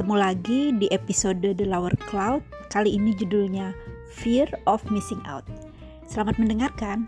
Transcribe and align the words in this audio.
Ketemu 0.00 0.16
lagi 0.16 0.72
di 0.80 0.88
episode 0.96 1.44
The 1.44 1.68
Lower 1.68 1.92
Cloud. 2.08 2.40
Kali 2.72 2.96
ini 2.96 3.12
judulnya 3.12 3.76
Fear 4.08 4.48
of 4.64 4.80
Missing 4.88 5.20
Out. 5.28 5.44
Selamat 6.08 6.40
mendengarkan. 6.40 7.04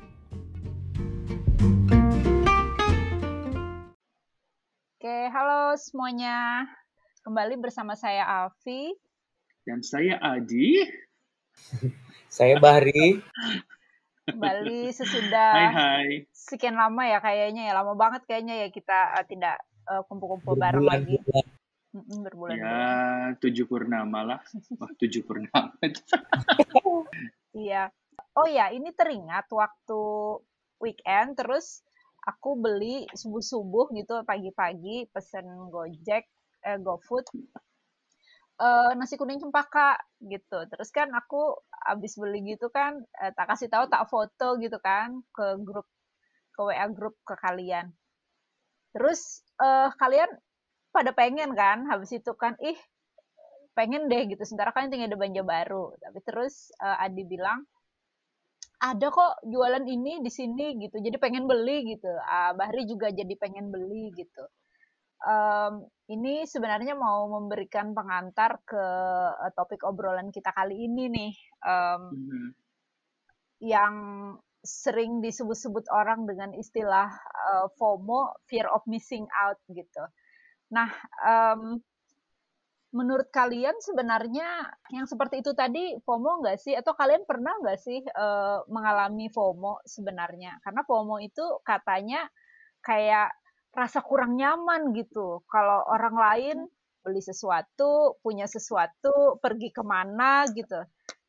Oke, 5.01 5.17
halo 5.33 5.73
semuanya. 5.81 6.69
Kembali 7.25 7.57
bersama 7.65 7.97
saya 7.97 8.29
Alfi. 8.29 8.93
Dan 9.65 9.81
saya 9.81 10.21
Adi. 10.21 10.85
saya 12.37 12.61
Bahri. 12.61 13.25
Kembali 14.29 14.93
sesudah 14.93 15.53
hai, 15.57 15.73
hai. 15.73 16.09
sekian 16.29 16.77
lama 16.77 17.09
ya 17.09 17.25
kayaknya 17.25 17.73
ya. 17.73 17.81
Lama 17.81 17.97
banget 17.97 18.29
kayaknya 18.29 18.61
ya 18.61 18.69
kita 18.69 19.17
uh, 19.17 19.25
tidak 19.25 19.65
uh, 19.89 20.05
kumpul-kumpul 20.05 20.61
bareng 20.61 20.85
lagi. 20.85 21.17
Mm-mm, 21.93 22.25
berbulan 22.25 22.57
ya 22.57 22.81
tujuh 23.37 23.69
purnama 23.69 24.25
lah. 24.25 24.41
Oh, 24.81 24.89
tujuh 24.97 25.29
purnama 25.29 25.77
iya. 27.65 27.93
Oh 28.33 28.49
ya 28.49 28.73
ini 28.73 28.97
teringat 28.97 29.53
waktu 29.53 30.03
weekend 30.81 31.37
terus 31.37 31.85
aku 32.25 32.57
beli 32.57 33.05
subuh 33.13 33.45
subuh 33.45 33.87
gitu 33.93 34.25
pagi-pagi 34.25 35.13
pesen 35.13 35.45
gojek 35.69 36.25
eh, 36.65 36.79
gofood. 36.81 37.29
Uh, 38.57 38.97
nasi 38.97 39.21
kuning 39.21 39.43
cempaka 39.43 40.01
gitu. 40.25 40.65
Terus 40.73 40.89
kan 40.97 41.13
aku 41.13 41.61
abis 41.93 42.17
beli 42.17 42.57
gitu 42.57 42.73
kan 42.73 43.05
eh, 43.21 43.37
tak 43.37 43.53
kasih 43.53 43.69
tahu 43.69 43.85
tak 43.93 44.09
foto 44.09 44.57
gitu 44.57 44.81
kan 44.81 45.21
ke 45.37 45.61
grup 45.61 45.85
ke 46.57 46.61
wa 46.65 46.89
grup 46.89 47.21
ke 47.21 47.37
kalian. 47.37 47.93
Terus 48.97 49.45
uh, 49.61 49.93
kalian 50.01 50.33
pada 50.93 51.11
pengen 51.17 51.57
kan 51.57 51.89
habis 51.89 52.13
itu 52.13 52.31
kan 52.37 52.55
ih 52.61 52.77
pengen 53.73 54.07
deh 54.07 54.29
gitu. 54.29 54.43
Sementara 54.45 54.71
kan 54.71 54.93
tinggal 54.93 55.09
ada 55.11 55.19
belanja 55.19 55.43
baru. 55.43 55.97
Tapi 55.97 56.19
terus 56.23 56.71
uh, 56.79 57.01
Adi 57.01 57.25
bilang 57.25 57.65
ada 58.83 59.09
kok 59.09 59.41
jualan 59.47 59.85
ini 59.89 60.21
di 60.21 60.31
sini 60.31 60.77
gitu. 60.79 61.01
Jadi 61.01 61.17
pengen 61.17 61.49
beli 61.49 61.97
gitu. 61.97 62.13
Uh, 62.13 62.53
Bahri 62.55 62.85
juga 62.85 63.09
jadi 63.09 63.33
pengen 63.41 63.73
beli 63.73 64.13
gitu. 64.13 64.45
Um, 65.23 65.87
ini 66.11 66.45
sebenarnya 66.51 66.99
mau 66.99 67.31
memberikan 67.31 67.95
pengantar 67.95 68.59
ke 68.67 68.85
uh, 69.33 69.51
topik 69.55 69.87
obrolan 69.87 70.35
kita 70.35 70.53
kali 70.53 70.85
ini 70.87 71.09
nih. 71.09 71.33
Um, 71.63 72.03
mm 72.13 72.23
-hmm. 72.27 72.49
yang 73.63 73.95
sering 74.63 75.23
disebut-sebut 75.23 75.87
orang 75.91 76.27
dengan 76.27 76.51
istilah 76.55 77.11
uh, 77.51 77.67
FOMO 77.79 78.35
fear 78.47 78.67
of 78.71 78.83
missing 78.87 79.27
out 79.35 79.59
gitu 79.71 80.07
Nah, 80.73 80.89
um, 81.21 81.77
menurut 82.93 83.29
kalian 83.33 83.77
sebenarnya 83.81 84.69
yang 84.93 85.09
seperti 85.09 85.41
itu 85.41 85.57
tadi 85.57 85.97
FOMO 86.05 86.45
nggak 86.45 86.59
sih? 86.61 86.73
Atau 86.77 86.97
kalian 86.97 87.25
pernah 87.29 87.57
nggak 87.61 87.79
sih 87.81 88.01
uh, 88.05 88.65
mengalami 88.69 89.29
FOMO 89.29 89.85
sebenarnya? 89.85 90.61
Karena 90.65 90.85
FOMO 90.85 91.21
itu 91.21 91.45
katanya 91.65 92.29
kayak 92.85 93.33
rasa 93.73 94.05
kurang 94.05 94.37
nyaman 94.37 94.93
gitu. 94.97 95.41
Kalau 95.49 95.85
orang 95.89 96.17
lain 96.17 96.57
beli 97.03 97.25
sesuatu, 97.25 98.21
punya 98.21 98.45
sesuatu, 98.49 99.41
pergi 99.41 99.73
ke 99.73 99.83
mana 99.85 100.45
gitu. 100.53 100.81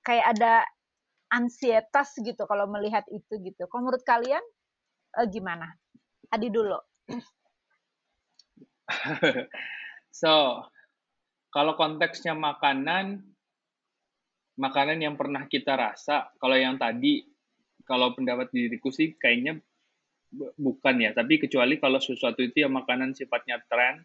Kayak 0.04 0.40
ada 0.40 0.54
ansietas 1.32 2.14
gitu 2.20 2.44
kalau 2.46 2.68
melihat 2.68 3.08
itu 3.10 3.40
gitu. 3.40 3.66
Kalau 3.72 3.88
menurut 3.88 4.04
kalian 4.04 4.44
uh, 5.16 5.28
gimana? 5.28 5.72
Adi 6.32 6.52
dulu. 6.52 6.80
so, 10.24 10.64
kalau 11.54 11.74
konteksnya 11.78 12.34
makanan, 12.36 13.24
makanan 14.58 15.00
yang 15.02 15.16
pernah 15.16 15.46
kita 15.48 15.78
rasa, 15.78 16.34
kalau 16.42 16.58
yang 16.58 16.76
tadi, 16.76 17.24
kalau 17.84 18.16
pendapat 18.16 18.50
diriku 18.50 18.90
sih 18.90 19.16
kayaknya 19.20 19.60
bukan 20.58 20.96
ya, 20.98 21.14
tapi 21.14 21.38
kecuali 21.38 21.78
kalau 21.78 22.02
sesuatu 22.02 22.42
itu 22.42 22.66
yang 22.66 22.74
makanan 22.74 23.14
sifatnya 23.14 23.62
tren, 23.70 24.02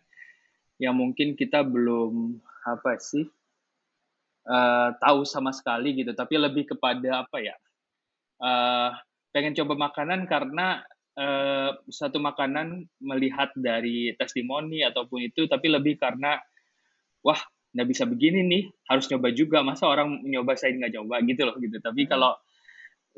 yang 0.77 0.95
mungkin 0.95 1.35
kita 1.35 1.65
belum 1.65 2.39
apa 2.69 3.01
sih 3.01 3.25
uh, 4.45 4.93
tahu 5.01 5.25
sama 5.25 5.57
sekali 5.57 5.97
gitu, 5.97 6.13
tapi 6.13 6.37
lebih 6.37 6.77
kepada 6.77 7.25
apa 7.25 7.39
ya, 7.41 7.57
uh, 8.45 8.93
pengen 9.33 9.57
coba 9.57 9.89
makanan 9.89 10.29
karena 10.29 10.85
uh, 11.19 11.75
satu 11.91 12.23
makanan 12.23 12.87
melihat 13.03 13.51
dari 13.59 14.15
testimoni 14.15 14.87
ataupun 14.87 15.27
itu, 15.27 15.51
tapi 15.51 15.67
lebih 15.67 15.99
karena 15.99 16.39
wah 17.27 17.39
nggak 17.75 17.89
bisa 17.91 18.07
begini 18.07 18.47
nih, 18.47 18.63
harus 18.87 19.11
nyoba 19.11 19.29
juga. 19.35 19.59
Masa 19.67 19.91
orang 19.91 20.23
nyoba 20.23 20.55
saya 20.55 20.79
nggak 20.79 20.95
nyoba 20.95 21.21
gitu 21.27 21.43
loh 21.45 21.57
gitu. 21.59 21.77
Tapi 21.83 22.07
hmm. 22.07 22.11
kalau 22.11 22.33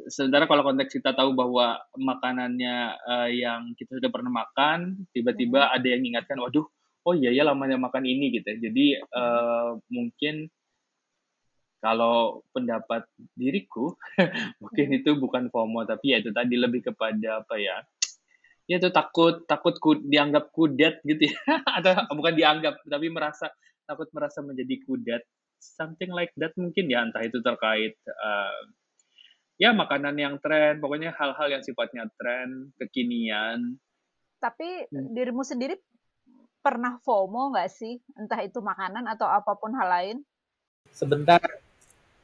sementara 0.08 0.48
kalau 0.48 0.64
konteks 0.64 0.96
kita 0.96 1.12
tahu 1.12 1.36
bahwa 1.36 1.76
makanannya 1.94 2.96
uh, 3.04 3.28
yang 3.28 3.76
kita 3.76 4.00
sudah 4.00 4.08
pernah 4.08 4.32
makan, 4.32 5.04
tiba-tiba 5.12 5.68
hmm. 5.68 5.74
ada 5.76 5.86
yang 5.86 6.00
mengingatkan, 6.00 6.40
waduh, 6.40 6.66
oh 7.04 7.14
iya 7.14 7.30
ya 7.30 7.44
lamanya 7.44 7.76
makan 7.76 8.08
ini 8.08 8.32
gitu. 8.40 8.48
Jadi 8.48 8.96
uh, 8.96 9.76
mungkin 9.92 10.48
kalau 11.80 12.44
pendapat 12.52 13.08
diriku 13.32 13.96
mungkin 14.62 14.86
hmm. 14.92 14.98
itu 15.00 15.10
bukan 15.16 15.48
FOMO 15.48 15.88
tapi 15.88 16.12
ya 16.12 16.20
itu 16.20 16.30
tadi 16.30 16.54
lebih 16.60 16.92
kepada 16.92 17.40
apa 17.40 17.56
ya? 17.56 17.80
Ya 18.68 18.78
itu 18.78 18.92
takut 18.94 19.48
takut 19.50 19.74
ku, 19.82 19.98
dianggap 19.98 20.52
kudet 20.54 21.00
gitu 21.02 21.26
ya. 21.26 21.40
Atau 21.80 21.96
bukan 22.14 22.36
dianggap 22.36 22.84
tapi 22.84 23.08
merasa 23.08 23.48
takut 23.88 24.06
merasa 24.12 24.44
menjadi 24.44 24.76
kudet. 24.84 25.24
Something 25.60 26.12
like 26.12 26.30
that 26.36 26.54
mungkin 26.60 26.88
ya 26.88 27.04
entah 27.04 27.24
itu 27.24 27.40
terkait 27.40 27.96
uh, 28.08 28.60
ya 29.60 29.76
makanan 29.76 30.16
yang 30.16 30.40
tren 30.40 30.80
pokoknya 30.80 31.12
hal-hal 31.16 31.48
yang 31.48 31.64
sifatnya 31.64 32.06
tren 32.20 32.70
kekinian. 32.76 33.80
Tapi 34.40 34.88
hmm. 34.88 35.16
dirimu 35.16 35.44
sendiri 35.44 35.76
pernah 36.60 37.00
FOMO 37.00 37.56
nggak 37.56 37.72
sih? 37.72 37.96
Entah 38.20 38.40
itu 38.44 38.60
makanan 38.60 39.08
atau 39.08 39.28
apa 39.28 39.56
pun 39.56 39.72
hal 39.76 39.88
lain? 39.88 40.16
Sebentar 40.92 41.40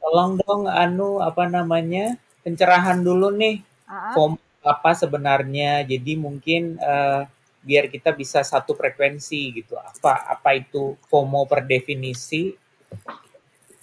tolong 0.00 0.38
dong 0.40 0.68
anu 0.70 1.18
apa 1.18 1.48
namanya 1.48 2.14
pencerahan 2.46 3.02
dulu 3.02 3.34
nih 3.34 3.62
uh 3.90 4.12
FOMO 4.14 4.38
apa 4.66 4.90
sebenarnya. 4.98 5.86
Jadi 5.86 6.18
mungkin 6.18 6.74
uh, 6.82 7.22
biar 7.62 7.86
kita 7.86 8.10
bisa 8.14 8.42
satu 8.42 8.74
frekuensi 8.74 9.62
gitu. 9.62 9.78
Apa 9.78 10.26
apa 10.26 10.58
itu 10.58 10.98
FOMO 11.06 11.46
per 11.46 11.62
definisi? 11.62 12.50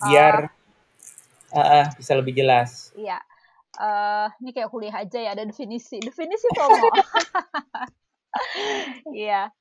Biar 0.03 0.51
uh, 1.55 1.59
uh, 1.59 1.85
bisa 1.95 2.11
lebih 2.19 2.35
jelas. 2.35 2.91
Iya. 2.99 3.19
Uh, 3.73 4.29
ini 4.45 4.53
kayak 4.53 4.69
kuliah 4.69 4.95
aja 5.01 5.17
ya 5.17 5.31
ada 5.33 5.47
definisi. 5.47 5.97
Definisi 6.03 6.47
FOMO. 6.51 6.89
Iya 9.13 9.53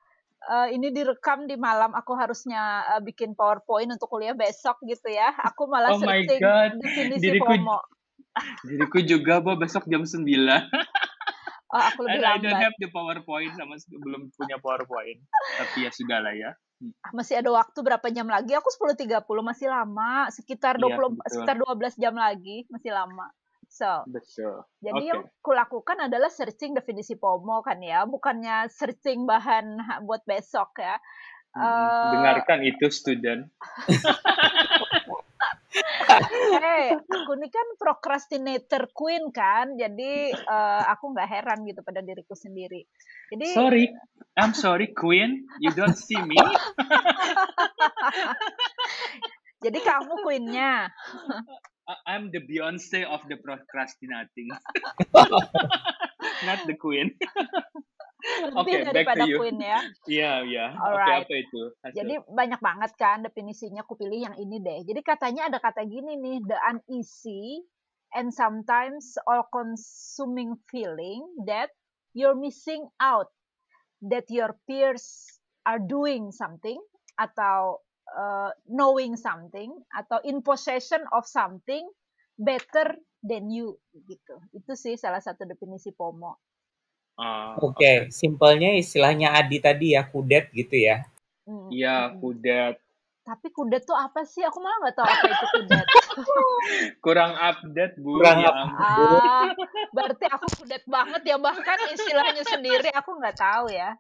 uh, 0.51 0.69
ini 0.71 0.91
direkam 0.91 1.47
di 1.47 1.55
malam 1.55 1.95
aku 1.95 2.17
harusnya 2.19 2.87
uh, 2.97 3.03
bikin 3.03 3.37
PowerPoint 3.39 3.91
untuk 3.93 4.11
kuliah 4.11 4.35
besok 4.35 4.81
gitu 4.87 5.13
ya. 5.13 5.31
Aku 5.53 5.71
malah 5.71 5.95
oh 5.95 6.01
searching 6.01 6.41
definisi 6.83 7.23
diriku, 7.23 7.47
FOMO. 7.47 7.79
Diriku 8.65 8.99
juga, 9.05 9.45
Bo, 9.45 9.55
besok 9.61 9.87
jam 9.87 10.03
9. 10.03 10.25
Oh, 11.73 11.81
aku 11.81 12.05
lebih 12.05 12.21
lambat. 12.21 12.37
I 12.37 12.45
don't 12.45 12.61
have 12.61 12.77
the 12.77 12.89
PowerPoint 12.93 13.57
sama 13.57 13.81
belum 13.89 14.29
punya 14.37 14.61
PowerPoint. 14.61 15.25
Tapi 15.57 15.89
ya 15.89 15.91
sudah 15.91 16.21
lah 16.21 16.37
ya. 16.37 16.53
Hmm. 16.85 16.93
Masih 17.17 17.41
ada 17.41 17.49
waktu 17.49 17.81
berapa 17.81 18.07
jam 18.13 18.29
lagi? 18.29 18.53
Aku 18.53 18.69
10.30 18.69 19.25
masih 19.25 19.73
lama, 19.73 20.29
sekitar 20.29 20.77
20 20.77 20.93
iya, 20.93 21.33
sekitar 21.33 21.57
12 21.57 21.97
jam 21.97 22.13
lagi, 22.13 22.69
masih 22.69 22.93
lama. 22.93 23.33
So, 23.73 24.05
Betul. 24.05 24.69
Jadi 24.85 25.01
okay. 25.01 25.09
yang 25.09 25.25
kulakukan 25.41 25.97
adalah 26.05 26.29
searching 26.29 26.77
definisi 26.77 27.17
FOMO 27.17 27.65
kan 27.65 27.81
ya, 27.81 28.05
bukannya 28.05 28.69
searching 28.69 29.25
bahan 29.25 29.81
buat 30.05 30.21
besok 30.29 30.77
ya. 30.77 31.01
Hmm, 31.57 31.65
uh, 31.65 32.13
dengarkan 32.21 32.69
itu 32.69 32.93
student. 32.93 33.49
hey, 36.61 37.01
aku 37.01 37.33
ini 37.41 37.49
kan 37.49 37.65
procrastinator 37.81 38.93
queen 38.93 39.33
kan, 39.33 39.73
jadi 39.81 40.37
uh, 40.37 40.85
aku 40.93 41.17
nggak 41.17 41.33
heran 41.33 41.65
gitu 41.65 41.81
pada 41.81 42.05
diriku 42.05 42.37
sendiri. 42.37 42.85
Jadi 43.33 43.57
sorry, 43.57 43.89
I'm 44.37 44.53
sorry 44.53 44.93
queen, 44.93 45.49
you 45.65 45.73
don't 45.73 45.97
see 45.97 46.21
me. 46.21 46.37
jadi 49.65 49.81
kamu 49.81 50.13
queennya. 50.21 50.93
I'm 52.07 52.31
the 52.31 52.39
Beyonce 52.39 53.03
of 53.05 53.27
the 53.27 53.37
procrastinating. 53.37 54.49
Not 56.47 56.63
the 56.67 56.79
queen. 56.79 57.19
Oke, 58.55 58.71
okay, 58.71 58.87
daripada 58.87 59.27
Queen 59.27 59.59
ya. 59.59 59.79
Iya, 60.07 60.33
iya. 60.47 60.67
Oke, 60.79 60.95
okay, 60.95 61.15
apa 61.27 61.35
itu? 61.43 61.63
Hasil. 61.83 61.97
Jadi 61.99 62.15
banyak 62.31 62.61
banget 62.63 62.91
kan 62.95 63.19
definisinya. 63.27 63.83
Aku 63.83 63.99
pilih 63.99 64.31
yang 64.31 64.37
ini 64.39 64.63
deh. 64.63 64.87
Jadi 64.87 65.01
katanya 65.03 65.51
ada 65.51 65.59
kata 65.59 65.83
gini 65.83 66.15
nih, 66.15 66.39
the 66.47 66.55
uneasy 66.71 67.67
and 68.15 68.31
sometimes 68.31 69.19
all 69.27 69.43
consuming 69.51 70.55
feeling 70.71 71.27
that 71.51 71.75
you're 72.15 72.39
missing 72.39 72.87
out, 73.03 73.27
that 74.07 74.31
your 74.31 74.55
peers 74.71 75.27
are 75.67 75.83
doing 75.83 76.31
something 76.31 76.79
atau 77.19 77.83
uh, 78.15 78.51
knowing 78.69 79.17
something 79.17 79.73
atau 79.93 80.21
in 80.23 80.41
possession 80.45 81.03
of 81.13 81.25
something 81.25 81.85
better 82.39 82.97
than 83.23 83.49
you 83.49 83.79
gitu. 83.95 84.41
Itu 84.53 84.73
sih 84.75 84.97
salah 84.97 85.21
satu 85.21 85.47
definisi 85.47 85.93
FOMO. 85.95 86.37
Uh, 87.13 87.55
Oke, 87.61 87.77
okay. 87.77 87.77
okay. 87.77 87.97
simpelnya 88.09 88.73
istilahnya 88.73 89.37
Adi 89.37 89.61
tadi 89.61 89.93
ya 89.93 90.09
kudet 90.09 90.49
gitu 90.57 90.81
ya. 90.81 91.05
Iya, 91.69 92.17
kudet. 92.17 92.79
Tapi 93.23 93.55
kudet 93.55 93.87
tuh 93.87 93.95
apa 93.95 94.27
sih? 94.27 94.43
Aku 94.43 94.59
malah 94.59 94.79
nggak 94.83 94.97
tahu 94.99 95.07
apa 95.07 95.27
itu 95.31 95.47
kudet. 95.55 95.87
Kurang 97.05 97.33
update, 97.39 97.95
Bu. 98.03 98.19
Kurang 98.19 98.43
ya 98.43 98.51
update. 98.51 99.23
Ah, 99.23 99.51
berarti 99.95 100.27
aku 100.27 100.47
kudet 100.63 100.83
banget 100.91 101.23
ya. 101.23 101.37
Bahkan 101.39 101.79
istilahnya 101.95 102.43
sendiri 102.43 102.91
aku 102.91 103.15
nggak 103.23 103.39
tahu 103.39 103.71
ya. 103.71 103.95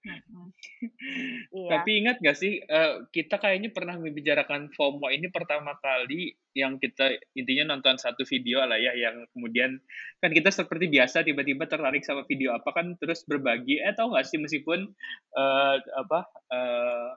Iya. 1.50 1.68
Tapi 1.76 1.90
ingat 2.00 2.16
gak 2.24 2.38
sih, 2.38 2.62
uh, 2.64 3.04
kita 3.12 3.36
kayaknya 3.36 3.70
pernah 3.74 4.00
membicarakan 4.00 4.72
FOMO 4.72 5.12
ini 5.12 5.28
pertama 5.28 5.76
kali 5.76 6.32
yang 6.56 6.80
kita 6.80 7.20
intinya 7.36 7.76
nonton 7.76 8.00
satu 8.00 8.24
video 8.24 8.64
lah 8.64 8.80
ya, 8.80 8.96
yang 8.96 9.28
kemudian 9.36 9.76
kan 10.18 10.30
kita 10.32 10.48
seperti 10.48 10.88
biasa 10.88 11.22
tiba-tiba 11.26 11.68
tertarik 11.68 12.02
sama 12.06 12.24
video 12.24 12.56
apa 12.56 12.70
kan 12.72 12.96
terus 12.96 13.26
berbagi. 13.28 13.82
Eh 13.82 13.92
tau 13.92 14.14
gak 14.14 14.24
sih 14.24 14.40
meskipun 14.40 14.88
uh, 15.36 15.76
apa 15.76 16.20
uh, 16.48 17.10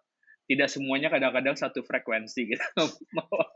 tidak 0.44 0.68
semuanya 0.68 1.08
kadang-kadang 1.08 1.56
satu 1.56 1.82
frekuensi 1.88 2.52
gitu. 2.52 2.84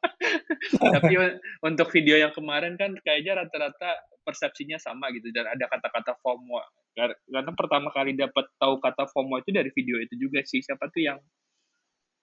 Tapi 0.95 1.13
untuk 1.67 1.91
video 1.91 2.15
yang 2.15 2.31
kemarin 2.31 2.79
kan 2.79 2.95
kayaknya 3.03 3.43
rata-rata 3.43 4.07
persepsinya 4.23 4.79
sama 4.79 5.11
gitu 5.15 5.31
dan 5.31 5.47
ada 5.51 5.67
kata-kata 5.67 6.15
FOMO 6.19 6.59
karena 6.97 7.51
pertama 7.53 7.93
kali 7.93 8.17
dapat 8.17 8.49
tahu 8.57 8.81
kata 8.81 9.05
FOMO 9.13 9.37
itu 9.37 9.53
dari 9.53 9.69
video 9.69 10.01
itu 10.01 10.17
juga 10.17 10.41
sih. 10.41 10.65
Siapa 10.65 10.89
tuh 10.89 11.05
yang 11.05 11.19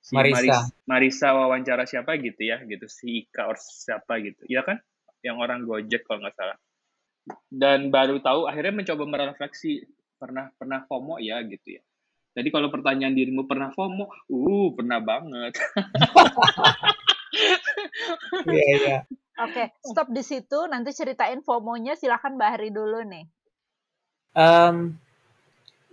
si 0.02 0.18
Marisa. 0.18 0.34
Marisa 0.34 0.58
Marisa 0.90 1.28
wawancara 1.30 1.84
siapa 1.86 2.18
gitu 2.18 2.42
ya 2.42 2.58
gitu. 2.66 2.84
Si 2.90 3.22
Ika 3.22 3.46
or 3.46 3.56
siapa 3.56 4.18
gitu. 4.18 4.42
Ya 4.50 4.66
kan? 4.66 4.82
Yang 5.22 5.36
orang 5.38 5.60
Gojek 5.62 6.02
kalau 6.04 6.26
nggak 6.26 6.34
salah. 6.34 6.58
Dan 7.48 7.94
baru 7.94 8.18
tahu 8.18 8.50
akhirnya 8.50 8.84
mencoba 8.84 9.04
merefleksi 9.06 9.86
pernah 10.18 10.50
pernah 10.58 10.82
FOMO 10.90 11.22
ya? 11.22 11.38
gitu 11.46 11.78
ya. 11.78 11.82
Jadi 12.34 12.50
kalau 12.50 12.66
pertanyaan 12.66 13.14
dirimu 13.14 13.46
pernah 13.46 13.70
FOMO? 13.70 14.10
Uh 14.26 14.74
pernah 14.74 14.98
banget. 14.98 15.54
Iya 18.46 18.66
iya. 18.78 18.98
Oke, 19.34 19.74
stop 19.82 20.14
di 20.14 20.22
situ. 20.22 20.66
Nanti 20.70 20.94
ceritain 20.94 21.42
FOMO-nya. 21.42 21.98
Silahkan 21.98 22.38
Mbak 22.38 22.50
Hari 22.54 22.68
dulu 22.70 23.02
nih. 23.02 23.26
Um, 24.34 24.98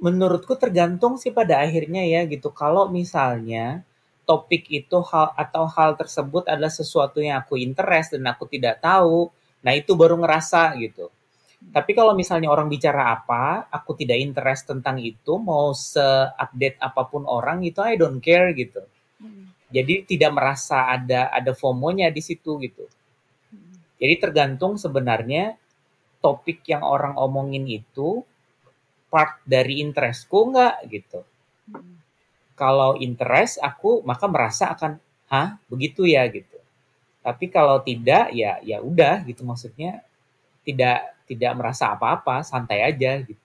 menurutku 0.02 0.58
tergantung 0.58 1.22
sih 1.22 1.30
pada 1.30 1.62
akhirnya 1.62 2.02
ya 2.02 2.26
gitu. 2.26 2.50
Kalau 2.50 2.90
misalnya 2.90 3.86
topik 4.26 4.66
itu 4.74 4.98
hal 5.06 5.38
atau 5.38 5.70
hal 5.70 5.94
tersebut 5.94 6.50
adalah 6.50 6.74
sesuatu 6.74 7.22
yang 7.22 7.46
aku 7.46 7.62
interest 7.62 8.18
dan 8.18 8.26
aku 8.26 8.50
tidak 8.50 8.82
tahu, 8.82 9.30
nah 9.62 9.78
itu 9.78 9.94
baru 9.94 10.18
ngerasa 10.18 10.74
gitu. 10.82 11.14
Tapi 11.70 11.94
kalau 11.94 12.18
misalnya 12.18 12.50
orang 12.50 12.66
bicara 12.66 13.14
apa, 13.14 13.70
aku 13.70 13.94
tidak 13.94 14.18
interest 14.18 14.66
tentang 14.66 14.98
itu, 14.98 15.38
mau 15.38 15.70
se-update 15.78 16.82
apa 16.82 17.06
pun 17.06 17.22
orang 17.30 17.62
itu 17.62 17.78
I 17.86 18.02
don't 18.02 18.18
care 18.18 18.50
gitu. 18.58 18.82
Hmm. 19.22 19.54
Jadi 19.70 20.10
tidak 20.10 20.34
merasa 20.34 20.90
ada 20.90 21.30
ada 21.30 21.54
FOMO-nya 21.54 22.10
di 22.10 22.26
situ 22.26 22.58
gitu. 22.66 22.90
Hmm. 23.54 23.78
Jadi 24.02 24.14
tergantung 24.18 24.82
sebenarnya 24.82 25.54
topik 26.18 26.66
yang 26.66 26.82
orang 26.82 27.14
omongin 27.14 27.70
itu 27.70 28.26
part 29.12 29.44
dari 29.44 29.84
interestku 29.84 30.56
nggak 30.56 30.88
gitu. 30.88 31.20
Hmm. 31.68 32.00
Kalau 32.56 32.96
interest 32.96 33.60
aku 33.60 34.00
maka 34.08 34.32
merasa 34.32 34.72
akan 34.72 34.96
hah 35.28 35.60
begitu 35.68 36.08
ya 36.08 36.24
gitu. 36.32 36.56
Tapi 37.20 37.52
kalau 37.52 37.84
tidak 37.84 38.32
ya 38.32 38.58
ya 38.64 38.80
udah 38.80 39.28
gitu 39.28 39.44
maksudnya 39.44 40.00
tidak 40.64 41.12
tidak 41.28 41.52
merasa 41.60 41.92
apa-apa 41.92 42.42
santai 42.48 42.88
aja 42.88 43.20
gitu. 43.20 43.44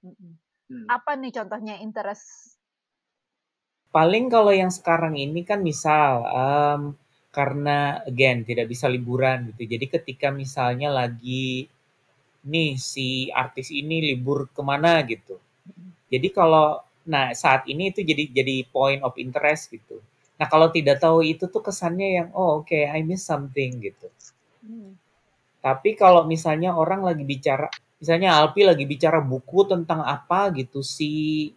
Hmm. 0.00 0.88
Apa 0.88 1.14
nih 1.14 1.30
contohnya 1.36 1.76
interest? 1.78 2.56
Paling 3.92 4.32
kalau 4.32 4.52
yang 4.52 4.72
sekarang 4.72 5.16
ini 5.16 5.44
kan 5.46 5.62
misal 5.62 6.24
um, 6.26 6.80
karena 7.32 8.00
again 8.08 8.48
tidak 8.48 8.72
bisa 8.72 8.88
liburan 8.88 9.52
gitu. 9.52 9.68
Jadi 9.68 9.86
ketika 9.92 10.32
misalnya 10.32 10.88
lagi 10.88 11.68
nih 12.46 12.78
si 12.78 13.28
artis 13.34 13.74
ini 13.74 14.14
libur 14.14 14.46
ke 14.54 14.62
mana 14.62 15.02
gitu. 15.02 15.36
Jadi 16.06 16.28
kalau 16.30 16.80
nah 17.06 17.30
saat 17.34 17.66
ini 17.70 17.94
itu 17.94 18.02
jadi 18.02 18.30
jadi 18.30 18.66
point 18.70 19.02
of 19.02 19.14
interest 19.18 19.74
gitu. 19.74 19.98
Nah 20.38 20.46
kalau 20.46 20.70
tidak 20.70 21.02
tahu 21.02 21.26
itu 21.26 21.50
tuh 21.50 21.62
kesannya 21.62 22.08
yang 22.22 22.28
oh 22.32 22.62
oke 22.62 22.70
okay, 22.70 22.86
I 22.86 23.02
miss 23.02 23.26
something 23.26 23.82
gitu. 23.82 24.08
Hmm. 24.62 24.94
Tapi 25.62 25.98
kalau 25.98 26.22
misalnya 26.30 26.78
orang 26.78 27.02
lagi 27.02 27.26
bicara, 27.26 27.66
misalnya 27.98 28.38
Alpi 28.38 28.62
lagi 28.62 28.86
bicara 28.86 29.18
buku 29.18 29.66
tentang 29.66 30.06
apa 30.06 30.54
gitu 30.54 30.78
si 30.86 31.50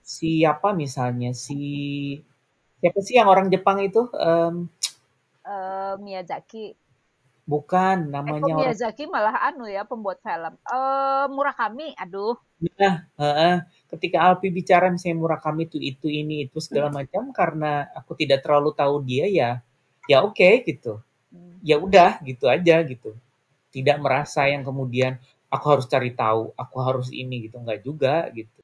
siapa 0.00 0.72
misalnya 0.72 1.36
si 1.36 1.60
siapa 2.80 2.98
sih 3.04 3.20
yang 3.20 3.28
orang 3.28 3.52
Jepang 3.52 3.78
itu 3.84 4.08
um, 4.16 4.66
uh, 5.44 5.94
Miyazaki 6.00 6.72
Bukan, 7.50 8.14
namanya 8.14 8.46
Eko 8.46 8.58
Miyazaki 8.62 9.10
orang... 9.10 9.14
malah 9.26 9.36
anu 9.50 9.66
ya 9.66 9.82
pembuat 9.82 10.22
film. 10.22 10.54
Eh 10.54 11.26
Murakami, 11.34 11.98
aduh. 11.98 12.38
Nah, 12.78 13.10
uh, 13.18 13.66
ketika 13.90 14.30
Alpi 14.30 14.54
bicara 14.54 14.86
misalnya 14.86 15.18
Murakami 15.18 15.66
itu 15.66 15.82
itu 15.82 16.06
ini 16.06 16.46
itu 16.46 16.62
segala 16.62 16.94
hmm. 16.94 16.96
macam 17.02 17.22
karena 17.34 17.90
aku 17.90 18.14
tidak 18.14 18.46
terlalu 18.46 18.70
tahu 18.78 19.02
dia 19.02 19.26
ya, 19.26 19.50
ya 20.06 20.22
oke 20.22 20.38
okay, 20.38 20.62
gitu. 20.62 21.02
Hmm. 21.34 21.58
Ya 21.66 21.82
udah 21.82 22.22
gitu 22.22 22.46
aja 22.46 22.86
gitu. 22.86 23.18
Tidak 23.74 23.98
merasa 23.98 24.46
yang 24.46 24.62
kemudian 24.62 25.18
aku 25.50 25.66
harus 25.74 25.90
cari 25.90 26.14
tahu, 26.14 26.54
aku 26.54 26.76
harus 26.78 27.10
ini 27.10 27.50
gitu 27.50 27.58
enggak 27.58 27.82
juga 27.82 28.30
gitu. 28.30 28.62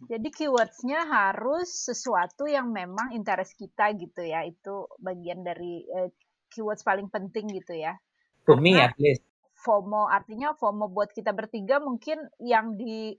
Jadi 0.00 0.28
keywordsnya 0.32 1.04
harus 1.08 1.68
sesuatu 1.72 2.48
yang 2.48 2.68
memang 2.72 3.16
interest 3.16 3.56
kita 3.56 3.96
gitu 3.96 4.24
ya. 4.24 4.44
Itu 4.44 4.92
bagian 5.00 5.40
dari 5.44 5.84
eh, 5.88 6.12
keywords 6.50 6.82
paling 6.82 7.06
penting 7.08 7.48
gitu 7.54 7.78
ya. 7.78 7.96
For 8.44 8.58
me 8.58 8.76
at 8.76 8.98
least. 8.98 9.22
FOMO 9.60 10.08
artinya 10.08 10.56
FOMO 10.56 10.88
buat 10.88 11.12
kita 11.12 11.36
bertiga 11.36 11.78
mungkin 11.78 12.24
yang 12.40 12.80
di 12.80 13.12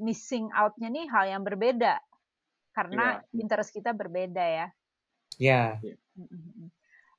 missing 0.00 0.48
out-nya 0.52 0.88
nih 0.92 1.08
hal 1.08 1.24
yang 1.28 1.42
berbeda 1.44 2.00
karena 2.76 3.20
yeah. 3.20 3.40
interest 3.40 3.72
kita 3.72 3.92
berbeda 3.96 4.44
ya. 4.44 4.66
Ya. 5.40 5.62
Yeah. 5.80 5.96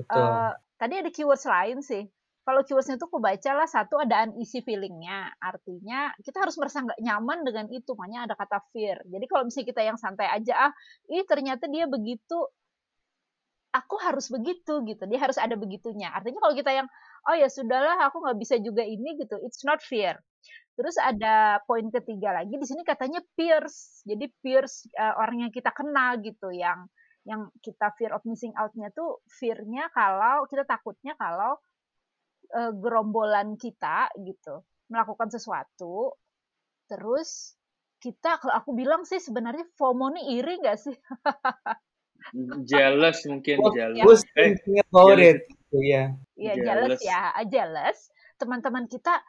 Uh, 0.09 0.53
tadi 0.77 0.97
ada 1.01 1.09
keywords 1.13 1.45
lain 1.45 1.81
sih. 1.85 2.09
Kalau 2.41 2.65
keywordsnya 2.65 2.97
tuh 2.97 3.05
aku 3.05 3.21
baca 3.21 3.51
lah 3.53 3.69
satu 3.69 4.01
ada 4.01 4.25
uneasy 4.25 4.65
feelingnya, 4.65 5.29
artinya 5.37 6.09
kita 6.25 6.41
harus 6.41 6.57
merasa 6.57 6.81
nggak 6.81 6.97
nyaman 6.97 7.45
dengan 7.45 7.65
itu, 7.69 7.93
makanya 7.93 8.25
ada 8.25 8.33
kata 8.33 8.65
fear. 8.73 8.97
Jadi 9.05 9.25
kalau 9.29 9.45
misalnya 9.45 9.67
kita 9.69 9.81
yang 9.85 9.97
santai 10.01 10.25
aja, 10.25 10.53
ah, 10.69 10.73
ih 11.05 11.21
ternyata 11.29 11.69
dia 11.69 11.85
begitu, 11.85 12.49
aku 13.71 13.95
harus 14.03 14.27
begitu 14.27 14.83
gitu. 14.85 15.03
Dia 15.07 15.19
harus 15.19 15.39
ada 15.39 15.55
begitunya. 15.55 16.11
Artinya 16.11 16.39
kalau 16.43 16.55
kita 16.55 16.71
yang 16.75 16.87
oh 17.27 17.35
ya 17.35 17.47
sudahlah 17.47 18.07
aku 18.11 18.23
nggak 18.23 18.39
bisa 18.39 18.55
juga 18.59 18.83
ini 18.83 19.17
gitu 19.19 19.39
it's 19.41 19.63
not 19.63 19.79
fair. 19.83 20.19
Terus 20.75 20.95
ada 20.99 21.59
poin 21.67 21.87
ketiga 21.91 22.31
lagi 22.35 22.55
di 22.55 22.65
sini 22.67 22.83
katanya 22.83 23.19
peers. 23.35 24.03
Jadi 24.07 24.27
peers 24.43 24.87
uh, 24.95 25.19
orang 25.19 25.47
yang 25.47 25.51
kita 25.51 25.71
kenal 25.75 26.19
gitu 26.23 26.51
yang 26.51 26.87
yang 27.21 27.53
kita 27.61 27.93
fear 28.01 28.17
of 28.17 28.25
missing 28.25 28.49
outnya 28.57 28.89
tuh 28.97 29.21
fearnya 29.29 29.93
kalau 29.93 30.49
kita 30.49 30.65
takutnya 30.65 31.13
kalau 31.21 31.53
uh, 32.55 32.71
gerombolan 32.73 33.55
kita 33.55 34.09
gitu 34.25 34.65
melakukan 34.91 35.29
sesuatu. 35.29 36.17
Terus 36.89 37.55
kita 38.01 38.41
kalau 38.41 38.57
aku 38.57 38.73
bilang 38.73 39.05
sih 39.05 39.21
sebenarnya 39.21 39.69
FOMO 39.77 40.09
nih 40.17 40.41
iri 40.41 40.57
nggak 40.57 40.79
sih 40.81 40.97
jealous 42.67 43.17
mungkin 43.27 43.57
What 43.61 43.73
jealous. 43.75 44.23
Eh, 44.37 44.55
about 44.89 45.17
jealous. 45.17 45.35
it. 45.35 45.39
Iya. 45.71 46.03
Iya, 46.35 46.53
jealous 46.61 46.99
ya, 47.01 47.31
jealous. 47.47 47.99
Teman-teman 48.37 48.85
kita 48.89 49.21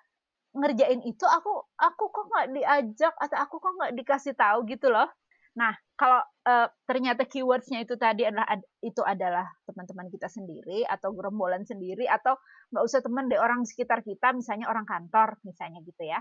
ngerjain 0.53 1.01
itu 1.09 1.25
aku 1.25 1.65
aku 1.81 2.05
kok 2.13 2.25
nggak 2.29 2.49
diajak 2.53 3.15
atau 3.17 3.37
aku 3.41 3.57
kok 3.57 3.73
nggak 3.73 3.93
dikasih 3.97 4.35
tahu 4.37 4.69
gitu 4.69 4.93
loh. 4.93 5.09
Nah, 5.53 5.77
kalau 6.01 6.25
uh, 6.49 6.69
ternyata 6.89 7.29
keywordsnya 7.29 7.85
itu 7.85 8.01
tadi 8.01 8.25
adalah 8.25 8.49
ad, 8.49 8.65
itu 8.81 9.05
adalah 9.05 9.45
teman-teman 9.69 10.09
kita 10.09 10.29
sendiri 10.33 10.89
atau 10.89 11.13
gerombolan 11.13 11.69
sendiri 11.69 12.09
atau 12.09 12.41
nggak 12.73 12.85
usah 12.89 13.05
teman 13.05 13.29
deh 13.29 13.37
orang 13.37 13.69
sekitar 13.69 14.01
kita, 14.01 14.33
misalnya 14.33 14.73
orang 14.73 14.89
kantor 14.89 15.37
misalnya 15.45 15.85
gitu 15.85 16.09
ya, 16.09 16.21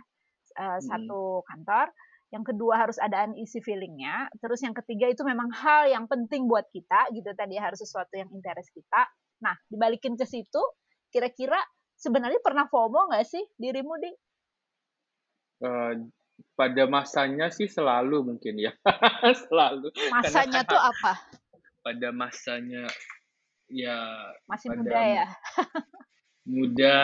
uh, 0.60 0.80
hmm. 0.80 0.84
satu 0.84 1.48
kantor 1.48 1.96
yang 2.32 2.48
kedua 2.48 2.88
harus 2.88 2.96
ada 2.98 3.28
uneasy 3.28 3.60
feelingnya, 3.60 4.32
terus 4.40 4.64
yang 4.64 4.72
ketiga 4.72 5.12
itu 5.12 5.22
memang 5.28 5.52
hal 5.52 5.92
yang 5.92 6.08
penting 6.08 6.48
buat 6.48 6.66
kita 6.72 7.12
gitu 7.12 7.28
tadi 7.36 7.60
harus 7.60 7.84
sesuatu 7.84 8.16
yang 8.16 8.32
interest 8.32 8.72
kita. 8.72 9.08
Nah 9.44 9.56
dibalikin 9.68 10.16
ke 10.16 10.24
situ, 10.24 10.64
kira-kira 11.12 11.60
sebenarnya 12.00 12.40
pernah 12.40 12.72
FOMO 12.72 13.12
nggak 13.12 13.28
sih 13.28 13.44
dirimu 13.60 13.94
di? 14.00 14.12
Uh, 15.62 15.94
pada 16.58 16.90
masanya 16.90 17.54
sih 17.54 17.70
selalu 17.70 18.24
mungkin 18.34 18.58
ya, 18.58 18.74
selalu. 19.46 19.94
Masanya 20.10 20.66
Karena, 20.66 20.72
tuh 20.72 20.82
apa? 20.82 21.14
pada 21.82 22.10
masanya 22.14 22.86
ya 23.70 23.98
masih 24.46 24.70
muda 24.78 25.02
ya 25.02 25.28
muda 26.42 26.98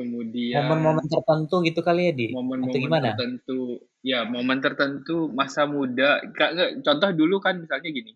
kemudian 0.00 0.64
momen-momen 0.64 1.06
tertentu 1.12 1.60
gitu 1.60 1.80
kali 1.84 2.08
ya 2.08 2.12
di? 2.16 2.26
Momen-momen 2.32 3.00
tertentu. 3.12 3.60
Ya 4.00 4.24
momen 4.24 4.58
tertentu 4.64 5.28
masa 5.28 5.68
muda. 5.68 6.24
Contoh 6.80 7.10
dulu 7.12 7.38
kan 7.42 7.60
misalnya 7.60 7.90
gini. 7.92 8.12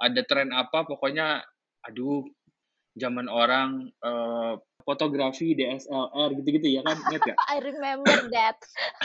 Ada 0.00 0.24
tren 0.24 0.56
apa 0.56 0.88
pokoknya 0.88 1.44
aduh 1.84 2.24
zaman 2.96 3.28
orang 3.28 3.92
uh, 4.00 4.56
fotografi 4.82 5.52
DSLR 5.54 6.34
gitu-gitu 6.40 6.66
ya 6.72 6.80
kan 6.80 6.96
ingat 6.96 7.22
gak? 7.22 7.38
I 7.52 7.56
remember 7.60 8.16
that. 8.32 8.56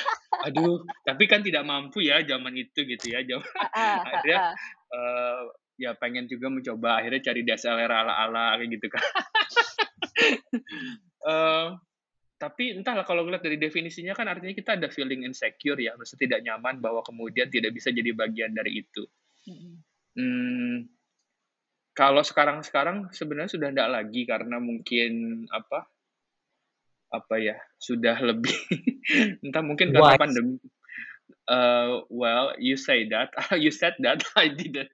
aduh 0.48 0.84
tapi 1.08 1.32
kan 1.32 1.40
tidak 1.40 1.64
mampu 1.64 2.04
ya 2.04 2.20
zaman 2.28 2.52
itu 2.60 2.84
gitu 2.84 3.06
ya 3.16 3.24
zaman 3.24 3.48
uh, 3.72 3.98
akhirnya 4.08 4.40
uh, 4.92 5.42
ya 5.76 5.92
pengen 5.96 6.28
juga 6.28 6.48
mencoba 6.52 7.00
akhirnya 7.04 7.22
cari 7.32 7.42
DSLR 7.44 7.92
ala-ala 7.92 8.60
kayak 8.60 8.80
gitu 8.80 8.88
kan 8.92 9.04
uh, 11.26 11.76
tapi 12.42 12.76
entahlah 12.76 13.08
kalau 13.08 13.24
ngeliat 13.24 13.42
dari 13.42 13.56
definisinya 13.56 14.12
kan 14.12 14.28
artinya 14.28 14.52
kita 14.52 14.76
ada 14.76 14.92
feeling 14.92 15.24
insecure 15.24 15.80
ya, 15.80 15.96
maksudnya 15.96 16.28
tidak 16.28 16.42
nyaman 16.44 16.84
bahwa 16.84 17.02
kemudian 17.02 17.48
tidak 17.48 17.72
bisa 17.72 17.96
jadi 17.96 18.12
bagian 18.12 18.52
dari 18.52 18.84
itu. 18.84 19.04
Hmm, 20.16 20.88
kalau 21.96 22.22
sekarang-sekarang 22.22 23.16
sebenarnya 23.16 23.52
sudah 23.56 23.70
tidak 23.72 23.90
lagi 23.90 24.28
karena 24.28 24.60
mungkin 24.60 25.44
apa 25.48 25.88
apa 27.16 27.36
ya 27.40 27.56
sudah 27.80 28.20
lebih 28.20 28.56
entah 29.48 29.64
mungkin 29.64 29.96
karena 29.96 30.20
What? 30.20 30.20
pandemi. 30.20 30.60
Uh, 31.46 32.02
well, 32.10 32.58
you 32.58 32.74
say 32.74 33.06
that, 33.06 33.30
you 33.54 33.70
said 33.70 33.94
that, 34.02 34.18
I 34.34 34.50
didn't. 34.50 34.90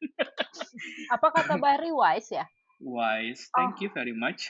apa 1.07 1.27
kata 1.31 1.55
Barry 1.55 1.95
wise 1.95 2.27
ya? 2.27 2.43
Wise, 2.81 3.45
thank 3.53 3.77
oh. 3.77 3.81
you 3.85 3.89
very 3.93 4.13
much. 4.17 4.49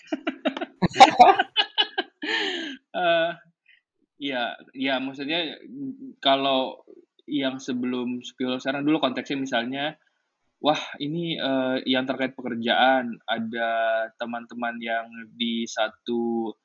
uh, 2.96 3.36
ya, 4.16 4.56
ya 4.72 4.96
maksudnya 5.04 5.60
kalau 6.24 6.88
yang 7.28 7.60
sebelum 7.60 8.24
spill 8.24 8.58
sekarang 8.64 8.88
dulu 8.88 9.04
konteksnya 9.04 9.38
misalnya, 9.40 9.86
wah 10.64 10.80
ini 11.04 11.36
uh, 11.36 11.84
yang 11.84 12.08
terkait 12.08 12.32
pekerjaan 12.36 13.20
ada 13.28 13.70
teman-teman 14.16 14.80
yang 14.80 15.08
di 15.36 15.68
satu 15.68 16.56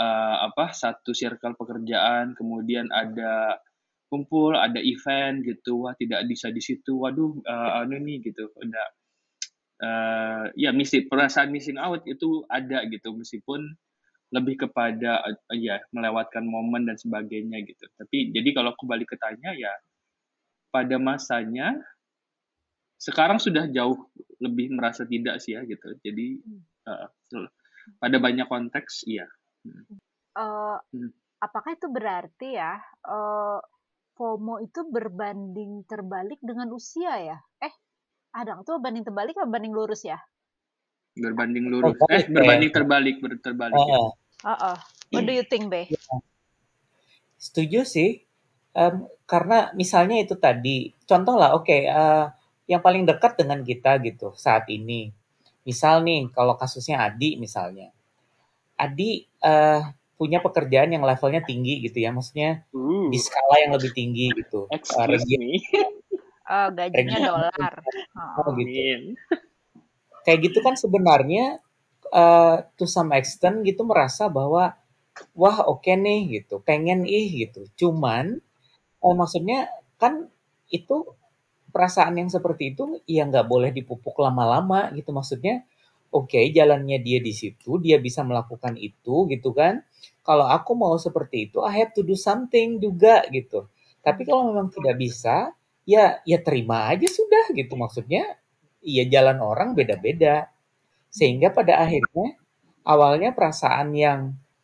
uh, 0.00 0.36
apa 0.48 0.72
satu 0.72 1.12
circle 1.12 1.56
pekerjaan, 1.56 2.32
kemudian 2.32 2.88
ada 2.88 3.60
kumpul, 4.08 4.54
ada 4.54 4.78
event 4.78 5.42
gitu, 5.42 5.84
wah 5.84 5.94
tidak 5.98 6.24
bisa 6.30 6.48
di 6.48 6.62
situ, 6.62 6.96
waduh, 6.96 7.34
uh, 7.44 7.82
anu 7.82 7.98
nih 7.98 8.22
gitu, 8.22 8.46
udah 8.54 8.88
uh, 9.82 10.50
ya 10.54 10.70
misi 10.70 11.06
perasaan 11.08 11.50
missing 11.50 11.80
out 11.80 12.04
itu 12.06 12.44
ada 12.52 12.84
gitu 12.86 13.14
meskipun 13.16 13.74
lebih 14.34 14.66
kepada 14.66 15.22
uh, 15.22 15.56
ya 15.56 15.78
melewatkan 15.94 16.46
momen 16.46 16.86
dan 16.86 16.98
sebagainya 16.98 17.62
gitu. 17.66 17.86
Tapi 17.98 18.34
jadi 18.34 18.50
kalau 18.54 18.74
kembali 18.78 19.04
ke 19.06 19.16
tanya 19.18 19.54
ya 19.54 19.72
pada 20.74 20.98
masanya 20.98 21.78
sekarang 22.98 23.38
sudah 23.38 23.70
jauh 23.70 24.10
lebih 24.42 24.74
merasa 24.74 25.06
tidak 25.06 25.38
sih 25.38 25.54
ya 25.54 25.62
gitu. 25.66 25.94
Jadi 26.02 26.42
uh, 26.88 27.08
pada 28.02 28.16
banyak 28.18 28.46
konteks 28.48 29.06
iya. 29.06 29.26
Uh, 30.34 30.78
hmm. 30.90 31.10
Apakah 31.38 31.76
itu 31.76 31.86
berarti 31.92 32.56
ya 32.56 32.80
uh, 33.04 33.60
FOMO 34.14 34.62
itu 34.64 34.86
berbanding 34.88 35.84
terbalik 35.84 36.40
dengan 36.40 36.72
usia 36.72 37.18
ya? 37.20 37.38
Eh, 37.60 37.74
ada 38.34 38.58
itu 38.58 38.74
banding 38.82 39.06
terbalik 39.06 39.38
atau 39.38 39.46
banding 39.46 39.70
lurus 39.70 40.02
ya? 40.02 40.18
Berbanding 41.14 41.70
lurus. 41.70 41.94
Eh, 42.10 42.26
berbanding 42.26 42.74
terbalik, 42.74 43.22
terbalik. 43.38 43.78
Uh, 43.78 43.86
ya. 43.86 43.98
Uh, 44.42 44.50
uh. 44.74 44.76
What 45.14 45.22
do 45.30 45.32
you 45.32 45.46
think, 45.46 45.70
Be? 45.70 45.86
Setuju 47.38 47.86
sih. 47.86 48.26
Um, 48.74 49.06
karena 49.30 49.70
misalnya 49.78 50.18
itu 50.18 50.34
tadi, 50.34 50.90
contoh 51.06 51.38
lah, 51.38 51.54
oke, 51.54 51.70
okay, 51.70 51.86
uh, 51.86 52.34
yang 52.66 52.82
paling 52.82 53.06
dekat 53.06 53.38
dengan 53.38 53.62
kita 53.62 54.02
gitu 54.02 54.34
saat 54.34 54.66
ini. 54.66 55.14
Misal 55.62 56.02
nih, 56.02 56.26
kalau 56.34 56.58
kasusnya 56.58 57.06
Adi 57.06 57.38
misalnya. 57.38 57.94
Adi 58.74 59.30
uh, 59.46 59.86
punya 60.18 60.42
pekerjaan 60.42 60.90
yang 60.90 61.06
levelnya 61.06 61.46
tinggi 61.46 61.78
gitu 61.86 62.02
ya, 62.02 62.10
maksudnya 62.10 62.66
uh. 62.74 63.06
di 63.06 63.18
skala 63.22 63.62
yang 63.62 63.78
lebih 63.78 63.94
tinggi 63.94 64.34
gitu. 64.34 64.66
Excuse 64.74 65.22
uh, 65.22 65.38
me. 65.38 65.62
Uh, 66.44 66.68
gajinya 66.76 67.18
dolar. 67.24 67.72
Oh, 68.40 68.52
gitu. 68.60 69.16
Kayak 70.24 70.38
gitu 70.50 70.58
kan 70.60 70.76
sebenarnya 70.76 71.60
uh, 72.12 72.64
to 72.76 72.84
some 72.84 73.12
extent 73.16 73.64
gitu 73.64 73.84
merasa 73.84 74.28
bahwa 74.28 74.76
wah 75.32 75.58
oke 75.64 75.84
okay 75.84 75.96
nih 75.96 76.40
gitu, 76.40 76.60
pengen 76.60 77.08
ih 77.08 77.48
gitu. 77.48 77.64
Cuman 77.76 78.40
uh, 79.00 79.14
maksudnya 79.16 79.72
kan 79.96 80.28
itu 80.68 81.16
perasaan 81.74 82.14
yang 82.14 82.30
seperti 82.30 82.70
itu 82.70 83.02
ya 83.04 83.26
nggak 83.26 83.50
boleh 83.50 83.74
dipupuk 83.74 84.14
lama-lama 84.22 84.94
gitu 84.94 85.10
maksudnya 85.10 85.66
oke 86.14 86.30
okay, 86.30 86.54
jalannya 86.54 87.02
dia 87.02 87.18
di 87.18 87.34
situ 87.34 87.82
dia 87.82 87.98
bisa 87.98 88.22
melakukan 88.22 88.78
itu 88.78 89.26
gitu 89.26 89.50
kan 89.50 89.82
kalau 90.22 90.46
aku 90.46 90.78
mau 90.78 90.94
seperti 90.94 91.50
itu 91.50 91.58
I 91.66 91.82
have 91.82 91.90
to 91.98 92.06
do 92.06 92.14
something 92.14 92.78
juga 92.78 93.26
gitu 93.34 93.66
tapi 94.06 94.22
kalau 94.22 94.54
memang 94.54 94.70
tidak 94.70 94.94
bisa 95.02 95.50
ya 95.88 96.20
ya 96.24 96.38
terima 96.46 96.88
aja 96.92 97.08
sudah 97.08 97.44
gitu 97.56 97.74
maksudnya 97.76 98.22
ya 98.84 99.04
jalan 99.08 99.38
orang 99.44 99.72
beda-beda 99.78 100.48
sehingga 101.12 101.48
pada 101.54 101.80
akhirnya 101.84 102.36
awalnya 102.86 103.30
perasaan 103.36 103.94
yang 103.96 104.20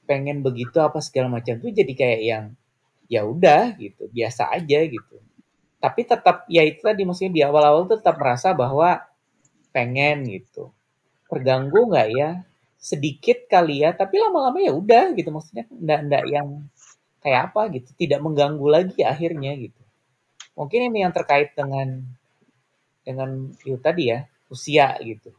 pengen 0.08 0.42
begitu 0.46 0.78
apa 0.82 0.98
segala 1.04 1.28
macam 1.40 1.54
itu 1.62 1.68
jadi 1.72 1.92
kayak 2.00 2.20
yang 2.32 2.44
ya 3.10 3.22
udah 3.28 3.74
gitu, 3.78 4.08
biasa 4.10 4.50
aja 4.56 4.80
gitu. 4.86 5.16
Tapi 5.82 6.00
tetap 6.08 6.44
ya 6.50 6.62
itu 6.66 6.80
tadi 6.84 7.02
maksudnya 7.08 7.32
di 7.38 7.42
awal-awal 7.46 7.84
tetap 7.90 8.16
merasa 8.20 8.52
bahwa 8.56 9.00
pengen 9.74 10.26
gitu. 10.28 10.70
Terganggu 11.30 11.80
nggak 11.90 12.08
ya? 12.16 12.30
Sedikit 12.80 13.46
kali 13.50 13.84
ya, 13.84 13.92
tapi 13.96 14.16
lama-lama 14.22 14.58
ya 14.62 14.72
udah 14.76 15.12
gitu 15.18 15.30
maksudnya 15.34 15.64
enggak 15.72 16.00
enggak 16.06 16.24
yang 16.34 16.48
kayak 17.24 17.40
apa 17.52 17.62
gitu, 17.76 17.90
tidak 18.00 18.20
mengganggu 18.26 18.66
lagi 18.70 19.00
akhirnya 19.04 19.52
gitu. 19.58 19.79
Mungkin 20.58 20.92
ini 20.92 21.04
yang 21.06 21.14
terkait 21.14 21.54
dengan 21.56 22.02
dengan 23.04 23.50
itu 23.64 23.78
tadi 23.80 24.12
ya, 24.12 24.26
usia 24.52 24.96
gitu. 25.02 25.30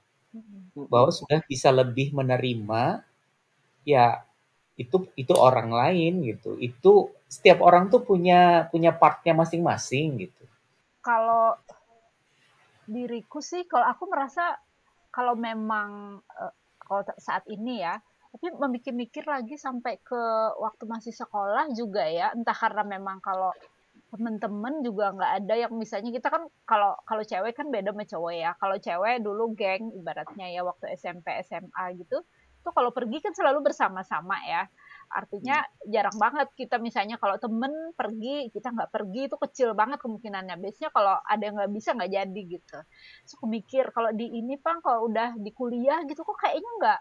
Bahwa 0.88 1.12
sudah 1.12 1.44
bisa 1.46 1.70
lebih 1.70 2.15
menerima 2.15 3.03
ya 3.84 4.24
itu 4.80 5.08
itu 5.20 5.34
orang 5.36 5.70
lain 5.70 6.24
gitu. 6.25 6.58
Itu 6.58 7.12
setiap 7.27 7.62
orang 7.62 7.91
tuh 7.91 8.01
punya 8.01 8.68
punya 8.72 8.96
partnya 8.96 9.36
masing-masing 9.38 10.27
gitu. 10.27 10.44
Kalau 11.03 11.58
diriku 12.89 13.39
sih 13.39 13.63
kalau 13.70 13.88
aku 13.88 14.10
merasa 14.10 14.58
kalau 15.13 15.38
memang 15.38 16.20
uh, 16.20 16.53
kalau 16.82 17.08
saat 17.15 17.46
ini 17.48 17.80
ya 17.80 18.00
tapi 18.32 18.48
memikir-mikir 18.56 19.27
lagi 19.27 19.60
sampai 19.60 20.00
ke 20.00 20.22
waktu 20.60 20.84
masih 20.88 21.12
sekolah 21.12 21.72
juga 21.75 22.08
ya 22.08 22.32
entah 22.32 22.56
karena 22.56 22.84
memang 22.84 23.20
kalau 23.20 23.51
temen-temen 24.12 24.84
juga 24.84 25.15
nggak 25.15 25.32
ada 25.44 25.53
yang 25.56 25.74
misalnya 25.80 26.12
kita 26.12 26.27
kan 26.27 26.44
kalau 26.68 27.00
kalau 27.08 27.24
cewek 27.24 27.56
kan 27.56 27.72
beda 27.72 27.96
sama 27.96 28.03
cowok 28.03 28.34
ya. 28.36 28.51
Kalau 28.60 28.75
cewek 28.75 29.24
dulu 29.24 29.56
geng 29.56 29.96
ibaratnya 29.96 30.51
ya 30.51 30.62
waktu 30.68 30.91
SMP 31.00 31.32
SMA 31.48 31.86
gitu 31.96 32.20
tuh 32.62 32.70
kalau 32.77 32.94
pergi 32.94 33.18
kan 33.25 33.34
selalu 33.34 33.65
bersama-sama 33.65 34.38
ya. 34.46 34.70
Artinya 35.12 35.60
hmm. 35.60 35.89
jarang 35.91 36.18
banget 36.22 36.48
kita 36.56 36.77
misalnya 36.77 37.18
kalau 37.18 37.36
temen 37.41 37.72
pergi 37.98 38.53
kita 38.53 38.72
nggak 38.72 38.91
pergi 38.94 39.22
itu 39.27 39.36
kecil 39.39 39.70
banget 39.74 39.98
kemungkinannya. 40.03 40.56
Biasanya 40.62 40.89
kalau 40.94 41.15
ada 41.25 41.41
yang 41.41 41.56
nggak 41.58 41.74
bisa 41.74 41.96
nggak 41.98 42.12
jadi 42.12 42.41
gitu. 42.48 42.80
So 43.25 43.41
aku 43.41 43.48
mikir 43.50 43.89
kalau 43.96 44.13
di 44.13 44.30
ini 44.30 44.56
pang 44.62 44.80
kalau 44.84 45.10
udah 45.10 45.36
di 45.39 45.51
kuliah 45.56 46.03
gitu 46.06 46.22
kok 46.22 46.38
kayaknya 46.38 46.72
nggak 46.80 47.00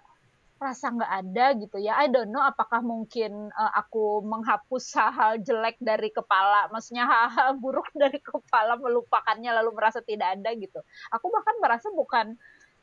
rasa 0.61 0.93
nggak 0.93 1.13
ada 1.25 1.47
gitu 1.57 1.77
ya. 1.81 1.97
I 1.97 2.13
don't 2.13 2.29
know 2.29 2.45
apakah 2.45 2.85
mungkin 2.85 3.49
uh, 3.57 3.73
aku 3.73 4.21
menghapus 4.21 4.93
hal-hal 4.93 5.41
jelek 5.41 5.81
dari 5.81 6.13
kepala, 6.13 6.69
maksudnya 6.69 7.09
hal-hal 7.09 7.57
buruk 7.57 7.89
dari 8.03 8.21
kepala 8.21 8.77
melupakannya 8.77 9.51
lalu 9.57 9.73
merasa 9.73 10.05
tidak 10.05 10.37
ada 10.37 10.53
gitu. 10.53 10.81
Aku 11.17 11.33
bahkan 11.33 11.57
merasa 11.65 11.89
bukan 11.89 12.37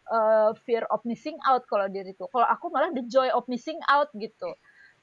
uh, 0.09 0.57
fear 0.65 0.89
of 0.89 1.05
missing 1.05 1.37
out 1.45 1.69
kalau 1.69 1.85
diriku. 1.85 2.25
Kalau 2.33 2.49
aku 2.49 2.73
malah 2.73 2.89
the 2.91 3.05
joy 3.05 3.29
of 3.29 3.45
missing 3.45 3.77
out 3.85 4.09
gitu. 4.17 4.57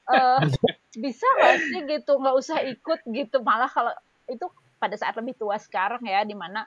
Uh, 0.05 0.43
bisa 1.03 1.25
nggak 1.39 1.55
sih 1.65 1.81
gitu 1.89 2.13
nggak 2.19 2.35
usah 2.35 2.63
ikut 2.63 2.99
gitu 3.09 3.43
malah 3.43 3.67
kalau 3.67 3.91
itu 4.31 4.47
pada 4.79 4.95
saat 4.95 5.15
lebih 5.17 5.35
tua 5.35 5.57
sekarang 5.59 6.03
ya 6.03 6.23
di 6.23 6.35
mana 6.37 6.63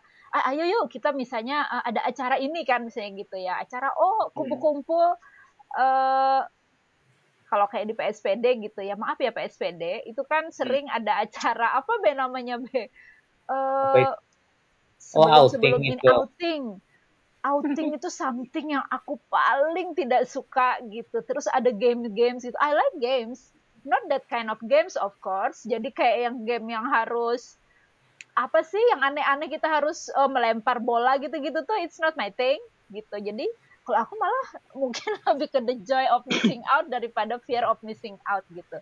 ayo 0.48 0.64
yuk 0.68 0.92
kita 0.92 1.16
misalnya 1.16 1.64
uh, 1.64 1.84
ada 1.84 2.04
acara 2.04 2.36
ini 2.36 2.64
kan 2.64 2.84
misalnya 2.84 3.24
gitu 3.24 3.36
ya 3.40 3.56
acara 3.60 3.88
oh 3.96 4.28
kumpul-kumpul 4.36 5.16
uh, 5.76 6.46
kalau 7.48 7.66
kayak 7.68 7.88
di 7.88 7.94
PSPD 7.96 8.44
gitu 8.68 8.80
ya 8.84 8.94
maaf 8.94 9.16
ya 9.20 9.32
PSPD 9.32 10.04
itu 10.08 10.20
kan 10.28 10.48
hmm. 10.48 10.54
sering 10.54 10.86
hmm. 10.88 10.96
ada 11.02 11.24
acara 11.24 11.76
apa 11.80 11.92
be 12.00 12.12
namanya 12.12 12.60
be 12.60 12.88
uh, 13.48 14.16
sebelum, 15.00 15.28
oh, 15.28 15.38
outing 15.44 15.52
sebelum 15.52 15.80
ini 15.84 16.00
outing 16.08 16.62
outing 17.46 17.94
itu 17.94 18.08
something 18.10 18.76
yang 18.76 18.84
aku 18.90 19.16
paling 19.30 19.94
tidak 19.94 20.26
suka 20.26 20.82
gitu. 20.90 21.22
Terus 21.22 21.46
ada 21.50 21.70
game-games 21.70 22.42
itu. 22.42 22.56
I 22.58 22.74
like 22.74 22.96
games. 22.98 23.54
Not 23.86 24.04
that 24.10 24.26
kind 24.26 24.50
of 24.50 24.58
games 24.66 24.98
of 24.98 25.14
course. 25.22 25.62
Jadi 25.64 25.94
kayak 25.94 26.16
yang 26.28 26.36
game 26.44 26.66
yang 26.68 26.86
harus 26.90 27.56
apa 28.38 28.62
sih 28.62 28.78
yang 28.94 29.02
aneh-aneh 29.02 29.50
kita 29.50 29.66
harus 29.66 30.06
uh, 30.14 30.30
melempar 30.30 30.78
bola 30.78 31.18
gitu-gitu 31.18 31.58
tuh 31.66 31.78
it's 31.82 31.98
not 31.98 32.14
my 32.14 32.30
thing 32.34 32.58
gitu. 32.90 33.16
Jadi 33.18 33.46
kalau 33.88 34.04
aku 34.04 34.14
malah 34.20 34.48
mungkin 34.84 35.10
lebih 35.24 35.48
ke 35.48 35.60
the 35.64 35.76
joy 35.80 36.04
of 36.12 36.20
missing 36.28 36.60
out 36.68 36.84
daripada 36.92 37.40
fear 37.40 37.64
of 37.64 37.80
missing 37.80 38.20
out 38.28 38.44
gitu. 38.52 38.76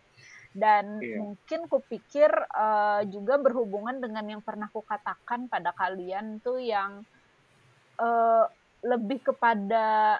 Dan 0.51 0.99
yeah. 0.99 1.23
mungkin 1.23 1.71
kupikir 1.71 2.33
uh, 2.51 3.07
juga 3.07 3.39
berhubungan 3.39 4.03
dengan 4.03 4.27
yang 4.27 4.43
pernah 4.43 4.67
kukatakan 4.75 5.47
pada 5.47 5.71
kalian 5.79 6.43
tuh 6.43 6.59
yang 6.59 7.07
uh, 8.03 8.51
lebih 8.83 9.23
kepada 9.23 10.19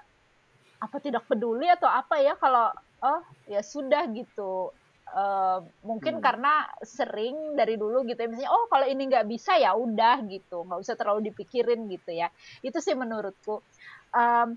apa 0.77 0.97
tidak 1.01 1.25
peduli 1.27 1.67
atau 1.67 1.89
apa 1.89 2.21
ya 2.21 2.37
kalau 2.37 2.69
oh 3.01 3.21
ya 3.49 3.65
sudah 3.65 4.05
gitu 4.13 4.71
uh, 5.13 5.59
mungkin 5.87 6.21
hmm. 6.21 6.25
karena 6.25 6.69
sering 6.85 7.57
dari 7.57 7.81
dulu 7.81 8.05
gitu 8.05 8.19
ya 8.21 8.29
misalnya 8.29 8.53
oh 8.53 8.69
kalau 8.69 8.85
ini 8.85 9.09
nggak 9.09 9.29
bisa 9.29 9.57
ya 9.57 9.73
udah 9.73 10.21
gitu 10.29 10.69
nggak 10.69 10.81
usah 10.81 10.97
terlalu 10.99 11.33
dipikirin 11.33 11.87
gitu 11.89 12.13
ya 12.13 12.29
itu 12.61 12.77
sih 12.77 12.93
menurutku 12.93 13.65
um, 14.13 14.49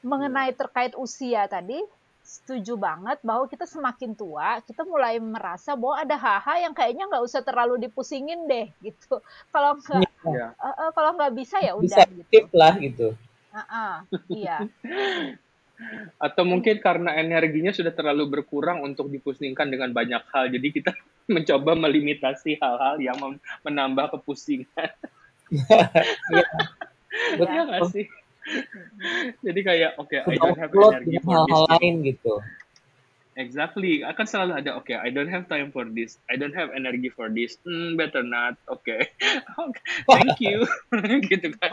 mengenai 0.00 0.52
terkait 0.56 0.96
usia 0.96 1.44
tadi 1.48 1.80
setuju 2.30 2.78
banget 2.78 3.18
bahwa 3.26 3.48
kita 3.50 3.66
semakin 3.66 4.14
tua 4.14 4.62
kita 4.62 4.86
mulai 4.86 5.18
merasa 5.18 5.74
bahwa 5.74 5.98
ada 5.98 6.14
hal-hal 6.14 6.70
yang 6.70 6.74
kayaknya 6.76 7.10
nggak 7.10 7.24
usah 7.26 7.42
terlalu 7.42 7.80
dipusingin 7.88 8.46
deh 8.46 8.70
gitu. 8.84 9.18
Kalau 9.50 9.80
nggak 9.80 10.06
ya. 10.30 10.54
uh, 10.54 10.68
uh, 10.70 10.88
kalau 10.94 11.18
nggak 11.18 11.34
bisa 11.34 11.58
ya 11.58 11.74
udah 11.74 12.06
gitu. 12.06 12.46
lah 12.54 12.74
gitu. 12.78 13.18
Uh 13.50 13.60
-uh, 13.66 13.94
iya. 14.30 14.62
Atau 16.28 16.44
mungkin 16.44 16.76
karena 16.78 17.16
energinya 17.16 17.72
sudah 17.72 17.90
terlalu 17.90 18.28
berkurang 18.28 18.84
untuk 18.84 19.08
dipusingkan 19.08 19.66
dengan 19.72 19.90
banyak 19.90 20.22
hal 20.30 20.52
jadi 20.54 20.68
kita 20.70 20.92
mencoba 21.34 21.74
melimitasi 21.74 22.62
hal-hal 22.62 23.00
yang 23.02 23.18
menambah 23.66 24.18
kepusingan. 24.18 24.90
Ya. 26.30 26.46
betul 27.34 27.58
ya, 27.58 27.62
nggak 27.66 27.90
sih 27.90 28.06
Jadi 29.46 29.60
kayak 29.62 29.90
oke, 29.98 30.10
okay, 30.10 30.20
I 30.26 30.36
don't 30.38 30.58
have 30.58 30.72
energy 30.74 31.18
for 31.22 31.34
hal, 31.34 31.46
-hal 31.48 31.62
lain 31.78 31.94
gitu. 32.04 32.34
Exactly, 33.38 34.02
akan 34.04 34.26
selalu 34.26 34.52
ada 34.58 34.70
oke, 34.76 34.90
okay, 34.90 34.98
I 34.98 35.08
don't 35.08 35.30
have 35.30 35.46
time 35.46 35.70
for 35.70 35.86
this, 35.86 36.18
I 36.28 36.36
don't 36.36 36.52
have 36.52 36.74
energy 36.74 37.08
for 37.08 37.30
this, 37.30 37.56
hmm, 37.62 37.94
better 37.96 38.26
not, 38.26 38.58
oke, 38.68 38.84
okay. 39.70 39.88
thank 40.04 40.36
you, 40.42 40.66
gitu 41.30 41.54
kan. 41.56 41.72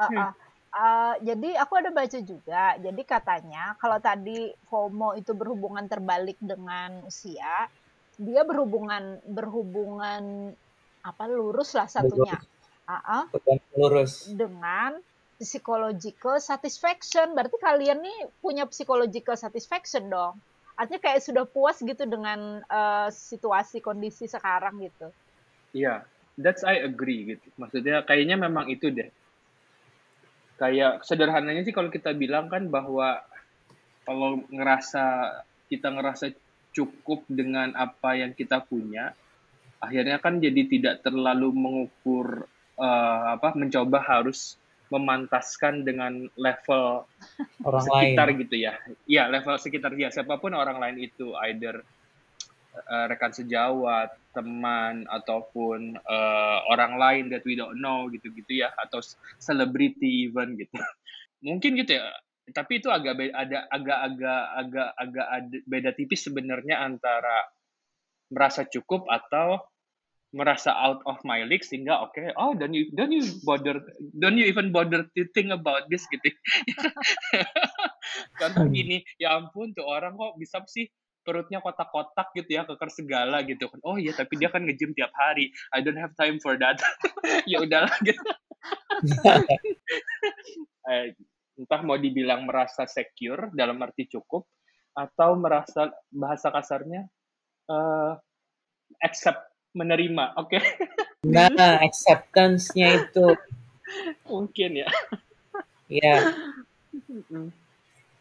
Uh, 0.00 0.06
uh. 0.16 0.32
Uh, 0.68 1.14
jadi 1.24 1.58
aku 1.58 1.80
ada 1.82 1.90
baca 1.90 2.18
juga, 2.22 2.78
jadi 2.78 3.02
katanya 3.02 3.74
kalau 3.82 3.98
tadi 3.98 4.54
FOMO 4.70 5.18
itu 5.18 5.34
berhubungan 5.34 5.84
terbalik 5.90 6.38
dengan 6.38 7.02
usia, 7.04 7.66
dia 8.14 8.46
berhubungan 8.46 9.18
berhubungan 9.26 10.54
apa 11.02 11.24
lurus 11.26 11.74
lah 11.74 11.90
satunya, 11.90 12.38
uh 12.86 12.94
-uh, 12.96 13.24
lurus. 13.74 14.30
Dengan 14.30 15.00
psychological 15.38 16.42
satisfaction. 16.42 17.32
Berarti 17.34 17.56
kalian 17.58 18.02
nih 18.02 18.18
punya 18.42 18.66
psychological 18.68 19.38
satisfaction 19.38 20.10
dong. 20.10 20.38
Artinya 20.78 21.02
kayak 21.02 21.22
sudah 21.22 21.44
puas 21.46 21.82
gitu 21.82 22.06
dengan 22.06 22.62
uh, 22.70 23.10
situasi 23.10 23.82
kondisi 23.82 24.30
sekarang 24.30 24.78
gitu. 24.78 25.10
Iya, 25.74 26.06
yeah, 26.06 26.38
that's 26.38 26.62
I 26.62 26.82
agree 26.82 27.34
gitu. 27.34 27.46
Maksudnya 27.58 28.06
kayaknya 28.06 28.38
memang 28.38 28.70
itu 28.70 28.90
deh. 28.94 29.10
Kayak 30.58 31.02
sederhananya 31.06 31.62
sih 31.66 31.74
kalau 31.74 31.90
kita 31.90 32.14
bilang 32.14 32.46
kan 32.50 32.70
bahwa 32.70 33.22
kalau 34.06 34.42
ngerasa 34.50 35.38
kita 35.66 35.90
ngerasa 35.92 36.34
cukup 36.74 37.26
dengan 37.26 37.74
apa 37.74 38.14
yang 38.14 38.34
kita 38.34 38.62
punya, 38.62 39.14
akhirnya 39.82 40.18
kan 40.22 40.38
jadi 40.38 40.62
tidak 40.66 40.94
terlalu 41.02 41.50
mengukur 41.54 42.46
uh, 42.78 43.34
apa 43.34 43.54
mencoba 43.58 43.98
harus 44.02 44.58
memantaskan 44.88 45.84
dengan 45.84 46.28
level 46.36 47.04
orang 47.64 47.84
sekitar 47.84 48.26
lain. 48.32 48.40
gitu 48.44 48.56
ya. 48.56 48.74
Iya, 49.04 49.28
level 49.28 49.56
sekitar 49.60 49.92
dia 49.92 50.08
siapa 50.08 50.40
pun 50.40 50.56
orang 50.56 50.80
lain 50.80 50.96
itu 51.04 51.36
either 51.48 51.84
uh, 52.88 53.06
rekan 53.08 53.32
sejawat, 53.32 54.16
teman 54.32 55.04
ataupun 55.08 55.98
uh, 55.98 56.58
orang 56.72 56.96
lain 56.96 57.24
that 57.28 57.44
we 57.44 57.58
don't 57.58 57.76
know 57.80 58.08
gitu-gitu 58.08 58.64
ya 58.64 58.72
atau 58.78 59.02
selebriti 59.36 60.28
even 60.28 60.56
gitu. 60.56 60.72
Mungkin 61.46 61.78
gitu 61.78 62.00
ya. 62.00 62.08
Tapi 62.48 62.80
itu 62.80 62.88
agak 62.88 63.12
beda, 63.20 63.32
ada 63.36 63.58
agak-agak 63.68 64.42
agak-agak 64.56 65.26
beda 65.68 65.90
tipis 65.92 66.24
sebenarnya 66.24 66.80
antara 66.80 67.44
merasa 68.32 68.64
cukup 68.64 69.04
atau 69.08 69.60
merasa 70.36 70.76
out 70.76 71.00
of 71.08 71.16
my 71.24 71.40
league 71.48 71.64
sehingga 71.64 72.04
oke 72.04 72.12
okay, 72.12 72.28
oh 72.36 72.52
don't 72.52 72.76
you 72.76 72.92
don't 72.92 73.08
you 73.08 73.24
bother 73.48 73.80
don't 74.20 74.36
you 74.36 74.44
even 74.44 74.68
bother 74.68 75.08
to 75.16 75.24
think 75.32 75.48
about 75.48 75.88
this 75.88 76.04
gitu. 76.12 76.28
Contoh 78.40 78.68
gini 78.68 79.00
ya 79.16 79.40
ampun 79.40 79.72
tuh 79.72 79.88
orang 79.88 80.20
kok 80.20 80.36
bisa 80.36 80.60
sih 80.68 80.84
perutnya 81.24 81.60
kotak-kotak 81.60 82.32
gitu 82.36 82.60
ya 82.60 82.64
keker 82.68 82.88
segala 82.92 83.40
gitu 83.44 83.68
kan. 83.68 83.80
Oh 83.84 83.96
iya 83.96 84.12
tapi 84.12 84.36
dia 84.36 84.52
kan 84.52 84.64
ngejim 84.64 84.92
tiap 84.92 85.12
hari. 85.16 85.52
I 85.72 85.80
don't 85.80 86.00
have 86.00 86.12
time 86.16 86.40
for 86.40 86.56
that. 86.60 86.80
Ya 87.50 87.60
udahlah 87.64 87.92
gitu. 88.04 88.20
Eh, 90.88 91.12
entah 91.60 91.84
mau 91.84 92.00
dibilang 92.00 92.48
merasa 92.48 92.88
secure 92.88 93.52
dalam 93.52 93.76
arti 93.84 94.08
cukup 94.08 94.48
atau 94.96 95.36
merasa 95.36 95.92
bahasa 96.08 96.48
kasarnya 96.48 97.04
uh, 97.68 98.16
accept 99.04 99.36
menerima, 99.78 100.34
oke? 100.34 100.58
Okay? 100.58 100.62
Nah, 101.22 101.78
acceptance-nya 101.82 103.06
itu 103.06 103.38
mungkin 104.30 104.82
ya. 104.82 104.88
Ya. 105.86 106.14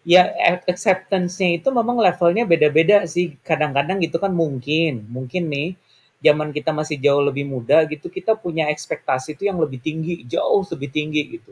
Ya, 0.07 0.23
acceptance-nya 0.69 1.59
itu 1.59 1.67
memang 1.73 1.99
levelnya 1.99 2.47
beda-beda 2.47 3.03
sih. 3.09 3.35
Kadang-kadang 3.43 3.99
gitu 3.99 4.21
kan 4.21 4.31
mungkin, 4.31 5.03
mungkin 5.09 5.51
nih 5.51 5.75
zaman 6.21 6.49
kita 6.49 6.73
masih 6.73 6.97
jauh 6.97 7.21
lebih 7.21 7.45
muda 7.45 7.85
gitu, 7.85 8.09
kita 8.09 8.33
punya 8.33 8.71
ekspektasi 8.73 9.37
itu 9.37 9.45
yang 9.45 9.61
lebih 9.61 9.77
tinggi, 9.77 10.25
jauh 10.25 10.65
lebih 10.73 10.89
tinggi 10.89 11.21
gitu. 11.37 11.51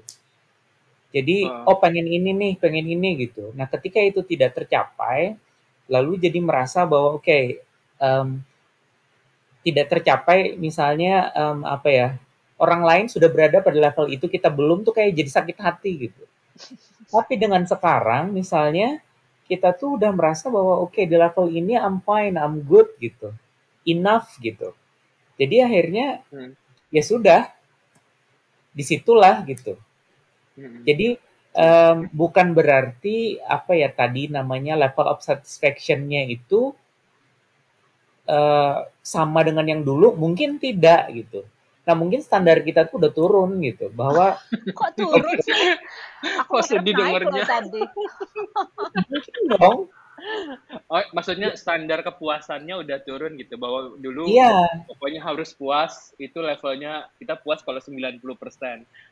Jadi, 1.15 1.47
uh. 1.47 1.67
oh 1.69 1.77
pengen 1.79 2.07
ini 2.07 2.31
nih, 2.33 2.53
pengen 2.57 2.85
ini 2.89 3.27
gitu. 3.27 3.53
Nah, 3.53 3.69
ketika 3.69 4.01
itu 4.01 4.25
tidak 4.25 4.57
tercapai, 4.57 5.37
lalu 5.91 6.17
jadi 6.17 6.39
merasa 6.41 6.83
bahwa 6.83 7.21
oke, 7.21 7.27
okay, 7.27 7.61
um, 8.01 8.41
tidak 9.65 9.89
tercapai 9.89 10.53
misalnya 10.61 11.33
um, 11.33 11.65
apa 11.65 11.89
ya 11.89 12.07
orang 12.61 12.85
lain 12.85 13.05
sudah 13.09 13.27
berada 13.33 13.65
pada 13.65 13.75
level 13.75 14.13
itu 14.13 14.29
kita 14.29 14.47
belum 14.53 14.85
tuh 14.85 14.93
kayak 14.93 15.17
jadi 15.17 15.29
sakit 15.41 15.57
hati 15.57 15.91
gitu. 16.07 16.23
Tapi 17.09 17.33
dengan 17.35 17.65
sekarang 17.65 18.29
misalnya 18.29 19.01
kita 19.49 19.73
tuh 19.73 19.97
udah 19.97 20.13
merasa 20.13 20.47
bahwa 20.53 20.85
oke 20.85 20.93
okay, 20.93 21.09
di 21.09 21.17
level 21.17 21.49
ini 21.49 21.73
I'm 21.73 21.99
fine 22.05 22.37
I'm 22.37 22.61
good 22.61 22.93
gitu. 23.01 23.33
Enough 23.89 24.37
gitu. 24.39 24.77
Jadi 25.35 25.55
akhirnya 25.65 26.21
hmm. 26.29 26.53
ya 26.93 27.03
sudah. 27.03 27.41
Di 28.75 28.83
situlah 28.83 29.39
gitu. 29.47 29.79
Hmm. 30.55 30.87
jadi 30.87 31.19
um, 31.51 32.07
bukan 32.15 32.55
berarti 32.55 33.43
apa 33.43 33.75
ya 33.75 33.91
tadi 33.91 34.31
namanya 34.31 34.79
level 34.79 35.03
of 35.11 35.19
satisfactionnya 35.19 36.23
itu 36.31 36.71
uh, 38.29 38.85
sama 39.01 39.45
dengan 39.45 39.65
yang 39.65 39.81
dulu 39.81 40.13
mungkin 40.17 40.57
tidak 40.57 41.09
gitu. 41.13 41.45
Nah 41.85 41.93
mungkin 41.93 42.25
standar 42.25 42.65
kita 42.65 42.89
tuh 42.89 42.97
udah 42.97 43.11
turun 43.13 43.61
gitu 43.61 43.93
bahwa 43.93 44.41
kok 44.77 44.91
turun 44.97 45.37
sih? 45.41 45.53
Aku 46.45 46.57
kok 46.59 46.65
sedih 46.65 46.93
dengernya. 46.97 47.45
Tadi. 47.45 47.81
dong. 49.55 49.89
Oh, 50.89 51.03
maksudnya 51.11 51.53
standar 51.59 52.01
kepuasannya 52.01 52.81
udah 52.81 52.97
turun 53.03 53.35
gitu 53.35 53.59
bahwa 53.59 53.99
dulu 53.99 54.31
yeah. 54.31 54.65
pokoknya 54.87 55.21
harus 55.21 55.51
puas 55.51 56.15
itu 56.17 56.39
levelnya 56.39 57.11
kita 57.19 57.37
puas 57.37 57.61
kalau 57.61 57.77
90%. 57.77 58.23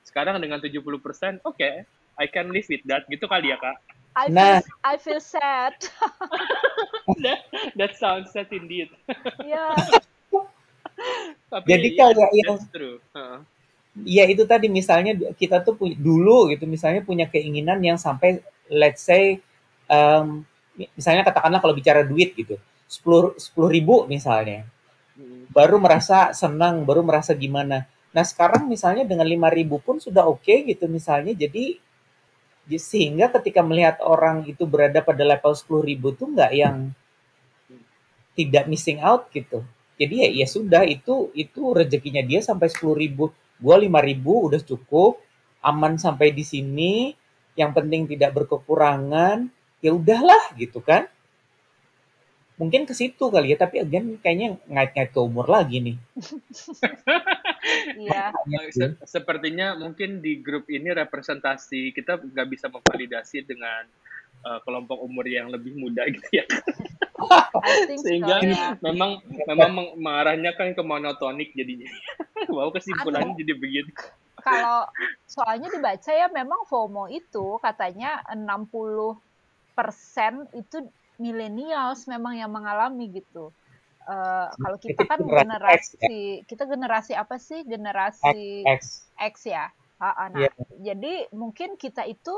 Sekarang 0.01 0.39
dengan 0.39 0.63
70%, 0.63 0.79
oke, 0.79 1.03
okay, 1.43 1.83
I 2.17 2.25
can 2.31 2.49
live 2.49 2.65
with 2.71 2.81
that 2.87 3.05
gitu 3.11 3.27
kali 3.27 3.51
ya, 3.51 3.59
Kak. 3.59 3.77
I 4.15 4.29
nah. 4.29 4.61
feel 4.61 4.77
I 4.85 4.95
feel 5.01 5.21
sad. 5.21 5.75
that, 7.25 7.39
that 7.75 7.91
sounds 7.97 8.29
sad 8.31 8.49
indeed. 8.53 8.89
Yeah. 9.41 9.73
Jadi 11.65 11.87
ya, 11.93 11.97
kalau 11.99 12.27
yang 12.33 12.57
true. 12.69 12.97
Uh. 13.13 13.41
Ya 14.01 14.25
itu 14.25 14.45
tadi 14.49 14.73
misalnya 14.73 15.13
kita 15.37 15.61
tuh 15.61 15.77
punya, 15.77 15.93
dulu 15.93 16.49
gitu 16.49 16.65
misalnya 16.65 17.05
punya 17.05 17.29
keinginan 17.29 17.77
yang 17.85 18.01
sampai 18.01 18.41
let's 18.73 19.05
say 19.05 19.37
um, 19.85 20.41
misalnya 20.97 21.21
katakanlah 21.21 21.61
kalau 21.61 21.77
bicara 21.77 22.01
duit 22.01 22.33
gitu 22.33 22.57
sepuluh 22.89 23.37
sepuluh 23.37 23.69
ribu 23.69 24.09
misalnya 24.09 24.65
hmm. 25.13 25.53
baru 25.53 25.77
merasa 25.77 26.33
senang 26.33 26.81
baru 26.89 27.05
merasa 27.05 27.37
gimana 27.37 27.85
Nah 28.13 28.23
sekarang 28.23 28.69
misalnya 28.69 29.03
dengan 29.03 29.25
5000 29.25 29.81
pun 29.81 29.97
sudah 29.97 30.29
oke 30.29 30.45
okay 30.45 30.63
gitu 30.69 30.85
misalnya. 30.85 31.33
Jadi 31.33 31.81
sehingga 32.67 33.27
ketika 33.39 33.59
melihat 33.59 33.99
orang 33.99 34.47
itu 34.47 34.63
berada 34.63 35.03
pada 35.03 35.23
level 35.23 35.51
10.000 35.51 36.19
tuh 36.19 36.27
nggak 36.31 36.51
yang 36.55 36.95
tidak 38.33 38.65
missing 38.65 39.03
out 39.03 39.29
gitu. 39.35 39.61
Jadi 39.99 40.25
ya 40.25 40.29
ya 40.43 40.47
sudah 40.49 40.83
itu 40.87 41.29
itu 41.37 41.61
rezekinya 41.75 42.23
dia 42.25 42.41
sampai 42.41 42.71
10.000. 42.71 43.13
Gua 43.61 43.75
5.000 43.77 44.47
udah 44.49 44.61
cukup, 44.63 45.21
aman 45.61 45.95
sampai 46.01 46.33
di 46.33 46.43
sini. 46.43 47.13
Yang 47.53 47.71
penting 47.77 48.01
tidak 48.09 48.33
berkekurangan. 48.33 49.47
Ya 49.83 49.91
udahlah 49.93 50.55
gitu 50.57 50.81
kan. 50.81 51.05
Mungkin 52.53 52.85
ke 52.85 52.93
situ 52.93 53.33
kali 53.33 53.53
ya, 53.53 53.57
tapi 53.57 53.81
again 53.81 54.21
kayaknya 54.21 54.61
ngait-ngait 54.69 55.09
ke 55.09 55.19
umur 55.19 55.49
lagi 55.49 55.81
nih. 55.81 55.97
Iya. 57.97 58.29
Se 58.77 58.85
sepertinya 59.07 59.73
mungkin 59.73 60.21
di 60.21 60.43
grup 60.43 60.69
ini 60.69 60.93
representasi 60.93 61.95
kita 61.95 62.21
nggak 62.21 62.47
bisa 62.51 62.69
memvalidasi 62.69 63.47
dengan 63.47 63.89
uh, 64.43 64.59
kelompok 64.61 64.99
umur 64.99 65.25
yang 65.25 65.49
lebih 65.49 65.73
muda 65.73 66.05
gitu 66.13 66.29
ya. 66.29 66.45
Sehingga 68.03 68.37
so, 68.43 68.47
yeah. 68.47 68.71
memang 68.83 69.23
memang 69.47 69.95
mengarahnya 69.97 70.51
kan 70.53 70.75
ke 70.75 70.83
monotonik 70.83 71.51
jadinya. 71.55 71.89
Wow 72.51 72.75
kesimpulannya 72.75 73.39
jadi 73.39 73.55
begitu. 73.55 73.87
Kalau 74.43 74.83
soalnya 75.23 75.71
dibaca 75.71 76.11
ya 76.11 76.27
memang 76.27 76.67
FOMO 76.67 77.07
itu 77.07 77.55
katanya 77.63 78.19
60 78.35 78.67
persen 79.71 80.43
itu 80.51 80.83
millennials 81.21 82.05
memang 82.09 82.37
yang 82.37 82.49
mengalami 82.49 83.09
gitu. 83.13 83.53
Uh, 84.03 84.51
kalau 84.59 84.77
kita 84.83 85.07
kan 85.07 85.23
generasi 85.23 86.43
kita 86.43 86.67
generasi 86.67 87.13
apa 87.15 87.39
sih? 87.39 87.63
Generasi 87.63 88.67
X, 88.67 89.07
X 89.15 89.33
ya? 89.47 89.71
Nah 89.99 90.35
yeah. 90.35 90.53
jadi 90.79 91.31
mungkin 91.31 91.79
kita 91.79 92.03
itu 92.03 92.33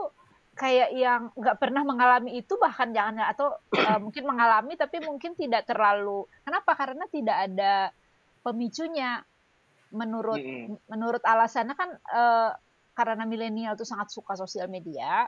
kayak 0.55 0.95
yang 0.95 1.35
nggak 1.35 1.59
pernah 1.59 1.83
mengalami 1.83 2.39
itu 2.39 2.55
bahkan 2.55 2.95
jangan 2.95 3.27
atau 3.27 3.59
uh, 3.75 3.99
mungkin 3.99 4.23
mengalami 4.23 4.79
tapi 4.79 5.03
mungkin 5.03 5.33
tidak 5.35 5.67
terlalu. 5.67 6.23
Kenapa? 6.45 6.77
Karena 6.77 7.05
tidak 7.11 7.37
ada 7.51 7.91
pemicunya. 8.45 9.19
Menurut 9.95 10.39
mm. 10.39 10.91
menurut 10.91 11.23
alasannya 11.23 11.75
kan 11.75 11.89
uh, 12.11 12.51
karena 12.95 13.23
milenial 13.27 13.75
itu 13.75 13.83
sangat 13.83 14.11
suka 14.13 14.39
sosial 14.39 14.71
media 14.71 15.27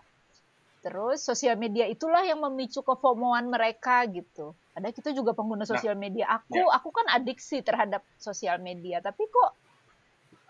Terus 0.81 1.19
sosial 1.25 1.57
media 1.57 1.89
itulah 1.89 2.21
yang 2.21 2.39
memicu 2.39 2.85
kefomoan 2.85 3.49
mereka 3.49 4.05
gitu. 4.07 4.53
Ada 4.77 4.93
kita 4.93 5.09
juga 5.11 5.33
pengguna 5.33 5.65
nah, 5.65 5.69
sosial 5.69 5.97
media. 5.97 6.29
Aku 6.29 6.61
ya. 6.61 6.77
aku 6.77 6.89
kan 6.93 7.05
adiksi 7.11 7.65
terhadap 7.65 8.05
sosial 8.21 8.61
media, 8.61 9.01
tapi 9.01 9.25
kok 9.25 9.51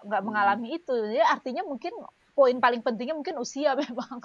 nggak 0.03 0.21
hmm. 0.21 0.27
mengalami 0.27 0.67
itu. 0.77 0.95
Ya 1.15 1.31
artinya 1.31 1.63
mungkin 1.63 1.95
poin 2.37 2.59
paling 2.59 2.83
pentingnya 2.83 3.15
mungkin 3.15 3.39
usia 3.39 3.73
memang. 3.81 4.19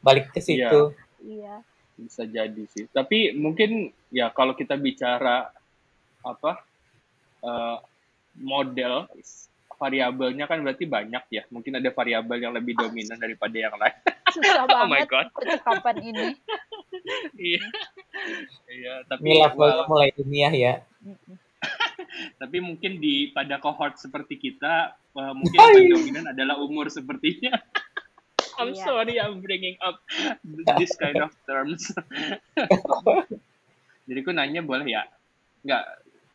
Balik 0.00 0.32
ke 0.32 0.40
situ. 0.40 0.96
Iya. 1.22 1.62
Bisa 1.94 2.26
jadi 2.26 2.64
sih. 2.74 2.90
Tapi 2.90 3.36
mungkin 3.36 3.92
ya 4.10 4.32
kalau 4.34 4.56
kita 4.56 4.74
bicara 4.74 5.52
apa 6.24 6.64
uh, 7.44 7.78
model 8.40 9.06
variabelnya 9.76 10.44
kan 10.46 10.62
berarti 10.62 10.84
banyak 10.86 11.24
ya. 11.30 11.42
Mungkin 11.50 11.78
ada 11.78 11.90
variabel 11.90 12.38
yang 12.40 12.54
lebih 12.54 12.74
dominan 12.78 13.18
daripada 13.18 13.56
yang 13.56 13.74
lain. 13.76 13.96
Susah 14.34 14.66
oh 14.66 14.86
my 14.88 15.04
God. 15.06 15.30
percakapan 15.34 15.96
ini. 16.00 16.26
iya. 17.50 17.62
Iya, 18.70 18.94
tapi 19.10 19.22
ini 19.26 19.42
levelnya 19.42 19.84
well, 19.84 19.90
mulai 19.90 20.10
dunia 20.14 20.48
ya. 20.54 20.74
tapi 22.40 22.62
mungkin 22.62 23.02
di 23.02 23.30
pada 23.34 23.58
cohort 23.58 23.98
seperti 23.98 24.38
kita 24.38 24.94
uh, 25.16 25.32
mungkin 25.34 25.58
yang 25.58 25.70
paling 25.74 25.92
dominan 25.92 26.24
adalah 26.30 26.56
umur 26.60 26.88
sepertinya. 26.90 27.54
I'm 28.54 28.70
yeah. 28.70 28.86
sorry 28.86 29.14
I'm 29.18 29.42
bringing 29.42 29.74
up 29.82 29.98
this 30.78 30.94
kind 30.94 31.18
of 31.18 31.34
terms. 31.42 31.90
Jadi 34.06 34.18
aku 34.22 34.30
nanya 34.30 34.62
boleh 34.62 34.86
ya? 34.86 35.02
Enggak. 35.66 35.84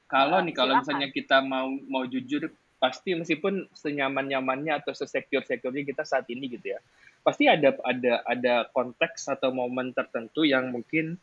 Kalau 0.09 0.41
nih 0.41 0.55
kalau 0.57 0.81
misalnya 0.81 1.07
kita 1.13 1.39
mau 1.45 1.69
mau 1.87 2.03
jujur 2.03 2.49
pasti 2.79 3.11
meskipun 3.11 3.67
senyaman-nyamannya 3.75 4.79
atau 4.79 4.95
sesecure-securenya 4.95 5.83
kita 5.83 6.03
saat 6.07 6.25
ini 6.31 6.47
gitu 6.47 6.73
ya 6.75 6.79
pasti 7.19 7.51
ada 7.51 7.75
ada 7.83 8.23
ada 8.23 8.55
konteks 8.71 9.27
atau 9.27 9.51
momen 9.51 9.91
tertentu 9.91 10.47
yang 10.47 10.71
mungkin 10.71 11.19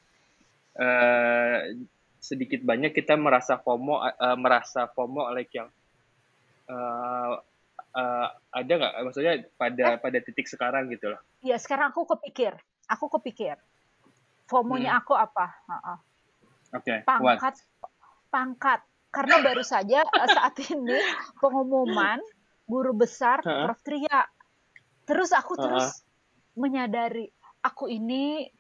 uh, 0.77 1.59
sedikit 2.21 2.61
banyak 2.61 2.93
kita 2.93 3.17
merasa 3.17 3.57
FOMO 3.57 4.05
uh, 4.05 4.37
merasa 4.37 4.85
FOMO 4.93 5.33
like 5.33 5.49
yang 5.57 5.73
uh, 6.69 7.41
uh, 7.97 8.29
ada 8.53 8.73
nggak 8.77 8.93
maksudnya 9.09 9.35
pada 9.57 9.97
eh? 9.97 9.99
pada 9.99 10.19
titik 10.21 10.45
sekarang 10.45 10.93
gitu 10.93 11.17
loh 11.17 11.21
Iya 11.41 11.57
sekarang 11.57 11.97
aku 11.97 12.05
kepikir 12.05 12.53
aku 12.85 13.09
kepikir 13.17 13.57
FOMO-nya 14.47 14.93
hmm. 14.93 15.01
aku 15.01 15.17
apa 15.17 15.47
uh 15.65 15.73
-uh. 15.73 15.99
oke 16.77 16.85
okay. 16.85 17.01
pangkat 17.09 17.57
What? 17.57 17.89
pangkat 18.29 18.81
karena 19.17 19.41
baru 19.41 19.65
saja 19.65 20.05
uh, 20.05 20.29
saat 20.29 20.61
ini 20.69 21.01
pengumuman 21.41 22.21
guru 22.69 22.93
besar 22.93 23.41
uh 23.41 23.65
Prof 23.65 23.81
Tria. 23.81 24.29
Terus 25.09 25.33
aku 25.33 25.57
uh 25.57 25.63
terus 25.65 26.05
menyadari 26.57 27.25
aku 27.65 27.89
ini 27.89 28.53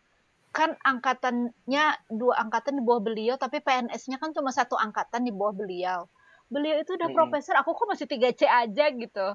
kan 0.57 0.73
angkatannya 0.81 1.85
dua 2.09 2.41
angkatan 2.41 2.81
di 2.81 2.83
bawah 2.85 3.05
beliau 3.05 3.37
tapi 3.37 3.61
PNS-nya 3.61 4.17
kan 4.17 4.33
cuma 4.33 4.49
satu 4.49 4.81
angkatan 4.81 5.29
di 5.29 5.33
bawah 5.37 5.53
beliau. 5.53 6.09
Beliau 6.49 6.81
itu 6.81 6.95
udah 6.97 7.11
hmm. 7.11 7.19
profesor, 7.19 7.59
aku 7.59 7.75
kok 7.75 7.91
masih 7.91 8.07
3C 8.07 8.47
aja 8.47 8.87
gitu. 8.95 9.27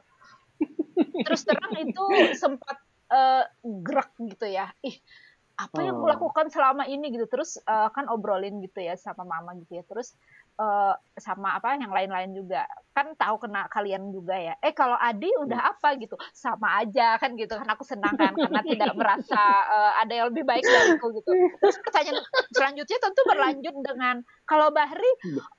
Terus 1.28 1.42
terang 1.44 1.76
itu 1.76 2.06
sempat 2.42 2.80
uh, 3.12 3.44
gerak 3.84 4.16
gitu 4.18 4.48
ya. 4.48 4.72
Ih, 4.80 4.96
apa 5.60 5.80
yang 5.84 6.00
kulakukan 6.00 6.48
selama 6.48 6.88
ini 6.88 7.12
gitu. 7.12 7.28
Terus 7.28 7.60
uh, 7.68 7.92
kan 7.92 8.08
obrolin 8.08 8.64
gitu 8.64 8.80
ya 8.80 8.96
sama 8.96 9.28
mama 9.28 9.54
gitu 9.60 9.78
ya. 9.78 9.84
Terus 9.84 10.16
uh, 10.60 10.94
sama 11.16 11.56
apa 11.60 11.78
yang 11.78 11.94
lain-lain 11.94 12.32
juga. 12.36 12.68
Kan 12.92 13.16
tahu 13.16 13.48
kena 13.48 13.70
kalian 13.72 14.12
juga 14.12 14.36
ya. 14.36 14.54
Eh 14.60 14.76
kalau 14.76 14.98
Adi 15.00 15.32
udah 15.40 15.60
hmm. 15.60 15.72
apa 15.78 15.90
gitu? 16.02 16.16
Sama 16.36 16.82
aja 16.84 17.16
kan 17.22 17.38
gitu 17.40 17.54
kan 17.56 17.68
aku 17.72 17.84
senang 17.88 18.18
kan 18.18 18.36
karena 18.36 18.62
tidak 18.72 18.94
merasa 18.98 19.40
uh, 19.70 19.94
ada 20.02 20.12
yang 20.12 20.28
lebih 20.34 20.44
baik 20.44 20.64
dariku 20.66 21.14
gitu. 21.16 21.32
Terus 21.62 21.78
pertanyaan 21.86 22.20
selanjutnya 22.52 22.98
tentu 23.00 23.22
berlanjut 23.28 23.76
dengan 23.86 24.16
kalau 24.50 24.74
Bahri 24.74 25.12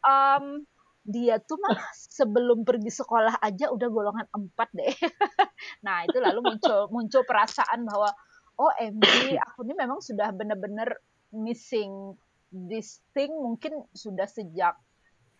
um, 0.05 0.66
dia 1.02 1.42
tuh 1.42 1.59
mah 1.59 1.83
sebelum 1.94 2.62
pergi 2.62 2.94
sekolah 2.94 3.42
aja 3.42 3.74
udah 3.74 3.88
golongan 3.90 4.26
empat 4.31 4.68
deh. 4.74 4.94
Nah 5.87 6.02
itu 6.07 6.18
lalu 6.18 6.42
muncul 6.42 6.90
muncul 6.90 7.22
perasaan 7.22 7.87
bahwa 7.87 8.11
oh 8.59 8.72
MG 8.78 9.38
aku 9.38 9.62
ini 9.66 9.74
memang 9.78 10.02
sudah 10.02 10.31
benar-benar 10.35 10.94
missing 11.35 12.14
this 12.52 13.00
thing 13.16 13.32
mungkin 13.32 13.82
sudah 13.96 14.28
sejak 14.28 14.76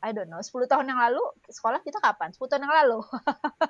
I 0.03 0.11
don't 0.11 0.27
know, 0.27 0.43
10 0.43 0.67
tahun 0.67 0.91
yang 0.91 0.99
lalu 0.99 1.23
sekolah 1.47 1.79
kita 1.87 2.03
kapan? 2.03 2.35
10 2.35 2.43
tahun 2.51 2.67
yang 2.67 2.75
lalu. 2.75 2.99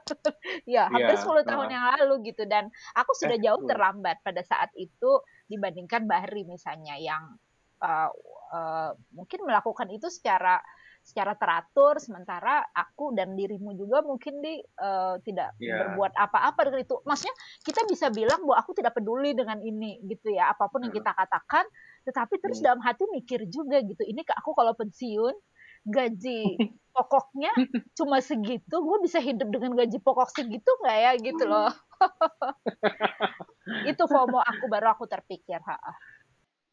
ya, 0.81 0.83
hampir 0.89 1.13
yeah, 1.21 1.45
10 1.45 1.45
tahun 1.45 1.69
uh, 1.69 1.73
yang 1.77 1.85
lalu 1.93 2.33
gitu 2.33 2.49
dan 2.49 2.73
aku 2.97 3.13
sudah 3.13 3.37
eh, 3.37 3.43
jauh 3.45 3.61
terlambat 3.69 4.25
pada 4.25 4.41
saat 4.41 4.73
itu 4.81 5.21
dibandingkan 5.53 6.09
Bahri 6.09 6.49
misalnya 6.49 6.97
yang 6.97 7.37
uh, 7.85 8.09
uh, 8.49 8.97
mungkin 9.13 9.45
melakukan 9.45 9.93
itu 9.93 10.09
secara 10.09 10.57
secara 11.03 11.35
teratur 11.35 11.99
sementara 11.99 12.63
aku 12.71 13.11
dan 13.11 13.35
dirimu 13.35 13.75
juga 13.75 14.07
mungkin 14.07 14.39
di 14.39 14.63
uh, 14.79 15.19
tidak 15.27 15.53
yeah. 15.59 15.93
berbuat 15.93 16.15
apa-apa 16.15 16.71
dengan 16.71 16.81
itu. 16.87 16.97
Maksudnya 17.03 17.37
kita 17.67 17.81
bisa 17.91 18.07
bilang 18.09 18.41
bahwa 18.47 18.57
aku 18.63 18.73
tidak 18.73 18.95
peduli 18.95 19.35
dengan 19.35 19.59
ini 19.59 19.99
gitu 20.07 20.31
ya, 20.31 20.55
apa 20.55 20.71
pun 20.71 20.87
yang 20.87 20.95
kita 20.95 21.11
katakan, 21.11 21.67
tetapi 22.03 22.39
terus 22.43 22.59
hmm. 22.61 22.67
dalam 22.67 22.81
hati 22.83 23.05
mikir 23.11 23.47
juga 23.49 23.83
gitu. 23.83 24.03
Ini 24.03 24.23
aku 24.27 24.55
kalau 24.55 24.75
pensiun 24.75 25.35
gaji 25.83 26.63
pokoknya 26.95 27.51
cuma 27.99 28.23
segitu, 28.23 28.75
gue 28.79 28.99
bisa 29.03 29.19
hidup 29.19 29.51
dengan 29.51 29.75
gaji 29.75 29.99
pokok 29.99 30.31
segitu 30.31 30.71
nggak 30.85 30.99
ya 30.99 31.13
gitu 31.19 31.45
loh. 31.49 31.71
itu 33.91 34.03
FOMO 34.07 34.39
aku 34.43 34.65
baru 34.71 34.95
aku 34.95 35.11
terpikir. 35.11 35.59
Ha. 35.63 35.79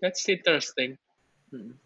That's 0.02 0.26
interesting. 0.30 0.98
Hmm. 1.50 1.78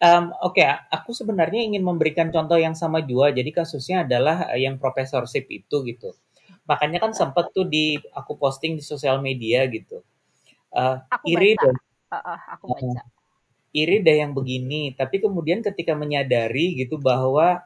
Um, 0.00 0.32
Oke, 0.40 0.64
okay, 0.64 0.72
aku 0.88 1.12
sebenarnya 1.12 1.60
ingin 1.60 1.84
memberikan 1.84 2.32
contoh 2.32 2.56
yang 2.56 2.72
sama 2.72 3.04
juga. 3.04 3.36
Jadi 3.36 3.52
kasusnya 3.52 4.08
adalah 4.08 4.48
yang 4.56 4.80
profesorship 4.80 5.44
itu 5.52 5.84
gitu. 5.84 6.16
Makanya 6.64 7.04
kan 7.04 7.12
sempat 7.12 7.52
tuh 7.52 7.68
di 7.68 8.00
aku 8.16 8.40
posting 8.40 8.80
di 8.80 8.82
sosial 8.84 9.20
media 9.20 9.68
gitu. 9.68 10.00
Uh, 10.72 11.02
aku 11.10 11.36
iri 11.36 11.52
baca. 11.58 11.76
Uh, 12.10 12.16
uh, 12.18 12.40
aku 12.58 12.74
baca. 12.74 13.00
Uh, 13.00 13.08
iri 13.70 14.02
deh 14.02 14.18
yang 14.18 14.34
begini. 14.34 14.94
Tapi 14.94 15.22
kemudian 15.22 15.62
ketika 15.62 15.94
menyadari 15.94 16.74
gitu 16.74 16.98
bahwa 16.98 17.62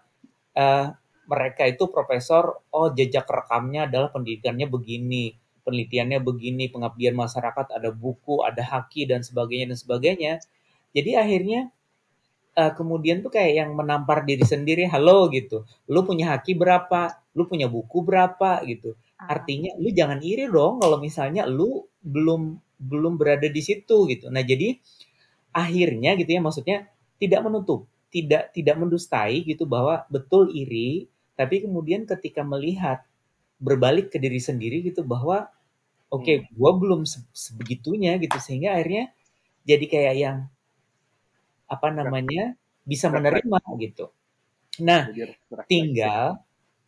uh, 0.56 0.86
mereka 1.24 1.64
itu 1.64 1.88
profesor, 1.88 2.60
oh 2.68 2.92
jejak 2.92 3.24
rekamnya 3.24 3.88
adalah 3.88 4.12
pendidikannya 4.12 4.68
begini, 4.68 5.32
penelitiannya 5.64 6.20
begini, 6.20 6.68
pengabdian 6.68 7.16
masyarakat, 7.16 7.72
ada 7.72 7.88
buku, 7.88 8.44
ada 8.44 8.60
haki 8.60 9.08
dan 9.08 9.24
sebagainya 9.24 9.72
dan 9.72 9.78
sebagainya. 9.80 10.32
Jadi 10.92 11.10
akhirnya 11.16 11.72
uh, 12.60 12.72
kemudian 12.76 13.24
tuh 13.24 13.32
kayak 13.32 13.64
yang 13.64 13.70
menampar 13.72 14.28
diri 14.28 14.44
sendiri, 14.44 14.84
halo 14.84 15.32
gitu. 15.32 15.64
Lu 15.88 16.04
punya 16.04 16.36
haki 16.36 16.52
berapa? 16.52 17.16
Lu 17.32 17.48
punya 17.48 17.72
buku 17.72 18.04
berapa 18.04 18.60
gitu. 18.68 18.92
Ah. 19.16 19.40
Artinya 19.40 19.72
lu 19.80 19.88
jangan 19.88 20.20
iri 20.20 20.44
dong 20.44 20.84
kalau 20.84 21.00
misalnya 21.00 21.48
lu 21.48 21.88
belum 22.04 22.60
belum 22.78 23.16
berada 23.16 23.46
di 23.46 23.62
situ 23.62 24.06
gitu. 24.10 24.28
Nah, 24.28 24.42
jadi 24.44 24.78
akhirnya 25.54 26.18
gitu 26.18 26.30
ya 26.34 26.40
maksudnya 26.42 26.78
tidak 27.18 27.40
menutup, 27.46 27.86
tidak 28.10 28.50
tidak 28.52 28.76
mendustai 28.76 29.46
gitu 29.46 29.64
bahwa 29.64 30.04
betul 30.10 30.50
iri, 30.50 31.06
tapi 31.34 31.62
kemudian 31.64 32.04
ketika 32.04 32.42
melihat 32.42 33.02
berbalik 33.62 34.12
ke 34.12 34.18
diri 34.20 34.42
sendiri 34.42 34.84
gitu 34.84 35.06
bahwa 35.06 35.48
oke, 36.10 36.22
okay, 36.22 36.36
hmm. 36.44 36.52
gue 36.52 36.70
belum 36.78 37.00
sebegitunya 37.32 38.18
gitu 38.20 38.36
sehingga 38.42 38.76
akhirnya 38.76 39.14
jadi 39.64 39.84
kayak 39.88 40.14
yang 40.20 40.38
apa 41.64 41.88
namanya 41.88 42.54
bisa 42.84 43.08
menerima 43.08 43.58
gitu. 43.80 44.12
Nah, 44.84 45.08
tinggal 45.64 46.43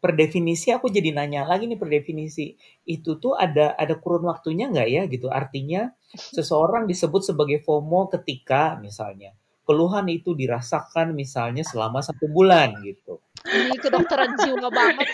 per 0.07 0.14
definisi 0.14 0.71
aku 0.71 0.87
jadi 0.87 1.11
nanya 1.11 1.42
lagi 1.42 1.66
nih 1.66 1.75
per 1.75 1.90
definisi 1.90 2.55
itu 2.87 3.19
tuh 3.19 3.35
ada 3.35 3.75
ada 3.75 3.99
kurun 3.99 4.31
waktunya 4.31 4.71
nggak 4.71 4.87
ya 4.87 5.03
gitu? 5.11 5.27
Artinya 5.27 5.90
seseorang 6.14 6.87
disebut 6.87 7.27
sebagai 7.27 7.59
FOMO 7.66 8.07
ketika 8.14 8.79
misalnya 8.79 9.35
keluhan 9.66 10.07
itu 10.07 10.38
dirasakan 10.38 11.11
misalnya 11.11 11.66
selama 11.66 11.99
satu 12.07 12.31
bulan 12.31 12.71
gitu. 12.87 13.19
Ini 13.42 13.75
kedokteran 13.83 14.38
jiwa 14.38 14.71
banget 14.71 15.11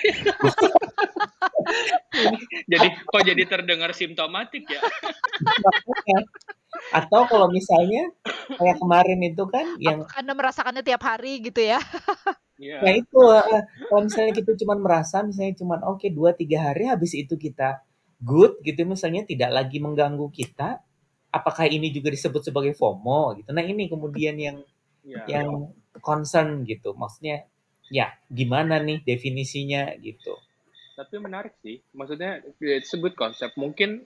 jadi 2.73 2.89
kok 3.05 3.23
jadi 3.25 3.43
terdengar 3.49 3.91
simptomatik 3.97 4.65
ya 4.69 4.81
atau 6.93 7.29
kalau 7.29 7.49
misalnya 7.53 8.13
kayak 8.57 8.77
kemarin 8.81 9.21
itu 9.23 9.45
kan 9.49 9.67
yang 9.79 10.05
anda 10.17 10.33
merasakannya 10.33 10.83
tiap 10.85 11.03
hari 11.05 11.41
gitu 11.45 11.63
ya 11.63 11.81
Yeah. 12.63 12.79
Nah 12.79 12.95
itu 12.95 13.19
uh, 13.19 13.43
kalau 13.91 14.07
misalnya 14.07 14.39
kita 14.39 14.55
cuma 14.63 14.79
merasa 14.79 15.27
misalnya 15.27 15.59
cuma 15.59 15.83
oke 15.83 15.99
okay, 15.99 16.15
dua 16.15 16.31
tiga 16.31 16.71
hari 16.71 16.87
habis 16.87 17.11
itu 17.19 17.35
kita 17.35 17.83
good 18.23 18.63
gitu 18.63 18.87
misalnya 18.87 19.27
tidak 19.27 19.51
lagi 19.51 19.83
mengganggu 19.83 20.31
kita, 20.31 20.79
apakah 21.35 21.67
ini 21.67 21.91
juga 21.91 22.15
disebut 22.15 22.39
sebagai 22.39 22.79
FOMO 22.79 23.43
gitu? 23.43 23.51
Nah 23.51 23.67
ini 23.67 23.91
kemudian 23.91 24.39
yang 24.39 24.63
yeah. 25.03 25.27
yang 25.27 25.75
concern 25.99 26.63
gitu, 26.63 26.95
maksudnya 26.95 27.51
ya 27.91 28.15
gimana 28.31 28.79
nih 28.79 29.03
definisinya 29.03 29.99
gitu? 29.99 30.39
Tapi 30.93 31.15
menarik 31.19 31.57
sih, 31.65 31.81
maksudnya 31.97 32.45
disebut 32.61 33.17
konsep. 33.17 33.53
Mungkin 33.57 34.05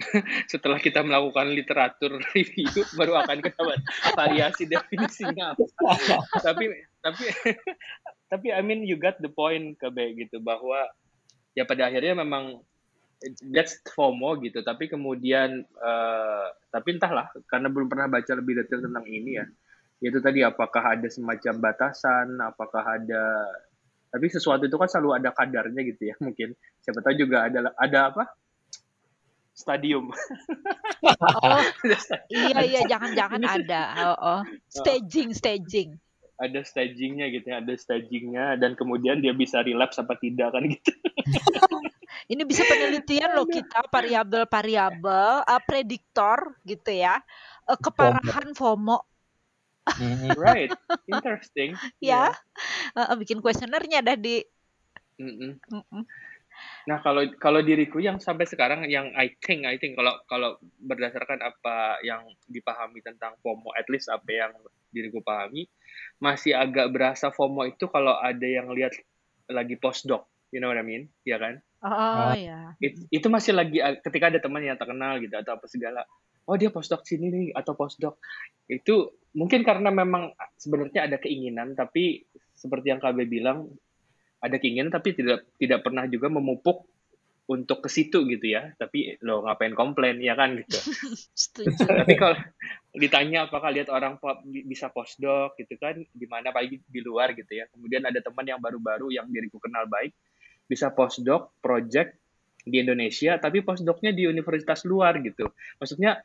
setelah 0.52 0.80
kita 0.80 1.04
melakukan 1.04 1.52
literatur 1.52 2.20
review 2.34 2.68
baru 2.96 3.20
akan 3.20 3.38
ketahuan 3.44 3.80
variasi 4.16 4.64
definisinya 4.64 5.52
tapi 6.46 6.72
tapi 7.04 7.24
tapi 8.30 8.48
I 8.48 8.64
mean 8.64 8.86
you 8.86 8.96
got 8.96 9.20
the 9.20 9.28
point 9.28 9.76
ke 9.76 9.90
B 9.90 10.14
gitu. 10.16 10.38
Bahwa 10.40 10.86
ya 11.52 11.66
pada 11.66 11.90
akhirnya 11.90 12.22
memang 12.22 12.62
that's 13.50 13.82
FOMO 13.92 14.38
gitu. 14.40 14.62
Tapi 14.62 14.86
kemudian 14.86 15.66
uh, 15.82 16.46
tapi 16.70 16.96
entahlah 16.96 17.28
karena 17.50 17.68
belum 17.68 17.90
pernah 17.90 18.06
baca 18.06 18.32
lebih 18.38 18.62
detail 18.62 18.86
tentang 18.86 19.06
ini 19.10 19.42
ya. 19.42 19.46
Itu 20.00 20.22
tadi 20.24 20.40
apakah 20.40 20.96
ada 20.96 21.08
semacam 21.12 21.60
batasan? 21.60 22.40
Apakah 22.40 23.02
ada 23.02 23.24
tapi 24.10 24.26
sesuatu 24.26 24.66
itu 24.66 24.76
kan 24.76 24.90
selalu 24.90 25.22
ada 25.22 25.30
kadarnya 25.30 25.82
gitu 25.86 26.02
ya 26.10 26.14
mungkin 26.18 26.52
siapa 26.82 27.00
tahu 27.00 27.14
juga 27.14 27.46
ada 27.46 27.70
ada 27.78 27.98
apa 28.12 28.24
stadium. 29.60 30.10
Oh, 31.00 31.64
iya 32.28 32.60
iya 32.60 32.80
jangan-jangan 32.84 33.40
ada. 33.40 33.82
Oh, 34.12 34.16
oh. 34.20 34.40
Staging 34.68 35.32
staging. 35.32 35.96
Ada 36.36 36.60
stagingnya 36.60 37.32
gitu 37.32 37.48
ya, 37.48 37.64
ada 37.64 37.72
stagingnya 37.72 38.60
dan 38.60 38.76
kemudian 38.76 39.24
dia 39.24 39.32
bisa 39.32 39.64
relapse 39.64 39.96
apa 39.96 40.20
tidak 40.20 40.52
kan 40.52 40.68
gitu. 40.68 40.92
Ini 42.32 42.44
bisa 42.44 42.68
penelitian 42.68 43.32
loh 43.32 43.48
kita 43.48 43.88
variabel-variabel 43.88 45.40
uh, 45.40 45.62
prediktor 45.64 46.52
gitu 46.68 46.92
ya. 46.92 47.16
Uh, 47.64 47.80
keparahan 47.80 48.52
FOMO. 48.52 49.09
Mm-hmm. 49.98 50.30
right, 50.38 50.70
interesting. 51.08 51.74
ya, 52.02 52.30
yeah. 52.30 53.08
uh, 53.10 53.16
bikin 53.18 53.42
kuesionernya 53.42 54.04
dah 54.04 54.16
di. 54.16 54.44
Mm 55.20 55.34
-mm. 55.36 55.52
Mm 55.68 55.84
-mm. 55.84 56.02
Nah, 56.88 56.98
kalau 57.00 57.24
kalau 57.40 57.60
diriku 57.60 58.00
yang 58.00 58.20
sampai 58.20 58.48
sekarang 58.48 58.88
yang 58.88 59.12
I 59.16 59.32
think 59.40 59.64
I 59.68 59.76
think 59.76 59.96
kalau 59.96 60.16
kalau 60.28 60.56
berdasarkan 60.80 61.40
apa 61.40 62.00
yang 62.04 62.24
dipahami 62.48 63.00
tentang 63.04 63.36
FOMO 63.40 63.72
at 63.76 63.88
least 63.92 64.08
apa 64.12 64.28
yang 64.28 64.52
diriku 64.90 65.22
pahami 65.22 65.70
masih 66.18 66.56
agak 66.56 66.90
berasa 66.92 67.32
FOMO 67.32 67.68
itu 67.68 67.88
kalau 67.88 68.16
ada 68.18 68.44
yang 68.44 68.68
lihat 68.72 68.96
lagi 69.50 69.76
postdoc, 69.76 70.30
you 70.54 70.62
know 70.62 70.70
what 70.70 70.80
I 70.80 70.86
mean? 70.86 71.10
Ya 71.26 71.40
kan? 71.40 71.60
Oh, 71.80 72.36
ya. 72.36 72.76
It, 72.76 73.08
itu 73.08 73.26
masih 73.32 73.56
lagi 73.56 73.80
ketika 74.04 74.28
ada 74.28 74.38
teman 74.40 74.60
yang 74.60 74.76
terkenal 74.76 75.16
gitu 75.20 75.32
atau 75.32 75.56
apa 75.56 75.66
segala. 75.66 76.04
Oh, 76.44 76.56
dia 76.58 76.68
postdoc 76.68 77.06
sini 77.08 77.32
nih 77.32 77.46
atau 77.56 77.72
postdoc. 77.72 78.20
Itu 78.68 79.19
mungkin 79.36 79.62
karena 79.62 79.94
memang 79.94 80.34
sebenarnya 80.58 81.06
ada 81.06 81.16
keinginan 81.22 81.78
tapi 81.78 82.26
seperti 82.54 82.92
yang 82.92 83.00
KB 83.00 83.18
bilang 83.30 83.70
ada 84.40 84.56
keinginan 84.56 84.90
tapi 84.90 85.12
tidak 85.12 85.46
tidak 85.60 85.84
pernah 85.84 86.08
juga 86.08 86.32
memupuk 86.32 86.88
untuk 87.50 87.82
ke 87.82 87.90
situ 87.90 88.22
gitu 88.30 88.46
ya. 88.46 88.70
Tapi 88.78 89.18
lo 89.26 89.42
ngapain 89.42 89.74
komplain? 89.74 90.22
Ya 90.22 90.38
kan 90.38 90.54
gitu. 90.54 90.78
Tapi 92.06 92.14
kalau 92.14 92.38
ditanya 92.94 93.50
apakah 93.50 93.74
lihat 93.74 93.90
orang 93.90 94.22
bisa 94.70 94.86
postdoc 94.94 95.58
gitu 95.58 95.74
kan 95.82 95.98
di 95.98 96.26
mana 96.30 96.54
pagi 96.54 96.78
di 96.78 97.00
luar 97.02 97.34
gitu 97.34 97.50
ya. 97.50 97.66
Kemudian 97.74 98.06
ada 98.06 98.22
teman 98.22 98.46
yang 98.46 98.62
baru-baru 98.62 99.10
yang 99.10 99.26
diriku 99.26 99.58
kenal 99.58 99.90
baik 99.90 100.14
bisa 100.70 100.94
postdoc 100.94 101.58
project 101.58 102.14
di 102.62 102.78
Indonesia 102.78 103.34
tapi 103.42 103.66
postdocnya 103.66 104.14
di 104.14 104.30
universitas 104.30 104.86
luar 104.86 105.18
gitu. 105.18 105.50
Maksudnya 105.82 106.22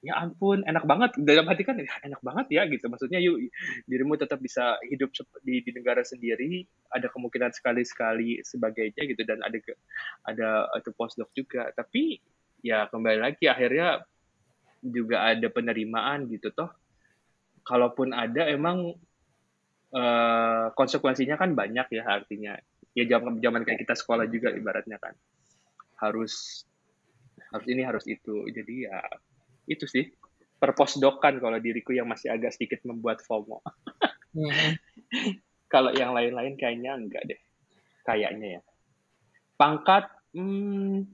ya 0.00 0.16
ampun 0.16 0.64
enak 0.64 0.84
banget. 0.88 1.10
Dalam 1.20 1.46
hati 1.48 1.62
kan 1.64 1.76
enak 1.80 2.20
banget 2.24 2.46
ya 2.52 2.62
gitu. 2.68 2.88
Maksudnya 2.88 3.20
yuk 3.20 3.36
dirimu 3.84 4.16
tetap 4.16 4.40
bisa 4.40 4.80
hidup 4.88 5.12
di, 5.44 5.60
di 5.60 5.70
negara 5.76 6.00
sendiri. 6.00 6.64
Ada 6.92 7.12
kemungkinan 7.12 7.52
sekali 7.52 7.82
sekali 7.84 8.28
sebagainya 8.40 9.02
gitu. 9.04 9.22
Dan 9.24 9.44
ada 9.44 9.58
ada 10.24 10.48
itu 10.80 10.90
postdoc 10.96 11.30
juga. 11.36 11.68
Tapi 11.76 12.16
ya 12.64 12.88
kembali 12.88 13.18
lagi 13.20 13.48
akhirnya 13.48 14.04
juga 14.80 15.28
ada 15.28 15.48
penerimaan 15.52 16.28
gitu 16.32 16.48
toh. 16.52 16.72
Kalaupun 17.60 18.16
ada 18.16 18.48
emang 18.48 18.96
uh, 19.92 20.66
konsekuensinya 20.72 21.36
kan 21.36 21.52
banyak 21.52 21.86
ya 21.92 22.04
artinya. 22.08 22.56
Ya 22.96 23.06
zaman 23.06 23.38
zaman 23.38 23.62
kayak 23.62 23.86
kita 23.86 23.94
sekolah 23.94 24.26
juga 24.32 24.50
ibaratnya 24.50 24.96
kan. 24.96 25.12
Harus 26.00 26.64
harus 27.52 27.66
ini 27.68 27.84
harus 27.84 28.08
itu. 28.08 28.48
Jadi 28.48 28.88
ya 28.88 28.98
itu 29.70 29.86
sih 29.86 30.10
perposdokan 30.60 31.40
kalau 31.40 31.56
diriku 31.62 31.94
yang 31.96 32.10
masih 32.10 32.34
agak 32.34 32.52
sedikit 32.52 32.84
membuat 32.84 33.24
FOMO. 33.24 33.64
Hmm. 34.36 34.76
kalau 35.72 35.94
yang 35.94 36.12
lain-lain 36.12 36.58
kayaknya 36.58 36.98
enggak 36.98 37.22
deh. 37.24 37.40
Kayaknya 38.04 38.58
ya. 38.58 38.62
Pangkat 39.56 40.10
hmm, 40.36 41.06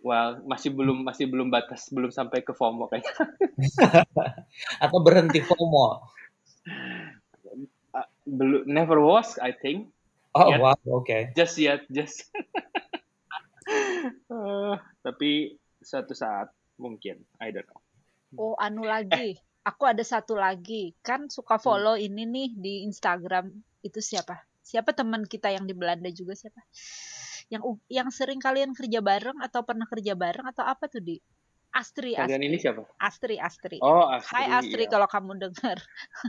well 0.00 0.40
masih 0.46 0.70
belum 0.72 1.04
masih 1.04 1.26
belum 1.26 1.50
batas 1.52 1.90
belum 1.92 2.08
sampai 2.14 2.40
ke 2.46 2.56
FOMO 2.56 2.88
kayaknya. 2.88 3.12
Atau 4.84 5.04
berhenti 5.04 5.44
FOMO. 5.44 5.86
Uh, 7.96 8.04
belum 8.28 8.68
never 8.68 9.00
was 9.00 9.40
I 9.40 9.56
think. 9.56 9.88
Oh 10.36 10.52
yet. 10.52 10.60
wow, 10.60 10.76
oke. 10.84 11.08
Okay. 11.08 11.32
Just 11.32 11.56
yet, 11.56 11.88
just. 11.88 12.28
uh, 14.28 14.76
tapi 15.00 15.56
suatu 15.80 16.12
saat 16.12 16.52
mungkin. 16.76 17.24
I 17.40 17.52
don't 17.52 17.66
know. 17.68 17.80
Oh 18.36 18.54
anu 18.60 18.84
lagi. 18.84 19.40
Aku 19.66 19.82
ada 19.88 20.02
satu 20.06 20.38
lagi. 20.38 20.94
Kan 21.02 21.28
suka 21.32 21.58
hmm. 21.58 21.64
follow 21.64 21.94
hmm. 21.98 22.06
ini 22.06 22.22
nih 22.24 22.48
di 22.54 22.74
Instagram. 22.86 23.50
Itu 23.82 23.98
siapa? 23.98 24.46
Siapa 24.62 24.94
teman 24.94 25.26
kita 25.26 25.50
yang 25.50 25.66
di 25.66 25.74
Belanda 25.74 26.10
juga 26.10 26.34
siapa? 26.34 26.62
Yang 27.50 27.78
yang 27.86 28.08
sering 28.10 28.42
kalian 28.42 28.74
kerja 28.74 28.98
bareng 28.98 29.38
atau 29.38 29.62
pernah 29.62 29.86
kerja 29.86 30.18
bareng 30.18 30.50
atau 30.50 30.66
apa 30.66 30.90
tuh 30.90 31.02
di 31.02 31.22
Astri, 31.76 32.16
Kalian 32.16 32.40
Astri. 32.40 32.48
ini 32.48 32.56
siapa? 32.56 32.82
Astri, 32.96 33.36
Astri. 33.36 33.78
Oh, 33.84 34.08
Astri. 34.08 34.32
Hai 34.32 34.48
Astri 34.48 34.88
iya. 34.88 34.92
kalau 34.96 35.04
kamu 35.04 35.36
dengar. 35.36 35.76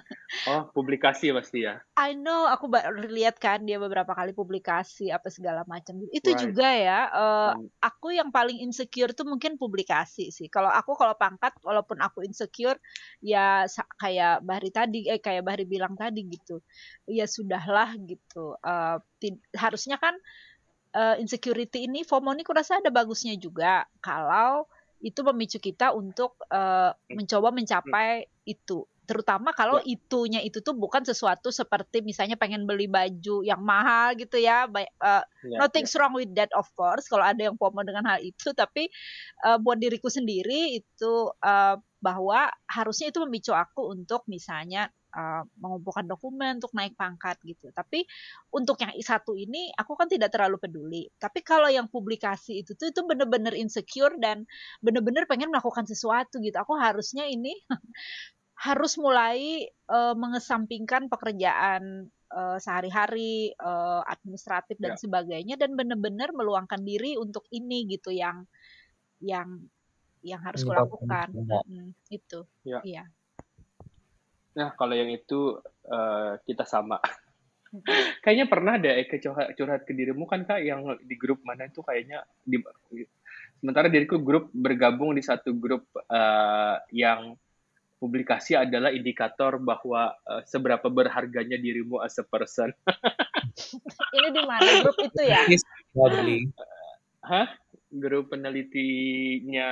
oh, 0.51 0.67
publikasi 0.75 1.31
pasti 1.31 1.63
ya. 1.63 1.79
I 1.95 2.19
know, 2.19 2.51
aku 2.51 2.67
lihat 3.07 3.39
kan 3.39 3.63
dia 3.63 3.79
beberapa 3.79 4.11
kali 4.11 4.35
publikasi 4.35 5.07
apa 5.07 5.31
segala 5.31 5.63
macam. 5.63 6.03
Itu 6.11 6.35
right. 6.35 6.41
juga 6.43 6.67
ya. 6.67 6.99
Uh, 7.15 7.51
aku 7.79 8.11
yang 8.11 8.27
paling 8.27 8.59
insecure 8.59 9.15
tuh 9.15 9.23
mungkin 9.23 9.55
publikasi 9.55 10.35
sih. 10.35 10.51
Kalau 10.51 10.67
aku 10.67 10.99
kalau 10.99 11.15
pangkat 11.15 11.55
walaupun 11.63 12.03
aku 12.03 12.27
insecure 12.27 12.75
ya 13.23 13.63
kayak 14.03 14.43
Bahri 14.43 14.75
tadi 14.75 15.07
eh 15.07 15.23
kayak 15.23 15.47
Bahri 15.47 15.63
bilang 15.63 15.95
tadi 15.95 16.27
gitu. 16.27 16.59
Ya 17.07 17.23
sudahlah 17.23 17.95
gitu. 18.03 18.59
Uh, 18.59 18.99
harusnya 19.55 19.95
kan 19.95 20.19
uh, 20.91 21.15
insecurity 21.23 21.87
ini 21.87 22.03
FOMO 22.03 22.35
ini 22.35 22.43
kurasa 22.43 22.83
ada 22.83 22.91
bagusnya 22.91 23.39
juga 23.39 23.87
kalau 24.03 24.67
itu 25.01 25.19
memicu 25.21 25.57
kita 25.61 25.93
untuk 25.93 26.37
uh, 26.49 26.93
mencoba 27.11 27.53
mencapai 27.53 28.25
itu 28.47 28.85
terutama 29.07 29.55
kalau 29.55 29.79
yeah. 29.81 29.95
itunya 29.95 30.41
itu 30.43 30.59
tuh 30.59 30.75
bukan 30.75 30.99
sesuatu 31.07 31.47
seperti 31.47 32.03
misalnya 32.03 32.35
pengen 32.35 32.67
beli 32.67 32.91
baju 32.91 33.39
yang 33.39 33.63
mahal 33.63 34.11
gitu 34.19 34.35
ya 34.35 34.67
uh, 34.67 34.83
yeah, 34.99 35.23
nothing 35.55 35.87
yeah. 35.87 35.95
wrong 35.95 36.13
with 36.13 36.27
that 36.35 36.51
of 36.51 36.67
course 36.75 37.07
kalau 37.07 37.23
ada 37.23 37.47
yang 37.47 37.55
FOMO 37.55 37.87
dengan 37.87 38.03
hal 38.03 38.19
itu 38.19 38.51
tapi 38.51 38.91
uh, 39.47 39.55
buat 39.63 39.79
diriku 39.79 40.11
sendiri 40.11 40.83
itu 40.83 41.31
uh, 41.39 41.79
bahwa 42.03 42.51
harusnya 42.67 43.09
itu 43.09 43.23
memicu 43.23 43.55
aku 43.55 43.95
untuk 43.95 44.27
misalnya 44.27 44.91
uh, 45.17 45.43
mengumpulkan 45.57 46.05
dokumen 46.05 46.61
untuk 46.61 46.71
naik 46.77 46.93
pangkat 46.93 47.41
gitu. 47.41 47.73
Tapi 47.73 48.05
untuk 48.53 48.77
yang 48.77 48.93
satu 49.01 49.33
ini 49.33 49.73
aku 49.73 49.97
kan 49.97 50.05
tidak 50.05 50.29
terlalu 50.29 50.61
peduli. 50.61 51.03
Tapi 51.17 51.41
kalau 51.41 51.67
yang 51.67 51.89
publikasi 51.89 52.61
itu 52.61 52.77
tuh 52.77 52.93
itu 52.93 53.01
bener-bener 53.01 53.57
insecure 53.57 54.13
dan 54.21 54.45
bener-bener 54.79 55.25
pengen 55.25 55.49
melakukan 55.49 55.89
sesuatu 55.89 56.37
gitu. 56.37 56.55
Aku 56.61 56.77
harusnya 56.77 57.25
ini 57.25 57.57
harus 58.67 58.97
mulai 59.01 59.65
uh, 59.89 60.13
mengesampingkan 60.13 61.09
pekerjaan 61.09 62.09
uh, 62.33 62.57
sehari-hari, 62.61 63.53
uh, 63.57 64.01
administratif 64.05 64.77
dan 64.77 64.97
ya. 64.97 65.01
sebagainya 65.01 65.55
dan 65.57 65.73
benar-benar 65.73 66.33
meluangkan 66.33 66.81
diri 66.81 67.17
untuk 67.17 67.45
ini 67.53 67.89
gitu 67.89 68.13
yang 68.13 68.45
yang 69.21 69.65
yang 70.25 70.41
harus 70.41 70.65
kulakukan. 70.65 71.31
Hmm, 71.65 71.93
itu. 72.09 72.43
Ya. 72.65 72.81
Iya. 72.83 73.03
Nah, 74.57 74.73
kalau 74.73 74.97
yang 74.97 75.13
itu 75.13 75.61
uh, 75.87 76.41
kita 76.41 76.65
sama. 76.65 76.97
kayaknya 78.23 78.47
pernah 78.47 78.79
deh 78.79 79.05
Eka 79.05 79.19
curhat, 79.19 79.53
curhat 79.53 79.81
ke 79.83 79.91
dirimu 79.91 80.23
kan 80.25 80.47
Kak 80.47 80.63
yang 80.63 80.87
di 81.03 81.15
grup 81.19 81.43
mana 81.43 81.67
itu 81.67 81.83
kayaknya 81.83 82.23
di 82.41 82.63
sementara 83.59 83.91
diriku 83.91 84.23
grup 84.23 84.49
bergabung 84.55 85.11
di 85.13 85.21
satu 85.21 85.51
grup 85.51 85.83
uh, 86.07 86.79
yang 86.95 87.35
publikasi 87.97 88.53
adalah 88.53 88.93
indikator 88.93 89.57
bahwa 89.57 90.13
uh, 90.25 90.41
seberapa 90.45 90.85
berharganya 90.87 91.57
dirimu 91.57 91.97
as 92.01 92.17
a 92.21 92.25
person. 92.25 92.69
Ini 94.17 94.29
di 94.29 94.43
mana 94.45 94.69
grup 94.85 94.97
itu 95.01 95.21
ya? 95.25 95.41
Hah? 97.25 97.47
Grup 97.97 98.33
penelitinya 98.33 99.71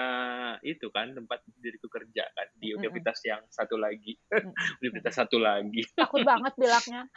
itu 0.62 0.90
kan 0.92 1.16
tempat 1.16 1.42
diriku 1.62 1.88
kerja 1.88 2.26
kan 2.34 2.48
di 2.58 2.74
universitas 2.74 3.22
yang 3.26 3.42
satu 3.50 3.80
lagi. 3.80 4.18
Universitas 4.82 5.26
satu 5.26 5.38
lagi. 5.42 5.86
Takut 5.94 6.26
banget 6.26 6.54
bilangnya. 6.58 7.04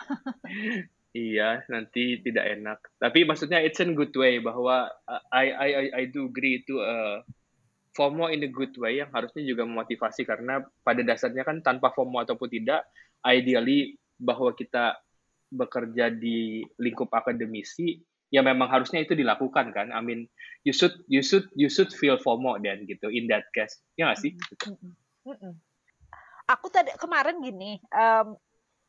Iya 1.17 1.65
nanti 1.73 2.21
tidak 2.21 2.45
enak. 2.61 2.79
Tapi 3.01 3.25
maksudnya 3.25 3.65
it's 3.65 3.81
in 3.81 3.97
good 3.97 4.13
way 4.13 4.45
bahwa 4.45 4.93
uh, 5.09 5.23
I 5.33 5.51
I 5.51 5.69
I, 5.73 5.85
I 5.89 6.03
do 6.13 6.29
agree 6.29 6.61
itu 6.61 6.79
uh, 6.79 7.25
FOMO 7.97 8.29
in 8.29 8.45
a 8.45 8.51
good 8.53 8.77
way 8.77 9.01
yang 9.01 9.09
harusnya 9.11 9.41
juga 9.43 9.65
memotivasi 9.65 10.29
karena 10.29 10.61
pada 10.85 11.01
dasarnya 11.01 11.49
kan 11.49 11.65
tanpa 11.65 11.91
FOMO 11.97 12.23
ataupun 12.23 12.53
tidak 12.53 12.87
ideally 13.25 13.97
bahwa 14.21 14.53
kita 14.53 15.01
bekerja 15.49 16.13
di 16.13 16.61
lingkup 16.77 17.09
akademisi 17.11 17.99
ya 18.29 18.45
memang 18.45 18.69
harusnya 18.69 19.01
itu 19.05 19.17
dilakukan 19.17 19.73
kan. 19.73 19.89
I 19.93 20.01
mean, 20.05 20.29
you 20.65 20.77
should 20.77 20.95
you 21.09 21.25
should 21.25 21.49
you 21.57 21.73
should 21.73 21.93
feel 21.93 22.21
FOMO 22.21 22.61
dan 22.61 22.85
gitu 22.85 23.09
in 23.09 23.29
that 23.33 23.49
case. 23.57 23.81
Ya 23.97 24.09
nggak 24.09 24.21
sih? 24.21 24.33
Mm. 25.25 25.57
Aku 26.49 26.73
tadi 26.73 26.89
kemarin 26.97 27.45
gini, 27.45 27.77
um, 27.93 28.33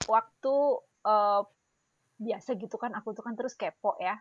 waktu 0.07 0.55
uh, 1.03 1.43
biasa 2.15 2.55
gitu 2.55 2.79
kan, 2.79 2.95
aku 2.95 3.11
tuh 3.11 3.23
kan 3.23 3.35
terus 3.35 3.55
kepo 3.59 3.99
ya. 3.99 4.15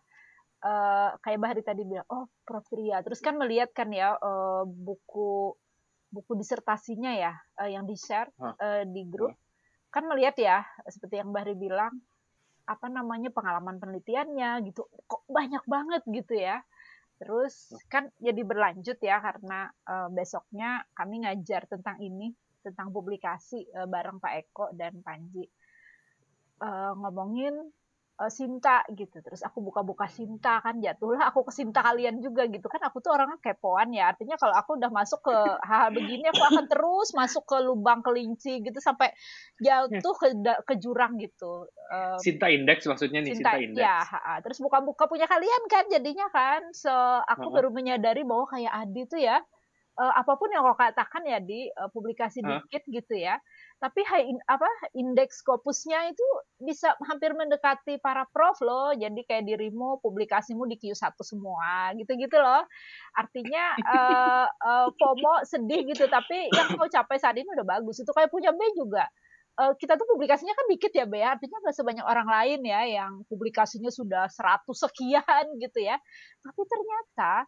Uh, 0.59 1.15
kayak 1.23 1.39
Bahari 1.39 1.63
tadi 1.63 1.87
bilang, 1.87 2.03
oh 2.11 2.27
Prof 2.43 2.67
Tria. 2.67 2.99
Terus 3.07 3.23
kan 3.23 3.39
melihat 3.39 3.71
kan 3.71 3.95
ya 3.95 4.19
uh, 4.19 4.67
buku 4.67 5.55
buku 6.11 6.33
disertasinya 6.35 7.15
ya 7.15 7.31
uh, 7.63 7.71
yang 7.71 7.87
di 7.87 7.95
share 7.95 8.27
uh, 8.43 8.83
di 8.83 9.07
grup. 9.07 9.31
Huh? 9.31 9.39
Kan 9.95 10.11
melihat 10.11 10.35
ya, 10.35 10.67
seperti 10.91 11.23
yang 11.23 11.31
Bahari 11.31 11.55
bilang, 11.55 11.95
apa 12.69 12.87
namanya 12.93 13.33
pengalaman 13.33 13.81
penelitiannya 13.81 14.69
gitu. 14.69 14.85
Kok 15.09 15.25
banyak 15.33 15.65
banget 15.65 16.03
gitu 16.05 16.37
ya. 16.37 16.61
Terus 17.19 17.73
kan 17.89 18.13
jadi 18.21 18.45
berlanjut 18.45 19.01
ya 19.01 19.19
karena 19.19 19.73
uh, 19.89 20.13
besoknya 20.13 20.85
kami 20.93 21.25
ngajar 21.25 21.65
tentang 21.67 21.97
ini 21.99 22.31
tentang 22.61 22.93
publikasi 22.93 23.65
uh, 23.73 23.89
bareng 23.89 24.21
Pak 24.21 24.33
Eko 24.45 24.67
dan 24.77 25.01
Panji. 25.01 25.49
Uh, 26.61 26.93
ngomongin 27.01 27.55
uh, 28.19 28.31
Sinta 28.31 28.83
gitu. 28.91 29.23
Terus 29.23 29.41
aku 29.47 29.63
buka-buka 29.63 30.11
Sinta 30.11 30.59
kan 30.59 30.83
jatuhlah 30.83 31.31
aku 31.31 31.47
ke 31.47 31.53
Sinta 31.55 31.81
kalian 31.81 32.19
juga 32.19 32.51
gitu 32.51 32.67
kan. 32.67 32.83
Aku 32.91 32.99
tuh 32.99 33.15
orangnya 33.15 33.39
kepoan 33.39 33.95
ya. 33.95 34.11
Artinya 34.11 34.35
kalau 34.37 34.55
aku 34.59 34.77
udah 34.77 34.91
masuk 34.91 35.23
ke 35.23 35.37
hal 35.63 35.95
begini 35.95 36.27
aku 36.29 36.43
akan 36.43 36.67
terus 36.67 37.09
masuk 37.15 37.47
ke 37.47 37.57
lubang 37.63 38.03
kelinci 38.03 38.61
gitu 38.61 38.79
sampai 38.83 39.15
jatuh 39.63 40.15
ke 40.19 40.27
ke 40.67 40.75
jurang 40.83 41.17
gitu. 41.23 41.71
Um, 41.89 42.19
Sinta 42.19 42.51
Index 42.51 42.85
maksudnya 42.85 43.23
nih 43.23 43.39
Sinta, 43.39 43.55
Sinta 43.55 43.63
Index. 43.63 43.83
Ya, 43.83 43.99
ha, 44.03 44.43
terus 44.43 44.59
buka-buka 44.59 45.07
punya 45.07 45.31
kalian 45.31 45.63
kan 45.71 45.87
jadinya 45.89 46.27
kan. 46.35 46.75
So 46.75 46.93
aku 47.25 47.47
uh 47.47 47.49
-huh. 47.49 47.55
baru 47.55 47.71
menyadari 47.71 48.27
bahwa 48.27 48.51
kayak 48.51 48.73
Adi 48.75 49.03
tuh 49.07 49.23
ya 49.23 49.39
uh, 49.99 50.13
apa 50.15 50.33
pun 50.39 50.49
yang 50.55 50.63
kau 50.63 50.79
katakan 50.79 51.23
ya 51.27 51.39
di 51.43 51.67
uh, 51.75 51.91
publikasi 51.91 52.41
huh? 52.41 52.63
dikit 52.63 52.87
gitu 52.87 53.15
ya 53.19 53.43
tapi 53.79 54.03
high 54.03 54.27
in, 54.27 54.39
apa 54.51 54.67
indeks 54.99 55.39
Scopusnya 55.39 56.11
itu 56.11 56.27
bisa 56.59 56.99
hampir 57.07 57.31
mendekati 57.31 58.03
para 58.03 58.27
prof 58.27 58.59
loh. 58.59 58.91
Jadi 58.91 59.23
kayak 59.23 59.47
dirimu 59.47 60.03
publikasimu 60.03 60.67
di 60.67 60.77
Q1 60.83 61.15
semua 61.23 61.95
gitu-gitu 61.95 62.35
loh. 62.35 62.67
Artinya 63.15 63.79
uh, 63.79 64.47
uh, 64.69 64.87
FOMO 64.99 65.47
sedih 65.47 65.87
gitu, 65.87 66.11
tapi 66.11 66.51
yang 66.51 66.75
kau 66.75 66.91
capai 66.91 67.23
saat 67.23 67.39
ini 67.39 67.47
udah 67.47 67.67
bagus. 67.79 68.03
Itu 68.03 68.11
kayak 68.11 68.35
punya 68.35 68.51
B 68.51 68.61
juga. 68.75 69.07
Uh, 69.59 69.75
kita 69.79 69.99
tuh 69.99 70.07
publikasinya 70.11 70.55
kan 70.55 70.67
dikit 70.71 70.95
ya 70.95 71.03
B, 71.03 71.19
artinya 71.19 71.59
nggak 71.59 71.75
sebanyak 71.75 72.07
orang 72.07 72.31
lain 72.31 72.63
ya 72.63 72.83
yang 72.87 73.27
publikasinya 73.27 73.91
sudah 73.91 74.31
100 74.31 74.71
sekian 74.71 75.45
gitu 75.59 75.83
ya. 75.83 75.99
Tapi 76.43 76.63
ternyata 76.67 77.47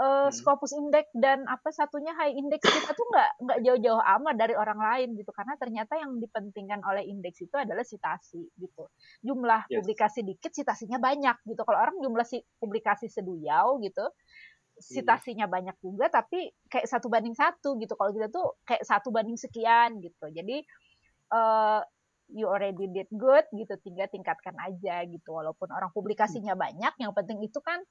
uh, 0.00 0.26
hmm. 0.26 0.32
Scopus 0.32 0.72
Index 0.72 1.12
dan 1.12 1.44
apa 1.44 1.68
satunya 1.70 2.16
High 2.16 2.34
Index 2.34 2.64
kita 2.64 2.96
tuh 2.96 3.06
nggak 3.12 3.30
nggak 3.44 3.58
jauh-jauh 3.68 4.00
amat 4.00 4.34
dari 4.40 4.56
orang 4.56 4.80
lain 4.80 5.08
gitu 5.20 5.30
karena 5.36 5.54
ternyata 5.60 6.00
yang 6.00 6.16
dipentingkan 6.16 6.80
oleh 6.88 7.04
indeks 7.04 7.44
itu 7.44 7.54
adalah 7.54 7.84
citasi 7.84 8.48
gitu 8.56 8.88
jumlah 9.20 9.68
yes. 9.68 9.84
publikasi 9.84 10.24
dikit 10.24 10.50
citasinya 10.56 10.96
banyak 10.96 11.36
gitu 11.44 11.60
kalau 11.68 11.78
orang 11.78 11.96
jumlah 12.00 12.24
si 12.24 12.40
publikasi 12.56 13.12
seduyau 13.12 13.76
gitu 13.84 14.08
citasinya 14.80 15.44
hmm. 15.44 15.54
banyak 15.54 15.76
juga 15.84 16.08
tapi 16.08 16.48
kayak 16.72 16.88
satu 16.88 17.12
banding 17.12 17.36
satu 17.36 17.76
gitu 17.76 17.92
kalau 18.00 18.16
kita 18.16 18.32
tuh 18.32 18.56
kayak 18.64 18.80
satu 18.88 19.12
banding 19.12 19.36
sekian 19.36 20.00
gitu 20.00 20.32
jadi 20.32 20.64
uh, 21.36 21.84
you 22.32 22.48
already 22.48 22.88
did 22.88 23.10
good 23.12 23.44
gitu 23.52 23.76
tinggal 23.84 24.08
tingkatkan 24.08 24.56
aja 24.56 25.04
gitu 25.04 25.36
walaupun 25.36 25.68
orang 25.68 25.92
publikasinya 25.92 26.56
banyak 26.56 26.96
yang 26.96 27.12
penting 27.12 27.44
itu 27.44 27.60
kan 27.60 27.84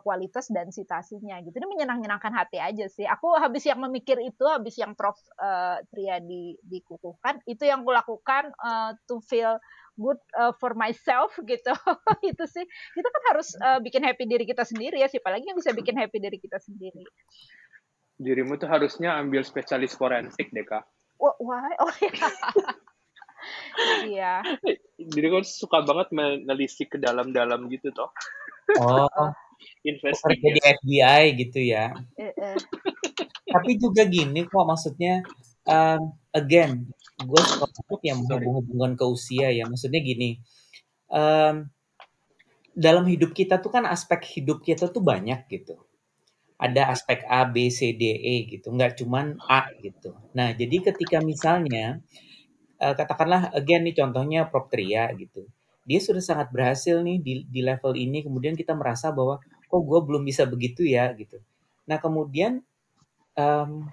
kualitas 0.00 0.48
dan 0.48 0.70
citasinya 0.70 1.42
gitu. 1.42 1.58
Ini 1.58 1.68
menyenang-nyenangkan 1.68 2.32
hati 2.32 2.62
aja 2.62 2.86
sih. 2.86 3.04
Aku 3.04 3.34
habis 3.36 3.66
yang 3.66 3.82
memikir 3.82 4.16
itu, 4.22 4.44
habis 4.46 4.78
yang 4.78 4.94
Prof 4.94 5.18
uh, 5.42 5.82
Tria 5.90 6.22
di, 6.22 6.56
dikukuhkan, 6.62 7.42
itu 7.44 7.66
yang 7.66 7.82
kulakukan 7.82 8.54
uh, 8.62 8.94
to 9.10 9.18
feel 9.26 9.58
good 9.98 10.16
uh, 10.38 10.54
for 10.56 10.72
myself 10.78 11.34
gitu. 11.50 11.74
itu 12.24 12.44
sih. 12.46 12.64
Kita 12.94 13.08
kan 13.10 13.22
harus 13.34 13.48
uh, 13.58 13.78
bikin 13.82 14.00
happy 14.06 14.24
diri 14.24 14.46
kita 14.46 14.62
sendiri 14.64 15.02
ya, 15.02 15.10
siapa 15.10 15.34
lagi 15.34 15.50
yang 15.50 15.58
bisa 15.58 15.74
bikin 15.74 15.98
happy 15.98 16.18
diri 16.22 16.38
kita 16.38 16.62
sendiri. 16.62 17.04
Dirimu 18.22 18.54
tuh 18.56 18.70
harusnya 18.70 19.18
ambil 19.18 19.42
spesialis 19.42 19.98
forensik 19.98 20.54
deh, 20.54 20.64
Kak. 20.64 20.86
Why? 21.18 21.74
Oh 21.78 21.92
ya. 22.02 22.12
iya. 24.06 24.34
Jadi 25.14 25.26
kan 25.26 25.44
suka 25.46 25.82
banget 25.82 26.14
menelisik 26.14 26.94
ke 26.94 26.98
dalam-dalam 26.98 27.66
gitu 27.70 27.90
toh. 27.94 28.10
Oh, 28.78 29.30
investigasi 29.82 30.48
di 30.56 30.60
FBI 30.60 31.22
gitu 31.38 31.60
ya. 31.62 31.90
Tapi 33.52 33.70
juga 33.76 34.02
gini 34.08 34.46
kok 34.46 34.64
maksudnya 34.64 35.20
um, 35.68 36.14
again 36.32 36.88
gue 37.22 37.42
suka 37.44 37.68
yang 38.02 38.24
menghubung-hubungkan 38.24 38.98
ke 38.98 39.04
usia 39.06 39.50
ya. 39.52 39.64
Maksudnya 39.68 40.00
gini. 40.02 40.38
Um, 41.12 41.68
dalam 42.72 43.04
hidup 43.04 43.36
kita 43.36 43.60
tuh 43.60 43.68
kan 43.68 43.84
aspek 43.84 44.24
hidup 44.40 44.64
kita 44.64 44.88
tuh 44.88 45.04
banyak 45.04 45.44
gitu. 45.52 45.76
Ada 46.56 46.94
aspek 46.94 47.26
A, 47.28 47.44
B, 47.44 47.68
C, 47.68 47.92
D, 47.92 48.16
E 48.16 48.48
gitu. 48.48 48.72
Nggak 48.72 49.02
cuman 49.02 49.36
A 49.44 49.68
gitu. 49.82 50.16
Nah, 50.32 50.56
jadi 50.56 50.80
ketika 50.80 51.20
misalnya 51.20 52.00
uh, 52.80 52.94
katakanlah 52.96 53.52
again 53.52 53.84
nih 53.84 53.94
contohnya 53.98 54.48
Proptria 54.48 55.12
gitu 55.14 55.46
dia 55.82 55.98
sudah 55.98 56.22
sangat 56.22 56.54
berhasil 56.54 57.02
nih 57.02 57.18
di, 57.18 57.32
di 57.46 57.60
level 57.62 57.98
ini 57.98 58.22
kemudian 58.22 58.54
kita 58.54 58.74
merasa 58.74 59.10
bahwa 59.10 59.42
kok 59.72 59.80
gue 59.80 60.00
belum 60.04 60.22
bisa 60.28 60.44
begitu 60.44 60.84
ya 60.84 61.16
gitu 61.16 61.40
nah 61.88 61.96
kemudian 61.96 62.60
um, 63.40 63.88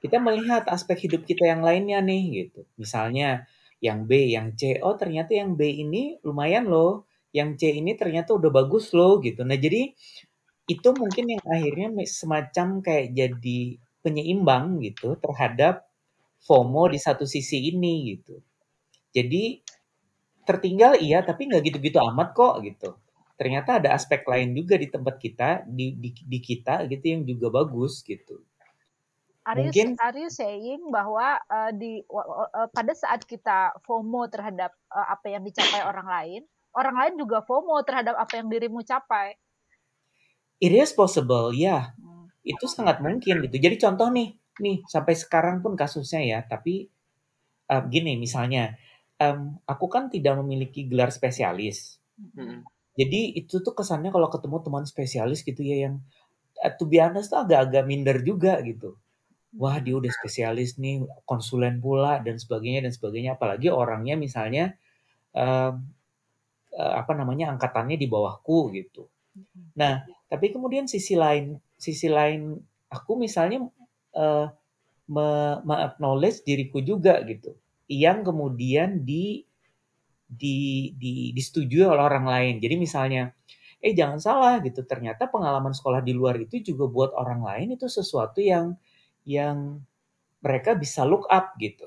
kita 0.00 0.16
melihat 0.16 0.64
aspek 0.72 0.96
hidup 1.04 1.28
kita 1.28 1.44
yang 1.44 1.60
lainnya 1.60 2.00
nih 2.00 2.48
gitu 2.48 2.64
misalnya 2.80 3.44
yang 3.84 4.08
B 4.08 4.32
yang 4.32 4.56
C 4.56 4.80
oh 4.80 4.96
ternyata 4.96 5.36
yang 5.36 5.60
B 5.60 5.68
ini 5.84 6.16
lumayan 6.24 6.72
loh 6.72 7.04
yang 7.36 7.60
C 7.60 7.76
ini 7.76 7.94
ternyata 8.00 8.32
udah 8.32 8.48
bagus 8.48 8.96
loh 8.96 9.20
gitu 9.20 9.44
nah 9.44 9.60
jadi 9.60 9.92
itu 10.70 10.88
mungkin 10.94 11.24
yang 11.34 11.44
akhirnya 11.44 11.88
semacam 12.06 12.78
kayak 12.78 13.06
jadi 13.10 13.60
penyeimbang 14.06 14.78
gitu 14.86 15.18
terhadap 15.18 15.90
FOMO 16.46 16.88
di 16.88 16.98
satu 17.02 17.28
sisi 17.28 17.68
ini 17.74 18.16
gitu. 18.16 18.40
Jadi 19.10 19.60
tertinggal 20.48 20.96
iya 21.02 21.20
tapi 21.26 21.50
nggak 21.50 21.62
gitu-gitu 21.68 21.98
amat 22.00 22.28
kok 22.32 22.54
gitu. 22.64 22.96
Ternyata 23.40 23.80
ada 23.80 23.96
aspek 23.96 24.20
lain 24.28 24.52
juga 24.52 24.76
di 24.76 24.92
tempat 24.92 25.16
kita 25.16 25.64
di 25.64 25.96
di, 25.96 26.12
di 26.12 26.38
kita 26.44 26.84
gitu 26.84 27.04
yang 27.08 27.24
juga 27.24 27.48
bagus 27.48 28.04
gitu. 28.04 28.44
Are 29.48 29.56
Mungkin 29.56 29.96
you, 29.96 30.04
are 30.04 30.18
you 30.20 30.28
saying 30.28 30.92
bahwa 30.92 31.40
uh, 31.48 31.72
di 31.72 32.04
uh, 32.12 32.68
pada 32.68 32.92
saat 32.92 33.24
kita 33.24 33.72
FOMO 33.88 34.28
terhadap 34.28 34.76
uh, 34.92 35.16
apa 35.16 35.32
yang 35.32 35.40
dicapai 35.40 35.80
orang 35.80 36.04
lain, 36.04 36.40
orang 36.76 36.92
lain 37.00 37.14
juga 37.16 37.40
FOMO 37.48 37.80
terhadap 37.80 38.20
apa 38.20 38.36
yang 38.36 38.52
dirimu 38.52 38.84
capai? 38.84 39.40
It 40.60 40.76
is 40.76 40.92
possible, 40.92 41.56
ya. 41.56 41.64
Yeah. 41.64 41.82
Hmm. 41.96 42.28
Itu 42.44 42.68
sangat 42.68 43.00
mungkin 43.00 43.40
gitu. 43.48 43.56
Jadi 43.56 43.80
contoh 43.80 44.12
nih, 44.12 44.36
nih 44.60 44.84
sampai 44.84 45.16
sekarang 45.16 45.64
pun 45.64 45.72
kasusnya 45.72 46.20
ya, 46.20 46.38
tapi 46.44 46.92
uh, 47.72 47.80
gini 47.88 48.20
misalnya, 48.20 48.76
um, 49.16 49.56
aku 49.64 49.88
kan 49.88 50.12
tidak 50.12 50.36
memiliki 50.36 50.84
gelar 50.84 51.08
spesialis. 51.08 51.96
Hmm. 52.36 52.60
Jadi 52.98 53.38
itu 53.38 53.62
tuh 53.62 53.74
kesannya 53.74 54.10
kalau 54.10 54.26
ketemu 54.30 54.56
teman 54.66 54.84
spesialis 54.84 55.46
gitu 55.46 55.62
ya 55.62 55.88
yang 55.88 55.94
uh, 56.62 56.72
to 56.74 56.84
be 56.88 56.98
honest 56.98 57.30
tuh 57.30 57.42
agak-agak 57.42 57.84
minder 57.86 58.18
juga 58.22 58.58
gitu. 58.66 58.98
Wah 59.58 59.82
dia 59.82 59.98
udah 59.98 60.10
spesialis 60.14 60.78
nih 60.78 61.02
konsulen 61.26 61.82
pula 61.82 62.22
dan 62.22 62.38
sebagainya 62.38 62.86
dan 62.86 62.92
sebagainya. 62.94 63.30
Apalagi 63.34 63.70
orangnya 63.70 64.14
misalnya 64.14 64.74
uh, 65.34 65.74
apa 66.70 67.12
namanya 67.18 67.50
angkatannya 67.50 67.98
di 67.98 68.06
bawahku 68.06 68.70
gitu. 68.74 69.10
Nah 69.74 70.06
tapi 70.30 70.54
kemudian 70.54 70.86
sisi 70.86 71.18
lain 71.18 71.58
sisi 71.74 72.06
lain 72.06 72.54
aku 72.86 73.18
misalnya 73.18 73.66
uh, 74.14 74.46
me, 75.10 75.28
me 75.66 75.74
acknowledge 75.82 76.46
diriku 76.46 76.78
juga 76.78 77.18
gitu. 77.26 77.58
Yang 77.90 78.30
kemudian 78.30 79.02
di 79.02 79.42
di, 80.30 80.94
di 80.94 81.34
disetujui 81.34 81.82
oleh 81.82 82.04
orang 82.06 82.26
lain 82.26 82.54
jadi 82.62 82.78
misalnya 82.78 83.34
eh 83.82 83.96
jangan 83.96 84.22
salah 84.22 84.54
gitu 84.62 84.86
ternyata 84.86 85.26
pengalaman 85.26 85.74
sekolah 85.74 86.04
di 86.04 86.14
luar 86.14 86.38
itu 86.38 86.62
juga 86.62 86.86
buat 86.86 87.10
orang 87.16 87.42
lain 87.42 87.68
itu 87.74 87.90
sesuatu 87.90 88.38
yang 88.38 88.78
yang 89.24 89.80
mereka 90.40 90.76
bisa 90.76 91.04
look 91.04 91.28
up 91.28 91.56
gitu. 91.60 91.86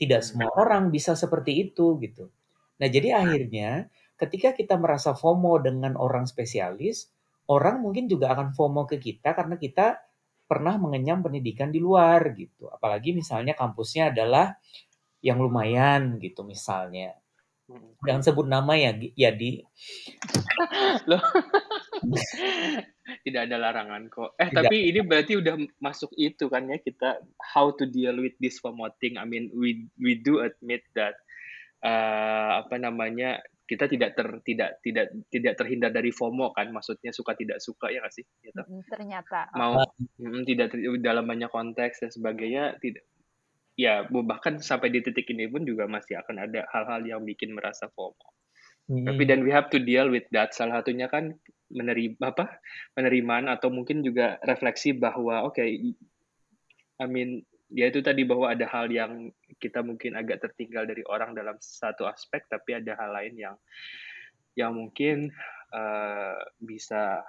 Tidak 0.00 0.20
hmm. 0.20 0.26
semua 0.26 0.50
orang 0.56 0.88
bisa 0.88 1.12
seperti 1.14 1.68
itu 1.68 1.96
gitu. 2.00 2.32
Nah, 2.80 2.88
jadi 2.88 3.18
akhirnya 3.18 3.92
ketika 4.16 4.54
kita 4.56 4.74
merasa 4.78 5.12
FOMO 5.12 5.60
dengan 5.62 5.94
orang 5.98 6.24
spesialis, 6.24 7.12
orang 7.50 7.84
mungkin 7.84 8.08
juga 8.08 8.32
akan 8.32 8.56
FOMO 8.56 8.88
ke 8.88 8.96
kita 8.98 9.36
karena 9.36 9.58
kita 9.60 10.00
pernah 10.48 10.80
mengenyam 10.80 11.20
pendidikan 11.20 11.68
di 11.68 11.82
luar 11.82 12.32
gitu. 12.32 12.72
Apalagi 12.72 13.12
misalnya 13.12 13.52
kampusnya 13.52 14.14
adalah 14.14 14.56
yang 15.20 15.42
lumayan 15.42 16.16
gitu 16.22 16.46
misalnya. 16.46 17.18
Hmm. 17.68 17.92
Jangan 18.00 18.22
sebut 18.24 18.48
nama 18.48 18.72
ya, 18.80 18.96
ya 19.12 19.28
di. 19.28 19.60
Loh. 21.10 21.20
Tidak 23.24 23.42
ada 23.44 23.56
larangan 23.60 24.08
kok. 24.08 24.32
Eh 24.40 24.48
Tidak. 24.48 24.64
tapi 24.64 24.88
ini 24.88 25.00
berarti 25.04 25.36
udah 25.36 25.54
masuk 25.80 26.12
itu 26.16 26.48
kan 26.48 26.64
ya 26.68 26.80
kita 26.80 27.20
how 27.52 27.72
to 27.76 27.84
deal 27.84 28.16
with 28.16 28.32
this 28.40 28.60
promoting. 28.64 29.20
I 29.20 29.28
mean 29.28 29.52
we 29.52 29.84
we 30.00 30.16
do 30.16 30.40
admit 30.40 30.80
that 30.96 31.20
uh, 31.84 32.64
apa 32.64 32.80
namanya 32.80 33.44
kita 33.68 33.84
tidak 33.84 34.16
ter 34.16 34.28
tidak 34.48 34.80
tidak 34.80 35.12
tidak 35.28 35.54
terhindar 35.60 35.92
dari 35.92 36.08
FOMO 36.08 36.56
kan 36.56 36.72
maksudnya 36.72 37.12
suka 37.12 37.36
tidak 37.36 37.60
suka 37.60 37.92
ya 37.92 38.00
nggak 38.00 38.16
sih 38.16 38.24
gitu. 38.40 38.64
ternyata 38.88 39.52
mau 39.52 39.76
mm, 40.16 40.48
tidak 40.48 40.72
dalam 41.04 41.28
banyak 41.28 41.52
konteks 41.52 42.00
dan 42.00 42.08
sebagainya 42.08 42.80
tidak 42.80 43.04
ya 43.78 44.02
bahkan 44.10 44.58
sampai 44.58 44.90
di 44.90 44.98
titik 45.06 45.30
ini 45.30 45.46
pun 45.46 45.62
juga 45.62 45.86
masih 45.86 46.18
akan 46.18 46.50
ada 46.50 46.66
hal-hal 46.74 47.06
yang 47.06 47.22
bikin 47.22 47.54
merasa 47.54 47.86
FOMO 47.94 48.34
hmm. 48.90 49.06
tapi 49.06 49.22
dan 49.22 49.46
we 49.46 49.54
have 49.54 49.70
to 49.70 49.78
deal 49.78 50.10
with 50.10 50.26
that 50.34 50.50
salah 50.50 50.82
satunya 50.82 51.06
kan 51.06 51.38
menerima 51.70 52.18
apa 52.18 52.58
penerimaan 52.98 53.46
atau 53.46 53.70
mungkin 53.70 54.02
juga 54.02 54.42
refleksi 54.42 54.98
bahwa 54.98 55.46
oke 55.46 55.62
okay, 55.62 55.94
I 56.98 57.06
mean 57.06 57.46
ya 57.70 57.86
itu 57.86 58.02
tadi 58.02 58.26
bahwa 58.26 58.50
ada 58.50 58.66
hal 58.66 58.90
yang 58.90 59.30
kita 59.62 59.86
mungkin 59.86 60.18
agak 60.18 60.42
tertinggal 60.42 60.88
dari 60.88 61.06
orang 61.06 61.38
dalam 61.38 61.54
satu 61.62 62.08
aspek 62.10 62.50
tapi 62.50 62.82
ada 62.82 62.98
hal 62.98 63.14
lain 63.14 63.34
yang 63.38 63.56
yang 64.58 64.74
mungkin 64.74 65.30
uh, 65.70 66.40
bisa 66.58 67.22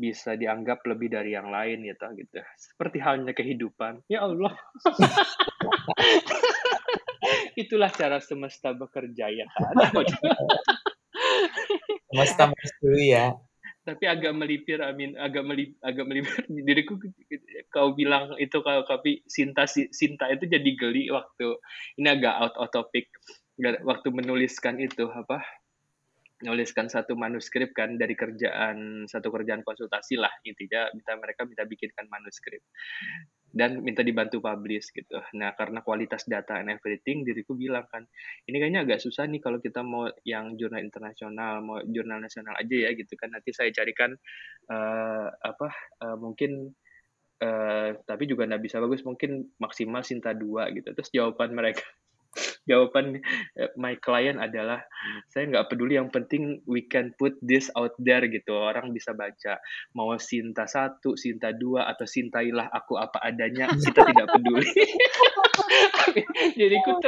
bisa 0.00 0.32
dianggap 0.32 0.80
lebih 0.88 1.12
dari 1.12 1.36
yang 1.36 1.52
lain 1.52 1.84
gitu 1.84 2.08
gitu 2.16 2.40
seperti 2.56 3.04
halnya 3.04 3.36
kehidupan 3.36 4.00
ya 4.08 4.24
Allah 4.24 4.56
itulah 7.62 7.92
cara 7.92 8.16
semesta 8.24 8.72
bekerja 8.72 9.28
ya 9.28 9.44
kan 9.52 9.76
Semesta 12.10 12.50
merestui 12.50 13.14
ya. 13.14 13.30
Tapi 13.80 14.04
agak 14.04 14.36
melipir, 14.36 14.82
Amin, 14.84 15.16
agak 15.16 15.46
melip, 15.46 15.72
agak 15.80 16.04
melipir 16.04 16.42
diriku. 16.68 17.00
Kau 17.70 17.94
bilang 17.94 18.34
itu 18.36 18.60
kalau 18.60 18.82
tapi 18.84 19.22
Sinta 19.24 19.64
Sinta 19.70 20.26
itu 20.28 20.50
jadi 20.50 20.70
geli 20.74 21.08
waktu 21.08 21.56
ini 21.96 22.08
agak 22.10 22.34
out 22.34 22.54
of 22.60 22.68
topic. 22.74 23.08
Waktu 23.60 24.08
menuliskan 24.10 24.82
itu 24.82 25.06
apa? 25.08 25.40
Menuliskan 26.40 26.88
satu 26.88 27.16
manuskrip 27.16 27.76
kan 27.76 28.00
dari 28.00 28.16
kerjaan 28.16 29.04
satu 29.04 29.28
kerjaan 29.28 29.60
konsultasi 29.60 30.16
lah 30.16 30.32
intinya 30.48 30.88
minta 30.96 31.12
mereka 31.20 31.44
minta 31.44 31.68
bikinkan 31.68 32.08
manuskrip 32.08 32.64
dan 33.50 33.82
minta 33.82 34.06
dibantu 34.06 34.38
publish 34.38 34.94
gitu. 34.94 35.18
Nah, 35.34 35.52
karena 35.58 35.82
kualitas 35.82 36.22
data 36.30 36.62
and 36.62 36.70
everything, 36.70 37.26
diriku 37.26 37.58
bilang 37.58 37.82
kan, 37.90 38.06
ini 38.46 38.62
kayaknya 38.62 38.86
agak 38.86 39.02
susah 39.02 39.26
nih 39.26 39.42
kalau 39.42 39.58
kita 39.58 39.82
mau 39.82 40.06
yang 40.22 40.54
jurnal 40.54 40.78
internasional, 40.78 41.58
mau 41.58 41.82
jurnal 41.82 42.22
nasional 42.22 42.54
aja 42.54 42.76
ya 42.88 42.90
gitu 42.94 43.18
kan. 43.18 43.34
Nanti 43.34 43.50
saya 43.50 43.74
carikan 43.74 44.14
uh, 44.70 45.28
apa 45.34 45.68
uh, 46.06 46.16
mungkin 46.16 46.70
uh, 47.42 47.90
tapi 48.06 48.24
juga 48.30 48.46
nggak 48.46 48.62
bisa 48.62 48.78
bagus, 48.78 49.02
mungkin 49.02 49.50
maksimal 49.58 50.06
Sinta 50.06 50.30
2 50.30 50.70
gitu. 50.78 50.88
Terus 50.94 51.10
jawaban 51.10 51.50
mereka 51.50 51.82
jawaban 52.68 53.18
eh, 53.58 53.70
my 53.74 53.98
client 53.98 54.38
adalah 54.38 54.78
saya 55.26 55.50
nggak 55.50 55.66
peduli 55.72 55.98
yang 55.98 56.12
penting 56.12 56.62
we 56.70 56.86
can 56.86 57.10
put 57.18 57.34
this 57.42 57.68
out 57.74 57.94
there 57.98 58.22
gitu. 58.30 58.54
Orang 58.54 58.94
bisa 58.94 59.10
baca 59.16 59.58
mau 59.96 60.14
Sinta 60.20 60.70
satu 60.70 61.18
Sinta 61.18 61.50
dua 61.50 61.90
atau 61.90 62.06
Sintailah 62.06 62.70
aku 62.70 62.96
apa 63.00 63.18
adanya 63.22 63.66
kita 63.74 64.06
tidak 64.06 64.28
peduli. 64.30 64.70
Jadi 66.60 66.76
ku 66.86 66.98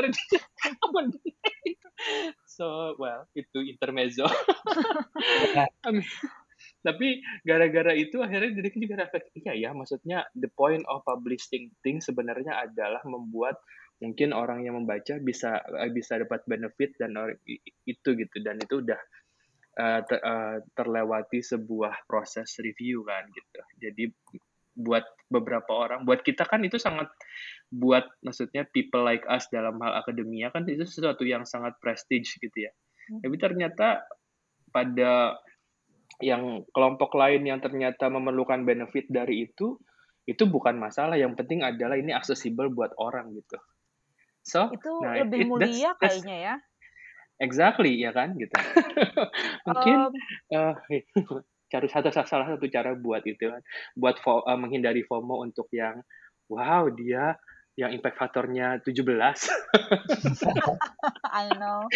so 2.46 2.98
well 2.98 3.26
itu 3.32 3.58
intermezzo. 3.62 4.26
Tapi 6.82 7.22
gara-gara 7.46 7.94
itu 7.94 8.18
akhirnya 8.18 8.58
diriku 8.58 8.82
juga 8.82 9.06
refleksi 9.06 9.38
iya 9.46 9.54
ya 9.54 9.70
maksudnya 9.70 10.26
the 10.34 10.50
point 10.50 10.82
of 10.90 11.06
publishing 11.06 11.70
things 11.86 12.10
sebenarnya 12.10 12.58
adalah 12.58 12.98
membuat 13.06 13.54
mungkin 14.02 14.34
orang 14.34 14.66
yang 14.66 14.74
membaca 14.74 15.14
bisa 15.22 15.62
eh, 15.78 15.90
bisa 15.94 16.18
dapat 16.18 16.42
benefit 16.50 16.98
dan 16.98 17.14
itu 17.86 18.08
gitu. 18.18 18.36
Dan 18.42 18.58
itu 18.58 18.82
udah 18.82 19.00
uh, 19.78 20.00
ter, 20.02 20.18
uh, 20.18 20.58
terlewati 20.74 21.38
sebuah 21.38 22.10
proses 22.10 22.58
review 22.58 23.06
kan 23.06 23.30
gitu. 23.30 23.60
Jadi 23.78 24.04
buat 24.72 25.04
beberapa 25.28 25.68
orang 25.68 26.08
buat 26.08 26.24
kita 26.24 26.48
kan 26.48 26.64
itu 26.64 26.80
sangat 26.80 27.12
buat 27.68 28.08
maksudnya 28.24 28.64
people 28.72 29.04
like 29.04 29.20
us 29.28 29.44
dalam 29.52 29.76
hal 29.84 30.00
akademia 30.00 30.48
kan 30.48 30.64
itu 30.64 30.88
sesuatu 30.88 31.28
yang 31.28 31.44
sangat 31.44 31.76
prestige 31.76 32.40
gitu 32.40 32.68
ya. 32.68 32.72
Hmm. 33.02 33.20
tapi 33.20 33.36
ternyata 33.36 34.08
pada 34.72 35.36
yang 36.24 36.64
kelompok 36.72 37.12
lain 37.18 37.44
yang 37.44 37.60
ternyata 37.60 38.08
memerlukan 38.08 38.64
benefit 38.64 39.10
dari 39.12 39.44
itu 39.46 39.76
itu 40.24 40.46
bukan 40.46 40.78
masalah. 40.78 41.18
Yang 41.18 41.44
penting 41.44 41.60
adalah 41.66 41.98
ini 41.98 42.14
accessible 42.14 42.72
buat 42.72 42.94
orang 42.96 43.36
gitu 43.36 43.58
So 44.42 44.70
itu 44.74 44.92
nah, 45.02 45.22
lebih 45.22 45.46
it, 45.46 45.48
mulia 45.48 45.90
that's, 45.96 46.18
kayaknya 46.18 46.36
ya. 46.38 46.54
Exactly 47.42 47.98
ya 47.98 48.10
kan 48.14 48.38
gitu. 48.38 48.54
Mungkin 49.66 49.96
um, 50.54 50.74
uh, 51.78 51.88
satu 51.88 52.08
salah 52.12 52.46
satu 52.54 52.66
cara 52.68 52.94
buat 52.94 53.24
itu 53.26 53.50
kan, 53.50 53.62
buat 53.96 54.20
fo, 54.20 54.44
uh, 54.44 54.58
menghindari 54.58 55.02
FOMO 55.06 55.42
untuk 55.42 55.66
yang 55.72 56.04
wow 56.50 56.86
dia 56.92 57.38
yang 57.72 57.88
impact 57.96 58.20
faktornya 58.20 58.84
17. 58.84 59.00
I 61.32 61.48
know. 61.56 61.88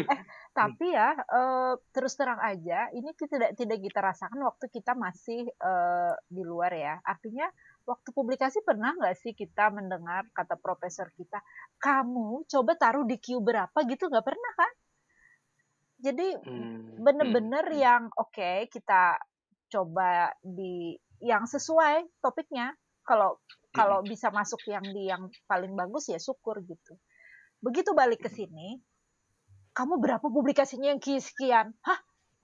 eh, 0.00 0.20
tapi 0.56 0.96
ya 0.96 1.12
uh, 1.12 1.76
terus 1.92 2.16
terang 2.16 2.40
aja 2.40 2.88
ini 2.96 3.12
tidak 3.20 3.52
tidak 3.52 3.78
kita 3.84 4.00
rasakan 4.00 4.40
waktu 4.40 4.72
kita 4.72 4.96
masih 4.96 5.44
uh, 5.60 6.16
di 6.24 6.40
luar 6.40 6.72
ya. 6.72 6.96
Artinya 7.04 7.52
waktu 7.88 8.08
publikasi 8.12 8.60
pernah 8.64 8.92
nggak 8.96 9.16
sih 9.16 9.32
kita 9.32 9.72
mendengar 9.72 10.28
kata 10.32 10.56
profesor 10.60 11.08
kita, 11.14 11.40
kamu 11.80 12.44
coba 12.48 12.72
taruh 12.76 13.04
di 13.04 13.16
Q 13.16 13.40
berapa 13.40 13.78
gitu 13.88 14.08
nggak 14.08 14.26
pernah 14.26 14.52
kan? 14.56 14.72
Jadi 16.00 16.28
hmm, 16.32 17.04
bener-bener 17.04 17.64
hmm, 17.66 17.76
hmm. 17.76 17.84
yang 17.84 18.02
oke 18.16 18.32
okay, 18.32 18.68
kita 18.72 19.20
coba 19.70 20.32
di 20.42 20.96
yang 21.20 21.44
sesuai 21.44 22.20
topiknya. 22.24 22.72
kalau 23.00 23.40
kalau 23.74 24.02
bisa 24.06 24.30
masuk 24.30 24.60
yang 24.70 24.82
di 24.82 25.10
yang 25.10 25.30
paling 25.46 25.74
bagus 25.74 26.10
ya 26.10 26.18
syukur 26.18 26.62
gitu 26.62 26.94
begitu 27.62 27.92
balik 27.94 28.22
ke 28.22 28.30
sini 28.30 28.80
kamu 29.74 30.02
berapa 30.02 30.26
publikasinya 30.26 30.94
yang 30.94 31.00
sekian 31.00 31.70
hah 31.86 32.00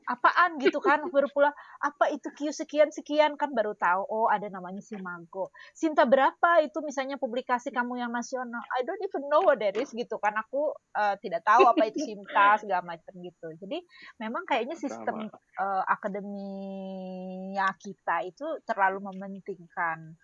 apaan 0.06 0.62
gitu 0.62 0.78
kan 0.78 1.02
baru 1.10 1.26
pula 1.34 1.50
apa 1.82 2.14
itu 2.14 2.30
Q 2.30 2.54
sekian 2.54 2.94
sekian? 2.94 3.34
Kan 3.34 3.52
baru 3.52 3.74
tahu 3.74 4.06
oh 4.06 4.26
ada 4.30 4.46
namanya 4.46 4.78
si 4.78 4.94
Mago 4.96 5.50
Sinta 5.74 6.06
berapa? 6.06 6.62
Itu 6.62 6.80
misalnya 6.86 7.18
publikasi 7.18 7.74
kamu 7.74 7.98
yang 7.98 8.14
nasional. 8.14 8.62
I 8.78 8.86
don't 8.86 9.02
even 9.02 9.26
know 9.26 9.42
what 9.42 9.58
that 9.58 9.74
is 9.74 9.90
gitu 9.90 10.16
kan. 10.22 10.38
Aku 10.46 10.70
uh, 10.94 11.18
tidak 11.18 11.42
tahu 11.42 11.66
apa 11.66 11.90
itu 11.90 11.98
Sinta 12.06 12.54
segala 12.62 12.86
macam 12.86 13.12
gitu. 13.18 13.48
Jadi 13.58 13.82
memang 14.22 14.46
kayaknya 14.46 14.78
sistem 14.78 15.26
uh, 15.58 15.82
akademia 15.90 17.66
kita 17.82 18.22
itu 18.30 18.46
terlalu 18.62 19.02
mementingkan 19.10 20.14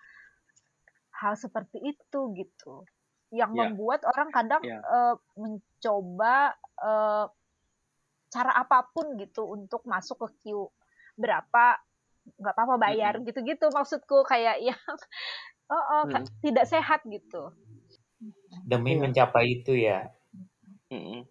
hal 1.18 1.34
seperti 1.34 1.82
itu 1.82 2.20
gitu. 2.38 2.86
Yang 3.34 3.50
yeah. 3.50 3.60
membuat 3.66 4.00
orang 4.06 4.28
kadang 4.30 4.62
yeah. 4.62 4.82
uh, 4.86 5.16
mencoba 5.34 6.54
uh, 6.78 7.26
cara 8.32 8.56
apa 8.56 8.88
pun 8.96 9.20
gitu 9.20 9.44
untuk 9.44 9.84
masuk 9.84 10.24
ke 10.24 10.28
queue 10.40 10.72
berapa 11.20 11.76
nggak 12.40 12.54
apa-apa 12.54 12.76
bayar 12.80 13.12
mm-hmm. 13.18 13.28
gitu-gitu 13.28 13.66
maksudku 13.68 14.24
kayak 14.24 14.56
yang 14.72 14.80
oh, 15.68 15.76
oh 15.76 16.02
mm-hmm. 16.08 16.24
tidak 16.40 16.64
sehat 16.64 17.04
gitu 17.04 17.52
demi 18.64 18.96
iya. 18.96 19.00
mencapai 19.04 19.44
itu 19.60 19.76
ya 19.76 20.08
mm-hmm. 20.88 21.28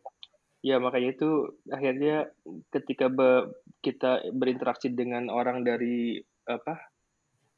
ya 0.62 0.78
makanya 0.78 1.10
itu 1.18 1.58
akhirnya 1.74 2.30
ketika 2.70 3.10
be, 3.10 3.50
kita 3.82 4.22
berinteraksi 4.36 4.94
dengan 4.94 5.32
orang 5.34 5.66
dari 5.66 6.22
apa 6.46 6.91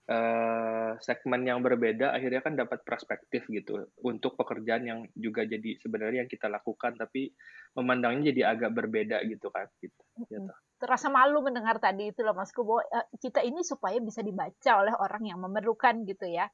uh, 0.10 0.98
segmen 1.00 1.48
yang 1.48 1.60
berbeda 1.64 2.12
akhirnya 2.12 2.42
kan 2.44 2.58
dapat 2.58 2.84
perspektif 2.84 3.48
gitu 3.48 3.88
untuk 4.04 4.36
pekerjaan 4.36 4.84
yang 4.84 5.00
juga 5.16 5.48
jadi 5.48 5.80
sebenarnya 5.80 6.26
yang 6.26 6.32
kita 6.32 6.52
lakukan 6.52 6.98
tapi 7.00 7.32
memandangnya 7.78 8.32
jadi 8.34 8.42
agak 8.56 8.72
berbeda 8.76 9.24
gitu 9.28 9.48
kan 9.50 9.68
gitu, 9.80 10.02
gitu. 10.28 10.52
terasa 10.80 11.08
malu 11.08 11.44
mendengar 11.44 11.80
tadi 11.80 12.12
itu 12.12 12.22
loh 12.26 12.36
Mas 12.36 12.52
Kubo 12.52 12.80
uh, 12.80 13.08
kita 13.20 13.42
ini 13.44 13.64
supaya 13.64 14.00
bisa 14.04 14.20
dibaca 14.20 14.72
oleh 14.80 14.94
orang 14.96 15.24
yang 15.28 15.40
memerlukan 15.40 16.04
gitu 16.04 16.28
ya 16.28 16.48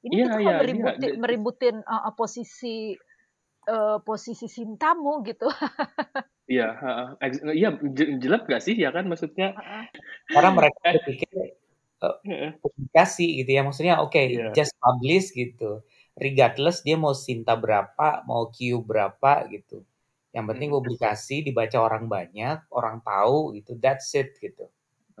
ini 0.00 0.14
yeah, 0.16 0.24
kita 0.32 0.38
yeah, 0.40 0.58
meributin, 0.64 1.10
yeah. 1.12 1.20
meributin 1.20 1.76
uh, 1.84 2.12
posisi 2.16 2.96
uh, 3.68 3.98
posisi 4.00 4.48
Sintamu 4.48 5.20
gitu. 5.24 5.48
Iya, 6.50 6.66
uh, 6.82 7.14
iya 7.54 7.70
jelek 8.18 8.50
gak 8.50 8.58
sih 8.58 8.74
ya 8.74 8.90
kan 8.90 9.06
maksudnya? 9.06 9.54
Karena 10.26 10.50
mereka 10.50 10.98
berpikir 10.98 11.59
uh, 12.02 12.52
publikasi 12.60 13.44
gitu 13.44 13.50
ya. 13.52 13.62
Maksudnya 13.64 14.00
oke 14.00 14.12
okay, 14.16 14.36
yeah. 14.36 14.52
just 14.56 14.74
publish 14.80 15.32
gitu. 15.32 15.84
Regardless 16.18 16.84
dia 16.84 17.00
mau 17.00 17.16
Sinta 17.16 17.56
berapa 17.56 18.24
mau 18.28 18.50
Q 18.52 18.82
berapa 18.84 19.46
gitu. 19.48 19.84
Yang 20.30 20.44
penting 20.54 20.68
publikasi 20.70 21.42
dibaca 21.42 21.78
orang 21.80 22.06
banyak 22.06 22.66
orang 22.70 23.02
tahu 23.02 23.56
gitu 23.56 23.76
that's 23.78 24.12
it 24.14 24.36
gitu. 24.38 24.68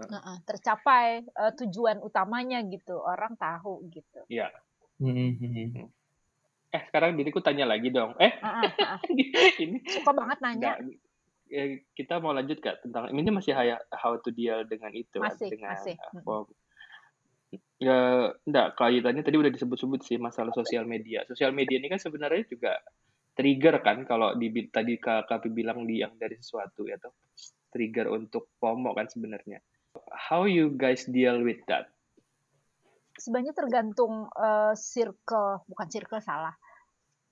Uh, 0.00 0.40
tercapai 0.48 1.28
uh, 1.36 1.52
tujuan 1.60 2.00
utamanya 2.00 2.64
gitu 2.64 2.96
orang 3.00 3.36
tahu 3.36 3.84
gitu. 3.92 4.24
Ya 4.32 4.48
yeah. 5.00 5.88
eh 6.70 6.82
sekarang 6.86 7.18
diriku 7.18 7.42
tanya 7.42 7.66
lagi 7.66 7.90
dong. 7.90 8.14
Eh 8.16 8.32
uh, 8.40 8.64
uh, 8.64 8.96
uh. 8.96 8.98
ini 9.58 9.82
suka 9.84 10.12
banget 10.14 10.38
nanya. 10.40 10.78
Nggak, 10.78 11.00
kita 11.98 12.22
mau 12.22 12.30
lanjut 12.30 12.62
gak 12.62 12.86
tentang 12.86 13.10
ini 13.10 13.26
masih 13.26 13.58
how 13.90 14.14
to 14.22 14.30
deal 14.30 14.62
dengan 14.70 14.94
itu 14.94 15.18
masih, 15.18 15.50
dengan 15.50 15.74
masih. 15.74 15.98
Uh, 16.22 16.46
Ya, 17.80 18.28
enggak, 18.44 18.76
kaitannya 18.76 19.24
tadi 19.24 19.40
udah 19.40 19.48
disebut-sebut 19.56 20.04
sih 20.04 20.20
masalah 20.20 20.52
sosial 20.52 20.84
media. 20.84 21.24
Sosial 21.24 21.56
media 21.56 21.80
ini 21.80 21.88
kan 21.88 21.96
sebenarnya 21.96 22.44
juga 22.44 22.76
trigger 23.32 23.80
kan 23.80 24.04
kalau 24.04 24.36
di 24.36 24.52
tadi 24.68 25.00
Kak 25.00 25.24
Kapi 25.24 25.48
bilang 25.48 25.88
di 25.88 26.04
yang 26.04 26.12
dari 26.20 26.36
sesuatu 26.36 26.84
ya 26.84 27.00
toh. 27.00 27.16
Trigger 27.72 28.12
untuk 28.12 28.52
FOMO 28.60 28.92
kan 28.92 29.08
sebenarnya. 29.08 29.64
How 30.12 30.44
you 30.44 30.76
guys 30.76 31.08
deal 31.08 31.40
with 31.40 31.64
that? 31.72 31.88
Sebenarnya 33.16 33.56
tergantung 33.56 34.28
uh, 34.28 34.76
circle, 34.76 35.64
bukan 35.64 35.88
circle 35.88 36.20
salah. 36.20 36.52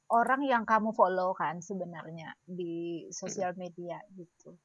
Orang 0.09 0.49
yang 0.49 0.65
kamu 0.65 0.97
follow 0.97 1.37
kan 1.37 1.61
sebenarnya 1.61 2.33
di 2.49 3.05
sosial 3.13 3.53
media 3.61 4.01
gitu. 4.17 4.57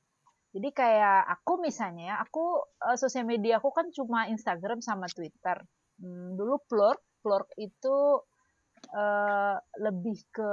Jadi 0.53 0.69
kayak 0.69 1.25
aku 1.41 1.65
misalnya, 1.65 2.21
aku 2.21 2.61
uh, 2.85 2.93
sosial 2.93 3.25
media 3.25 3.57
aku 3.57 3.73
kan 3.73 3.89
cuma 3.89 4.29
Instagram 4.29 4.85
sama 4.85 5.09
Twitter. 5.09 5.57
Hmm, 5.97 6.37
dulu 6.37 6.61
Plurk, 6.69 7.01
Plurk 7.25 7.49
itu 7.57 8.21
uh, 8.93 9.57
lebih 9.81 10.17
ke 10.29 10.51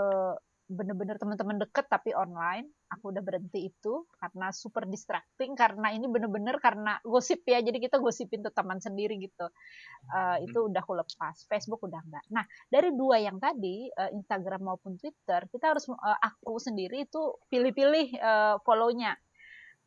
bener-bener 0.70 1.18
teman-teman 1.18 1.58
deket 1.58 1.90
tapi 1.90 2.14
online. 2.14 2.70
Aku 2.94 3.10
udah 3.10 3.20
berhenti 3.22 3.70
itu 3.70 4.06
karena 4.22 4.54
super 4.54 4.86
distracting 4.86 5.58
karena 5.58 5.90
ini 5.90 6.06
bener-bener 6.06 6.56
karena 6.62 6.96
gosip 7.02 7.42
ya. 7.44 7.58
Jadi 7.58 7.82
kita 7.82 7.98
gosipin 7.98 8.40
tuh 8.40 8.54
teman 8.54 8.78
sendiri 8.78 9.18
gitu. 9.18 9.50
Uh, 10.14 10.38
itu 10.40 10.70
udah 10.70 10.80
aku 10.80 10.94
lepas. 10.94 11.44
Facebook 11.50 11.82
udah 11.84 12.00
enggak. 12.00 12.24
Nah 12.30 12.46
dari 12.70 12.94
dua 12.94 13.18
yang 13.18 13.42
tadi 13.42 13.90
uh, 13.90 14.10
Instagram 14.14 14.62
maupun 14.62 14.94
Twitter 14.96 15.44
kita 15.50 15.74
harus 15.74 15.90
uh, 15.90 16.18
aku 16.22 16.56
sendiri 16.62 17.04
itu 17.04 17.34
pilih-pilih 17.50 18.06
uh, 18.22 18.56
follownya 18.62 19.18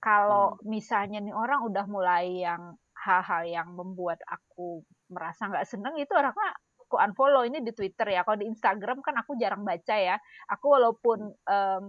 kalau 0.03 0.59
hmm. 0.59 0.67
misalnya 0.67 1.23
nih 1.23 1.31
orang 1.31 1.63
udah 1.63 1.87
mulai 1.87 2.43
yang 2.43 2.75
hal-hal 3.07 3.47
yang 3.47 3.71
membuat 3.71 4.19
aku 4.27 4.83
merasa 5.07 5.47
nggak 5.47 5.63
seneng 5.63 5.95
itu 5.95 6.11
orangnya 6.11 6.51
aku 6.83 6.99
unfollow 6.99 7.47
ini 7.47 7.63
di 7.63 7.71
Twitter 7.71 8.11
ya 8.11 8.27
kalau 8.27 8.35
di 8.43 8.51
Instagram 8.51 8.99
kan 8.99 9.15
aku 9.15 9.39
jarang 9.39 9.63
baca 9.63 9.95
ya 9.95 10.19
aku 10.51 10.65
walaupun 10.67 11.31
um, 11.31 11.83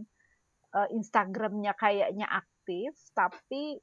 uh, 0.78 0.88
Instagramnya 0.94 1.74
kayaknya 1.74 2.30
aktif 2.30 2.94
tapi 3.14 3.82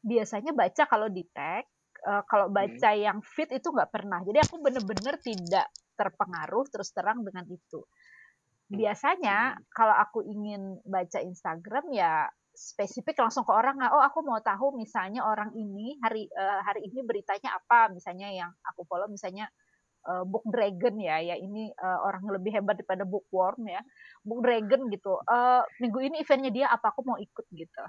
biasanya 0.00 0.56
baca 0.56 0.82
kalau 0.88 1.12
di 1.12 1.24
tag 1.28 1.68
uh, 2.08 2.24
kalau 2.24 2.48
hmm. 2.48 2.56
baca 2.56 2.90
hmm. 2.96 3.00
yang 3.04 3.18
fit 3.20 3.52
itu 3.52 3.68
nggak 3.68 3.92
pernah 3.92 4.24
jadi 4.24 4.40
aku 4.48 4.64
bener-bener 4.64 5.20
tidak 5.20 5.68
terpengaruh 5.96 6.64
terus 6.72 6.92
terang 6.92 7.20
dengan 7.20 7.44
itu 7.48 7.80
hmm. 7.84 8.76
biasanya 8.76 9.60
kalau 9.72 9.92
aku 9.92 10.24
ingin 10.24 10.80
baca 10.88 11.20
Instagram 11.20 11.92
ya 11.92 12.28
spesifik 12.56 13.20
langsung 13.20 13.44
ke 13.44 13.52
orang 13.52 13.76
oh 13.92 14.02
aku 14.02 14.24
mau 14.24 14.40
tahu 14.40 14.74
misalnya 14.74 15.22
orang 15.22 15.52
ini 15.52 16.00
hari 16.00 16.26
uh, 16.32 16.64
hari 16.64 16.88
ini 16.88 17.04
beritanya 17.04 17.54
apa 17.54 17.92
misalnya 17.92 18.32
yang 18.32 18.50
aku 18.64 18.88
follow 18.88 19.06
misalnya 19.06 19.46
uh, 20.08 20.24
book 20.24 20.42
dragon 20.48 20.96
ya 20.96 21.20
ya 21.20 21.36
ini 21.36 21.68
uh, 21.76 22.00
orang 22.06 22.24
lebih 22.30 22.56
hebat 22.56 22.80
daripada 22.80 23.04
bookworm 23.04 23.66
ya 23.66 23.82
book 24.22 24.40
dragon 24.40 24.88
gitu 24.88 25.18
uh, 25.26 25.62
minggu 25.82 25.98
ini 26.00 26.16
eventnya 26.22 26.50
dia 26.50 26.66
apa 26.70 26.94
aku 26.94 27.04
mau 27.04 27.18
ikut 27.20 27.46
gitu. 27.52 27.84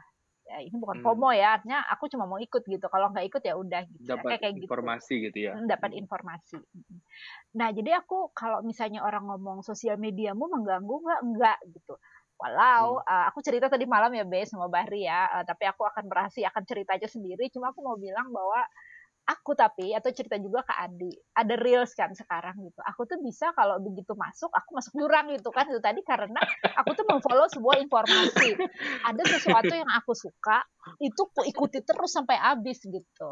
Ya 0.48 0.64
ini 0.64 0.80
bukan 0.80 1.04
hmm. 1.04 1.06
FOMO 1.12 1.36
ya 1.36 1.60
artinya 1.60 1.84
aku 1.92 2.08
cuma 2.08 2.24
mau 2.24 2.40
ikut 2.40 2.64
gitu 2.64 2.88
kalau 2.88 3.12
nggak 3.12 3.28
ikut 3.28 3.44
ya 3.44 3.60
udah 3.60 3.84
gitu 3.84 4.08
dapat 4.08 4.40
kayak 4.40 4.56
informasi 4.64 5.14
gitu. 5.20 5.26
gitu 5.28 5.38
ya. 5.44 5.52
Hmm, 5.60 5.68
dapat 5.68 5.92
informasi 5.92 6.56
nah 7.52 7.68
jadi 7.76 8.00
aku 8.00 8.32
kalau 8.32 8.64
misalnya 8.64 9.04
orang 9.04 9.28
ngomong 9.28 9.60
sosial 9.60 10.00
mediamu 10.00 10.48
mengganggu 10.48 10.96
nggak? 11.04 11.20
Nggak 11.36 11.58
gitu 11.76 12.00
Walau 12.38 13.02
hmm. 13.02 13.10
uh, 13.10 13.26
aku 13.34 13.42
cerita 13.42 13.66
tadi 13.66 13.90
malam 13.90 14.14
ya 14.14 14.22
Be 14.22 14.46
sama 14.46 14.70
Bahri 14.70 15.10
ya, 15.10 15.26
uh, 15.34 15.44
tapi 15.44 15.66
aku 15.66 15.82
akan 15.90 16.06
merahasiakan 16.06 16.64
cerita 16.70 16.94
aja 16.94 17.10
sendiri. 17.10 17.50
Cuma 17.50 17.74
aku 17.74 17.82
mau 17.82 17.98
bilang 17.98 18.30
bahwa 18.30 18.62
aku 19.28 19.52
tapi 19.60 19.92
atau 19.92 20.08
cerita 20.16 20.40
juga 20.40 20.64
ke 20.64 20.72
Adi 20.72 21.12
ada 21.36 21.60
reels 21.60 21.92
kan 21.98 22.16
sekarang 22.16 22.56
gitu. 22.64 22.80
Aku 22.94 23.04
tuh 23.04 23.20
bisa 23.20 23.52
kalau 23.52 23.76
begitu 23.84 24.16
masuk 24.16 24.48
aku 24.54 24.70
masuk 24.78 24.94
jurang 24.96 25.28
gitu 25.34 25.50
kan. 25.52 25.68
Itu 25.68 25.84
tadi 25.84 26.00
karena 26.06 26.40
aku 26.80 26.96
tuh 26.96 27.06
memfollow 27.10 27.50
sebuah 27.52 27.82
informasi. 27.84 28.56
Ada 29.10 29.24
sesuatu 29.36 29.74
yang 29.74 29.90
aku 29.98 30.16
suka 30.16 30.64
itu 31.04 31.22
aku 31.28 31.44
ikuti 31.44 31.84
terus 31.84 32.16
sampai 32.16 32.40
habis 32.40 32.80
gitu. 32.86 33.30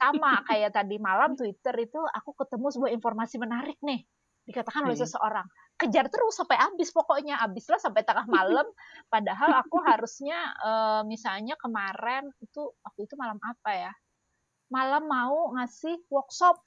Sama 0.00 0.40
kayak 0.48 0.72
tadi 0.72 0.96
malam 0.96 1.36
Twitter 1.36 1.74
itu 1.76 2.00
aku 2.00 2.32
ketemu 2.38 2.66
sebuah 2.72 2.90
informasi 2.96 3.36
menarik 3.36 3.76
nih 3.84 4.00
dikatakan 4.44 4.84
oleh 4.84 4.96
seseorang. 4.96 5.46
Kejar 5.74 6.06
terus 6.12 6.38
sampai 6.38 6.60
habis 6.60 6.92
pokoknya 6.94 7.40
habislah 7.40 7.80
sampai 7.80 8.04
tengah 8.04 8.28
malam. 8.28 8.68
Padahal 9.12 9.64
aku 9.64 9.80
harusnya 9.82 10.36
uh, 10.62 11.02
misalnya 11.08 11.56
kemarin 11.58 12.28
itu 12.44 12.70
waktu 12.84 13.00
itu 13.08 13.14
malam 13.16 13.40
apa 13.40 13.70
ya? 13.72 13.92
Malam 14.70 15.08
mau 15.08 15.52
ngasih 15.56 16.04
workshop. 16.12 16.60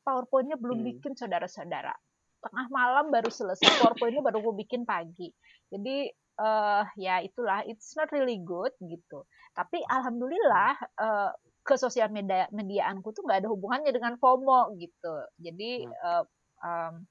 Powerpointnya 0.00 0.56
belum 0.56 0.80
hmm. 0.80 0.88
bikin 0.96 1.12
saudara-saudara. 1.16 1.92
Tengah 2.40 2.66
malam 2.72 3.12
baru 3.12 3.28
selesai 3.28 3.84
powerpointnya 3.84 4.24
baru 4.24 4.40
gue 4.40 4.54
bikin 4.64 4.88
pagi. 4.88 5.28
Jadi 5.68 6.08
uh, 6.40 6.84
ya 6.96 7.20
itulah 7.20 7.60
it's 7.68 7.92
not 8.00 8.08
really 8.12 8.40
good 8.40 8.72
gitu. 8.80 9.28
Tapi 9.52 9.84
alhamdulillah 9.84 10.72
uh, 10.96 11.30
ke 11.60 11.76
sosial 11.76 12.08
media 12.08 12.48
mediaanku 12.50 13.12
tuh 13.12 13.22
nggak 13.28 13.44
ada 13.44 13.48
hubungannya 13.52 13.92
dengan 13.92 14.16
FOMO 14.16 14.74
gitu. 14.80 15.14
Jadi 15.36 15.84
uh, 15.84 16.24
um, 16.60 17.04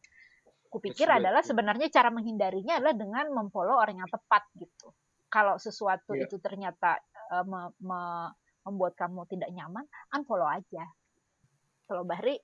kupikir 0.69 1.09
adalah 1.09 1.41
sebenarnya 1.41 1.89
cara 1.89 2.13
menghindarinya 2.13 2.77
adalah 2.81 2.95
dengan 2.95 3.25
memfollow 3.33 3.77
orang 3.77 4.01
yang 4.01 4.09
tepat 4.09 4.45
gitu. 4.57 4.93
Kalau 5.29 5.57
sesuatu 5.61 6.17
yeah. 6.17 6.25
itu 6.25 6.41
ternyata 6.41 6.97
uh, 7.33 7.45
me, 7.45 7.73
me, 7.81 8.01
membuat 8.65 8.97
kamu 8.97 9.25
tidak 9.29 9.49
nyaman, 9.53 9.85
unfollow 10.13 10.49
aja. 10.49 10.85
Kalau 11.89 12.05
Bahri? 12.05 12.37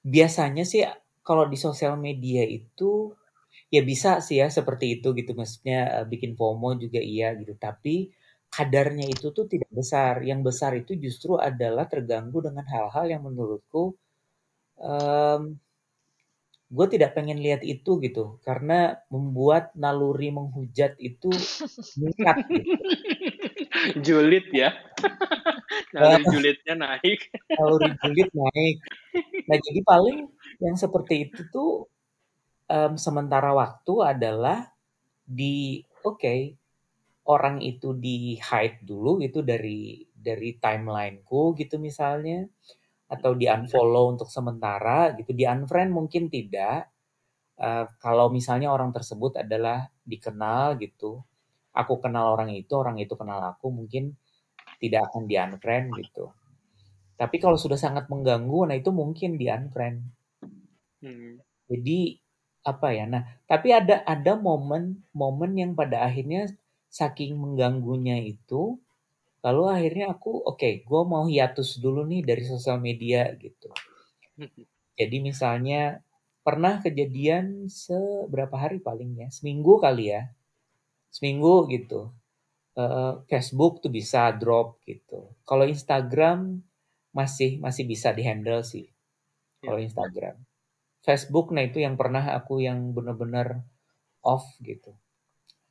biasanya 0.00 0.64
sih 0.64 0.82
kalau 1.20 1.44
di 1.52 1.58
sosial 1.60 2.00
media 2.00 2.44
itu 2.44 3.12
ya 3.68 3.84
bisa 3.84 4.24
sih 4.24 4.40
ya 4.40 4.48
seperti 4.48 4.98
itu 4.98 5.12
gitu 5.12 5.36
maksudnya 5.36 6.02
uh, 6.02 6.06
bikin 6.08 6.34
FOMO 6.34 6.80
juga 6.80 6.98
iya 6.98 7.36
gitu 7.36 7.54
tapi 7.60 8.10
kadarnya 8.50 9.06
itu 9.06 9.30
tuh 9.30 9.46
tidak 9.46 9.70
besar 9.70 10.24
yang 10.26 10.40
besar 10.42 10.74
itu 10.74 10.96
justru 10.98 11.38
adalah 11.38 11.86
terganggu 11.86 12.42
dengan 12.42 12.66
hal-hal 12.66 13.06
yang 13.06 13.22
menurutku 13.22 13.94
um, 14.80 15.60
gue 16.70 16.86
tidak 16.86 17.18
pengen 17.18 17.42
lihat 17.42 17.66
itu 17.66 17.98
gitu 17.98 18.38
karena 18.46 19.02
membuat 19.10 19.74
naluri 19.74 20.30
menghujat 20.30 20.94
itu 21.02 21.30
meningkat 21.98 22.46
gitu. 22.46 22.74
julid 24.06 24.46
ya. 24.54 24.70
Naluri 25.94 26.22
julidnya 26.30 26.74
naik. 26.78 27.20
Naluri 27.58 27.90
julid 28.06 28.30
naik. 28.30 28.76
Nah 29.50 29.58
jadi 29.58 29.80
paling 29.82 30.18
yang 30.62 30.78
seperti 30.78 31.26
itu 31.26 31.42
tuh 31.50 31.90
um, 32.70 32.94
sementara 32.94 33.50
waktu 33.50 33.94
adalah 34.06 34.70
di 35.26 35.82
oke 36.06 36.22
okay, 36.22 36.54
orang 37.26 37.58
itu 37.66 37.98
di 37.98 38.38
hide 38.38 38.78
dulu 38.86 39.18
itu 39.18 39.42
dari 39.42 40.06
dari 40.14 40.54
timelineku 40.54 41.58
gitu 41.58 41.82
misalnya 41.82 42.46
atau 43.10 43.34
di 43.34 43.50
unfollow 43.50 44.14
untuk 44.14 44.30
sementara 44.30 45.10
gitu 45.18 45.34
di 45.34 45.42
unfriend 45.42 45.90
mungkin 45.90 46.30
tidak 46.30 46.86
uh, 47.58 47.90
kalau 47.98 48.30
misalnya 48.30 48.70
orang 48.70 48.94
tersebut 48.94 49.42
adalah 49.42 49.90
dikenal 50.06 50.78
gitu 50.78 51.18
aku 51.74 51.98
kenal 51.98 52.38
orang 52.38 52.54
itu 52.54 52.70
orang 52.78 53.02
itu 53.02 53.18
kenal 53.18 53.42
aku 53.42 53.74
mungkin 53.74 54.14
tidak 54.78 55.10
akan 55.10 55.26
di 55.26 55.34
unfriend 55.34 55.90
gitu 55.98 56.30
tapi 57.18 57.42
kalau 57.42 57.58
sudah 57.58 57.76
sangat 57.76 58.06
mengganggu 58.06 58.70
nah 58.70 58.76
itu 58.78 58.94
mungkin 58.94 59.34
di 59.34 59.50
unfriend 59.50 60.06
hmm. 61.02 61.42
jadi 61.66 62.22
apa 62.64 62.92
ya? 62.92 63.04
Nah, 63.08 63.22
tapi 63.48 63.72
ada 63.72 64.04
ada 64.04 64.36
momen-momen 64.36 65.52
yang 65.56 65.72
pada 65.72 66.04
akhirnya 66.04 66.48
saking 66.92 67.36
mengganggunya 67.38 68.20
itu, 68.20 68.76
lalu 69.40 69.62
akhirnya 69.72 70.12
aku 70.12 70.44
oke, 70.44 70.60
okay, 70.60 70.84
gue 70.84 71.02
mau 71.04 71.24
hiatus 71.24 71.80
dulu 71.80 72.04
nih 72.04 72.22
dari 72.24 72.44
sosial 72.44 72.80
media 72.80 73.28
gitu. 73.36 73.72
Jadi 75.00 75.16
misalnya 75.24 76.04
pernah 76.44 76.80
kejadian 76.80 77.68
seberapa 77.68 78.56
hari 78.56 78.80
paling 78.80 79.16
ya, 79.16 79.28
seminggu 79.32 79.80
kali 79.80 80.12
ya, 80.12 80.28
seminggu 81.12 81.68
gitu. 81.72 82.12
Uh, 82.78 83.20
Facebook 83.26 83.82
tuh 83.82 83.90
bisa 83.90 84.30
drop 84.36 84.80
gitu. 84.86 85.34
Kalau 85.44 85.66
Instagram 85.66 86.62
masih 87.10 87.58
masih 87.58 87.84
bisa 87.84 88.14
dihandle 88.14 88.62
sih. 88.62 88.88
Kalau 89.60 89.80
ya. 89.80 89.90
Instagram. 89.90 90.36
Facebook 91.00 91.50
nah 91.50 91.64
itu 91.64 91.80
yang 91.80 91.96
pernah 91.96 92.36
aku 92.36 92.60
yang 92.60 92.92
benar-benar 92.92 93.64
off 94.20 94.44
gitu. 94.60 94.94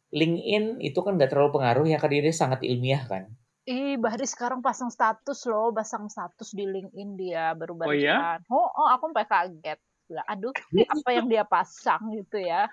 LinkedIn 0.09 0.81
itu 0.81 0.99
kan 1.05 1.21
nggak 1.21 1.29
terlalu 1.29 1.61
pengaruh 1.61 1.85
ya 1.85 2.01
karena 2.01 2.29
dia 2.29 2.35
sangat 2.35 2.65
ilmiah 2.65 3.05
kan. 3.05 3.29
Ih, 3.69 4.01
Bahri 4.01 4.25
sekarang 4.25 4.65
pasang 4.65 4.89
status 4.89 5.45
loh, 5.45 5.69
pasang 5.69 6.09
status 6.09 6.57
di 6.57 6.65
LinkedIn 6.65 7.09
dia 7.13 7.53
baru 7.53 7.77
baru 7.77 7.93
Oh 7.93 7.93
ya? 7.93 8.41
Oh, 8.49 8.65
oh 8.65 8.87
aku 8.89 9.13
sampai 9.13 9.29
kaget. 9.29 9.79
Lah, 10.09 10.25
aduh, 10.25 10.49
apa 10.97 11.09
yang 11.13 11.29
dia 11.29 11.45
pasang 11.45 12.09
gitu 12.17 12.41
ya. 12.41 12.65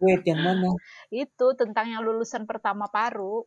Wait, 0.00 0.24
yang 0.24 0.40
mana? 0.40 0.72
Itu 1.12 1.52
tentang 1.52 1.92
yang 1.92 2.00
lulusan 2.00 2.48
pertama 2.48 2.88
paru. 2.88 3.44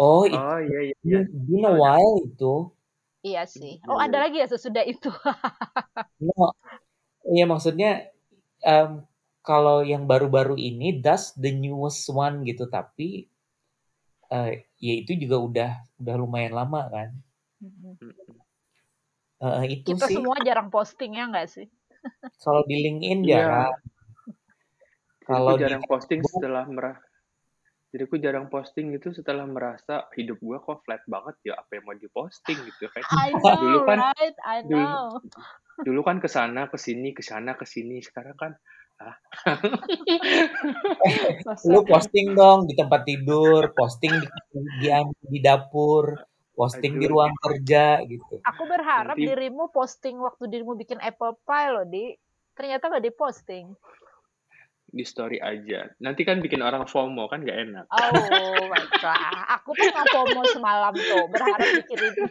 Oh, 0.00 0.24
itu. 0.24 0.40
Oh 0.40 0.60
iya 0.64 0.80
iya. 0.92 0.96
iya. 1.04 1.20
Been 1.28 1.68
a 1.68 1.72
while 1.76 2.24
itu. 2.24 2.72
Iya 3.20 3.44
sih. 3.44 3.76
Oh, 3.84 4.00
ada 4.00 4.16
lagi 4.24 4.40
ya 4.40 4.48
sesudah 4.48 4.80
itu. 4.80 5.12
no, 6.24 6.56
Iya 7.26 7.44
maksudnya 7.44 8.08
um, 8.64 9.04
kalau 9.44 9.84
yang 9.84 10.08
baru-baru 10.08 10.56
ini 10.56 11.04
das 11.04 11.36
the 11.36 11.52
newest 11.52 12.08
one 12.08 12.48
gitu 12.48 12.64
tapi 12.70 13.28
uh, 14.32 14.56
ya 14.86 14.94
itu 15.02 15.18
juga 15.18 15.36
udah 15.42 15.70
udah 15.98 16.14
lumayan 16.14 16.54
lama 16.54 16.86
kan. 16.86 17.10
Uh, 19.42 19.66
itu 19.66 19.98
Kita 19.98 20.06
sih. 20.06 20.16
semua 20.16 20.38
jarang 20.46 20.70
posting 20.70 21.18
ya 21.18 21.26
nggak 21.26 21.48
sih? 21.50 21.66
Kalau 22.38 22.62
di 22.64 22.76
LinkedIn 22.86 23.26
iya. 23.26 23.30
jarang. 23.42 23.74
Kalau 25.26 25.52
jarang 25.58 25.82
di... 25.82 25.90
posting 25.90 26.20
setelah 26.22 26.64
merah. 26.70 26.96
Jadi 27.90 28.02
aku 28.06 28.16
jarang 28.20 28.46
posting 28.52 28.92
itu 28.92 29.10
setelah 29.10 29.48
merasa 29.48 30.06
hidup 30.14 30.36
gua 30.44 30.60
kok 30.60 30.84
flat 30.84 31.00
banget 31.08 31.34
ya 31.48 31.52
apa 31.56 31.80
yang 31.80 31.84
mau 31.88 31.96
diposting 31.96 32.58
gitu 32.62 32.86
kan. 32.92 33.02
I 33.26 33.34
know, 33.34 33.56
dulu 33.58 33.78
kan 33.88 33.98
right? 34.12 34.36
I 34.44 34.58
know. 34.62 35.18
Dulu, 35.18 35.82
dulu 35.82 36.00
kan 36.06 36.16
ke 36.22 36.28
sana 36.28 36.68
ke 36.70 36.78
sini 36.78 37.10
ke 37.16 37.24
sana 37.24 37.58
ke 37.58 37.64
sini 37.66 37.98
sekarang 38.04 38.36
kan. 38.38 38.52
Lu 41.68 41.84
posting 41.84 42.32
dong 42.32 42.64
di 42.64 42.74
tempat 42.74 43.04
tidur 43.04 43.70
posting 43.76 44.12
di 44.16 44.26
di, 44.80 44.88
di 45.28 45.38
dapur 45.44 46.16
posting 46.56 46.96
Aduh. 46.96 47.02
di 47.04 47.06
ruang 47.12 47.34
kerja 47.36 48.00
gitu 48.08 48.40
aku 48.40 48.62
berharap 48.64 49.16
Nanti... 49.20 49.28
dirimu 49.28 49.68
posting 49.68 50.16
waktu 50.16 50.48
dirimu 50.48 50.74
bikin 50.80 50.96
apple 51.04 51.36
pie 51.44 51.68
loh 51.68 51.84
di 51.84 52.16
ternyata 52.56 52.88
gak 52.88 53.04
diposting 53.04 53.76
di 54.86 55.04
story 55.04 55.36
aja. 55.42 55.92
Nanti 56.00 56.24
kan 56.24 56.40
bikin 56.40 56.64
orang 56.64 56.88
FOMO 56.88 57.28
kan 57.28 57.44
gak 57.44 57.68
enak. 57.68 57.84
Oh 57.90 58.64
my 58.64 58.84
god. 58.96 59.34
Aku 59.60 59.76
pun 59.76 59.86
nggak 59.92 60.08
FOMO 60.08 60.42
semalam 60.56 60.94
tuh, 60.96 61.26
berharap 61.28 61.68
bikin 61.84 61.98
ini. 62.00 62.24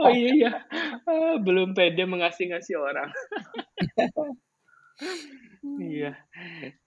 oh 0.00 0.10
iya 0.10 0.30
iya. 0.34 0.52
Ah, 1.06 1.36
belum 1.38 1.76
pede 1.76 2.02
mengasih-ngasih 2.02 2.74
orang. 2.80 3.12
iya. 5.82 6.16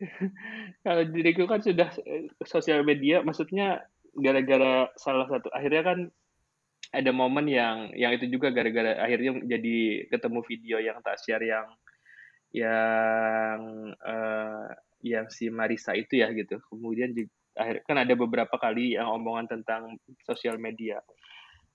Kalau 0.85 1.03
diriku 1.09 1.45
kan 1.45 1.61
sudah 1.61 1.89
eh, 2.05 2.29
sosial 2.45 2.81
media, 2.85 3.21
maksudnya 3.21 3.85
gara-gara 4.17 4.89
salah 4.97 5.29
satu 5.29 5.53
akhirnya 5.53 5.83
kan 5.85 5.99
ada 6.89 7.11
momen 7.13 7.45
yang 7.45 7.93
yang 7.93 8.09
itu 8.17 8.25
juga 8.33 8.49
gara-gara 8.49 8.97
akhirnya 8.97 9.37
jadi 9.45 10.09
ketemu 10.09 10.39
video 10.41 10.77
yang 10.81 10.97
tak 11.05 11.21
share 11.21 11.45
yang 11.45 11.69
yang 12.49 13.59
uh, 14.01 14.73
yang 15.05 15.29
si 15.29 15.53
Marisa 15.53 15.93
itu 15.93 16.19
ya 16.19 16.33
gitu. 16.33 16.57
Kemudian 16.65 17.13
di, 17.13 17.29
akhir 17.53 17.85
kan 17.85 18.01
ada 18.01 18.13
beberapa 18.17 18.57
kali 18.57 18.97
yang 18.97 19.07
omongan 19.21 19.59
tentang 19.59 20.01
sosial 20.25 20.57
media. 20.57 20.99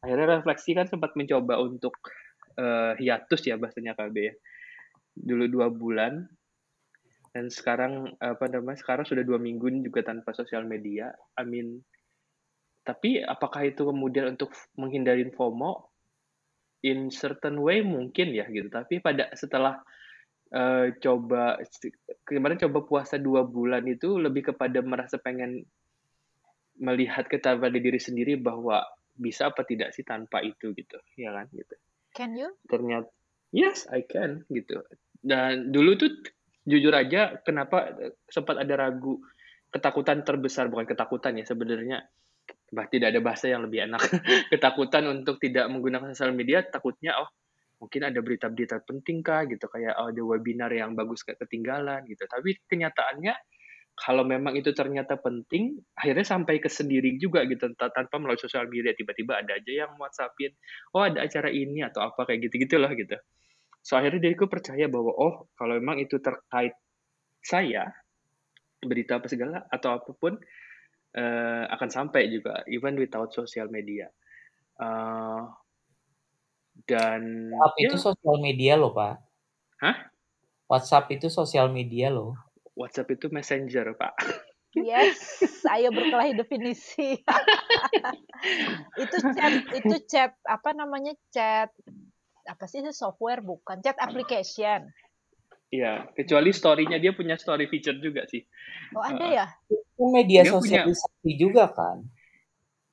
Akhirnya 0.02 0.42
refleksi 0.42 0.76
kan 0.76 0.90
sempat 0.90 1.14
mencoba 1.16 1.62
untuk 1.62 1.94
uh, 2.58 2.92
hiatus 2.98 3.46
ya 3.46 3.56
bahasanya 3.56 3.96
KB 3.96 4.16
ya. 4.18 4.34
Dulu 5.14 5.44
dua 5.46 5.70
bulan 5.70 6.26
dan 7.34 7.50
sekarang 7.50 8.14
apa 8.22 8.46
namanya 8.46 8.78
sekarang 8.78 9.02
sudah 9.02 9.26
dua 9.26 9.42
minggu 9.42 9.66
juga 9.82 10.06
tanpa 10.06 10.30
sosial 10.30 10.66
media. 10.66 11.10
I 11.34 11.42
mean, 11.42 11.82
tapi 12.86 13.22
apakah 13.22 13.66
itu 13.66 13.82
kemudian 13.82 14.38
untuk 14.38 14.54
menghindarin 14.78 15.34
FOMO? 15.34 15.90
In 16.84 17.08
certain 17.08 17.58
way 17.58 17.80
mungkin 17.80 18.36
ya 18.36 18.44
gitu. 18.46 18.68
Tapi 18.68 19.00
pada 19.00 19.32
setelah 19.34 19.80
uh, 20.54 20.86
coba 21.02 21.58
kemarin 22.22 22.60
coba 22.60 22.78
puasa 22.86 23.18
dua 23.18 23.42
bulan 23.42 23.82
itu 23.90 24.20
lebih 24.20 24.54
kepada 24.54 24.78
merasa 24.84 25.18
pengen 25.18 25.66
melihat 26.78 27.26
kepada 27.26 27.74
diri 27.74 27.98
sendiri 27.98 28.38
bahwa 28.38 28.82
bisa 29.14 29.50
apa 29.50 29.62
tidak 29.62 29.94
sih 29.94 30.02
tanpa 30.02 30.42
itu 30.42 30.74
gitu 30.74 30.98
ya 31.14 31.30
kan 31.30 31.46
gitu 31.54 31.74
can 32.10 32.34
you 32.34 32.50
ternyata 32.66 33.06
yes 33.54 33.86
I 33.86 34.02
can 34.02 34.42
gitu 34.50 34.82
dan 35.24 35.72
dulu 35.72 35.96
tuh 35.96 36.12
jujur 36.68 36.92
aja 36.92 37.40
kenapa 37.40 37.96
sempat 38.28 38.60
ada 38.60 38.76
ragu. 38.76 39.16
Ketakutan 39.72 40.22
terbesar 40.22 40.68
bukan 40.68 40.84
ketakutan 40.84 41.34
ya 41.40 41.48
sebenarnya. 41.48 42.04
Bah 42.70 42.86
tidak 42.86 43.16
ada 43.16 43.20
bahasa 43.24 43.48
yang 43.48 43.64
lebih 43.64 43.88
enak. 43.88 44.04
Ketakutan 44.52 45.08
untuk 45.08 45.40
tidak 45.40 45.66
menggunakan 45.72 46.12
sosial 46.12 46.36
media 46.36 46.60
takutnya 46.62 47.16
oh 47.18 47.32
mungkin 47.80 48.06
ada 48.06 48.20
berita-berita 48.20 48.84
penting 48.84 49.24
kah 49.24 49.48
gitu. 49.48 49.64
Kayak 49.66 49.96
oh, 49.98 50.12
ada 50.12 50.22
webinar 50.22 50.70
yang 50.70 50.92
bagus 50.92 51.24
ketinggalan 51.24 52.04
gitu. 52.06 52.22
Tapi 52.28 52.54
kenyataannya 52.68 53.34
kalau 53.94 54.26
memang 54.26 54.58
itu 54.58 54.74
ternyata 54.74 55.18
penting 55.18 55.78
akhirnya 55.94 56.26
sampai 56.26 56.58
ke 56.58 56.66
sendiri 56.66 57.14
juga 57.18 57.46
gitu 57.46 57.72
tanpa 57.74 58.14
melalui 58.20 58.38
sosial 58.38 58.70
media. 58.70 58.94
Tiba-tiba 58.94 59.42
ada 59.42 59.58
aja 59.58 59.72
yang 59.88 59.96
whatsappin 59.98 60.54
oh 60.94 61.02
ada 61.02 61.24
acara 61.26 61.50
ini 61.50 61.82
atau 61.82 62.04
apa 62.04 62.30
kayak 62.30 62.46
gitu 62.46 62.62
gitulah 62.68 62.94
gitu 62.94 63.18
so 63.84 64.00
akhirnya 64.00 64.24
diriku 64.24 64.48
percaya 64.48 64.88
bahwa 64.88 65.12
oh 65.12 65.34
kalau 65.60 65.76
memang 65.76 66.00
itu 66.00 66.16
terkait 66.16 66.72
saya 67.44 67.92
berita 68.80 69.20
apa 69.20 69.28
segala 69.28 69.68
atau 69.68 70.00
apa 70.00 70.10
pun 70.16 70.40
uh, 71.20 71.64
akan 71.68 71.88
sampai 71.92 72.32
juga 72.32 72.64
even 72.64 72.96
without 72.96 73.28
social 73.36 73.68
media 73.68 74.08
uh, 74.80 75.44
dan 76.84 77.54
WhatsApp 77.54 77.78
ya. 77.78 77.86
itu 77.86 77.96
sosial 78.02 78.36
media 78.42 78.72
loh, 78.74 78.92
Pak. 78.92 79.14
Hah? 79.80 79.96
WhatsApp 80.66 81.06
itu 81.14 81.26
sosial 81.30 81.70
media 81.70 82.10
loh. 82.10 82.34
WhatsApp 82.74 83.14
itu 83.14 83.30
messenger, 83.30 83.94
Pak. 83.94 84.14
Yes, 84.74 85.38
ayo 85.70 85.94
berkelahi 85.94 86.34
definisi. 86.34 87.22
itu 89.06 89.16
chat, 89.38 89.54
itu 89.70 89.96
chat 90.10 90.34
apa 90.42 90.74
namanya 90.74 91.14
chat 91.30 91.70
apa 92.44 92.64
sih 92.68 92.84
software 92.92 93.40
bukan 93.40 93.80
chat 93.80 93.96
application. 94.00 94.88
Iya, 95.74 96.06
kecuali 96.14 96.54
story-nya 96.54 97.02
dia 97.02 97.10
punya 97.10 97.34
story 97.34 97.66
feature 97.66 97.98
juga 97.98 98.22
sih. 98.30 98.46
Oh, 98.94 99.02
ada 99.02 99.26
ya? 99.26 99.46
Itu 99.66 100.06
media 100.06 100.46
sosialisasi 100.46 101.18
punya... 101.24 101.34
juga 101.34 101.64
kan? 101.74 102.06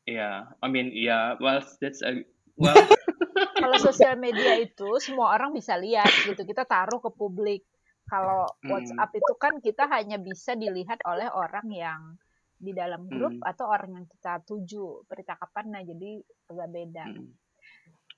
Iya, 0.10 0.50
yeah, 0.50 0.66
I 0.66 0.68
mean, 0.72 0.90
iya, 0.90 1.38
yeah, 1.38 1.44
well, 1.44 1.62
that's 1.78 2.02
a, 2.02 2.26
well. 2.58 2.74
Kalau 3.62 3.78
sosial 3.78 4.18
media 4.18 4.58
itu 4.58 4.98
semua 4.98 5.38
orang 5.38 5.54
bisa 5.54 5.78
lihat 5.78 6.10
gitu, 6.26 6.42
kita 6.42 6.66
taruh 6.66 6.98
ke 6.98 7.14
publik. 7.14 7.62
Kalau 8.10 8.50
hmm. 8.66 8.74
WhatsApp 8.74 9.14
itu 9.14 9.34
kan 9.38 9.54
kita 9.62 9.86
hanya 9.86 10.18
bisa 10.18 10.58
dilihat 10.58 11.06
oleh 11.06 11.30
orang 11.30 11.70
yang 11.70 12.02
di 12.58 12.74
dalam 12.74 13.06
grup 13.06 13.38
hmm. 13.38 13.46
atau 13.46 13.70
orang 13.70 14.02
yang 14.02 14.06
kita 14.10 14.42
tuju 14.42 15.06
percakapan, 15.06 15.66
nah 15.70 15.82
jadi 15.86 16.18
agak 16.50 16.70
beda. 16.74 17.06
Hmm. 17.14 17.30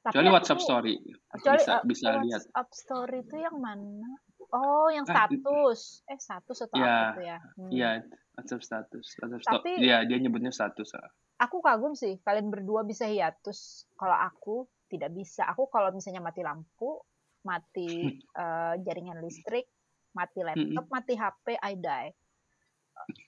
Tapi 0.04 0.20
kecuali 0.20 0.30
WhatsApp 0.36 0.60
tuh, 0.60 0.68
Story, 0.68 0.94
kecuali, 1.32 1.58
bisa, 1.64 1.72
uh, 1.72 1.84
bisa 1.88 2.08
WhatsApp 2.12 2.26
lihat. 2.28 2.42
WhatsApp 2.44 2.70
Story 2.76 3.18
itu 3.24 3.36
yang 3.40 3.58
mana? 3.64 4.12
Oh, 4.52 4.88
yang 4.92 5.08
ah, 5.08 5.14
status. 5.16 5.80
Eh, 6.12 6.20
status 6.20 6.58
atau 6.68 6.76
ya, 6.76 6.84
apa 6.84 7.06
tuh 7.16 7.24
ya? 7.24 7.38
Hmm. 7.56 7.72
Iya, 7.72 7.90
WhatsApp 8.36 8.62
status. 8.68 9.06
WhatsApp 9.16 9.64
Tapi, 9.64 9.72
Iya, 9.80 9.98
dia 10.04 10.18
nyebutnya 10.20 10.52
status. 10.52 10.92
Ah. 11.00 11.08
Aku 11.48 11.64
kagum 11.64 11.96
sih, 11.96 12.20
kalian 12.20 12.52
berdua 12.52 12.84
bisa 12.84 13.08
hiatus. 13.08 13.88
Kalau 13.96 14.14
aku 14.14 14.68
tidak 14.92 15.16
bisa. 15.16 15.48
Aku 15.48 15.72
kalau 15.72 15.90
misalnya 15.96 16.20
mati 16.20 16.44
lampu, 16.44 17.00
mati 17.48 18.20
uh, 18.36 18.76
jaringan 18.86 19.24
listrik, 19.24 19.72
mati 20.12 20.44
laptop, 20.44 20.86
mati 20.92 21.14
HP, 21.16 21.46
I 21.58 21.74
die. 21.80 22.10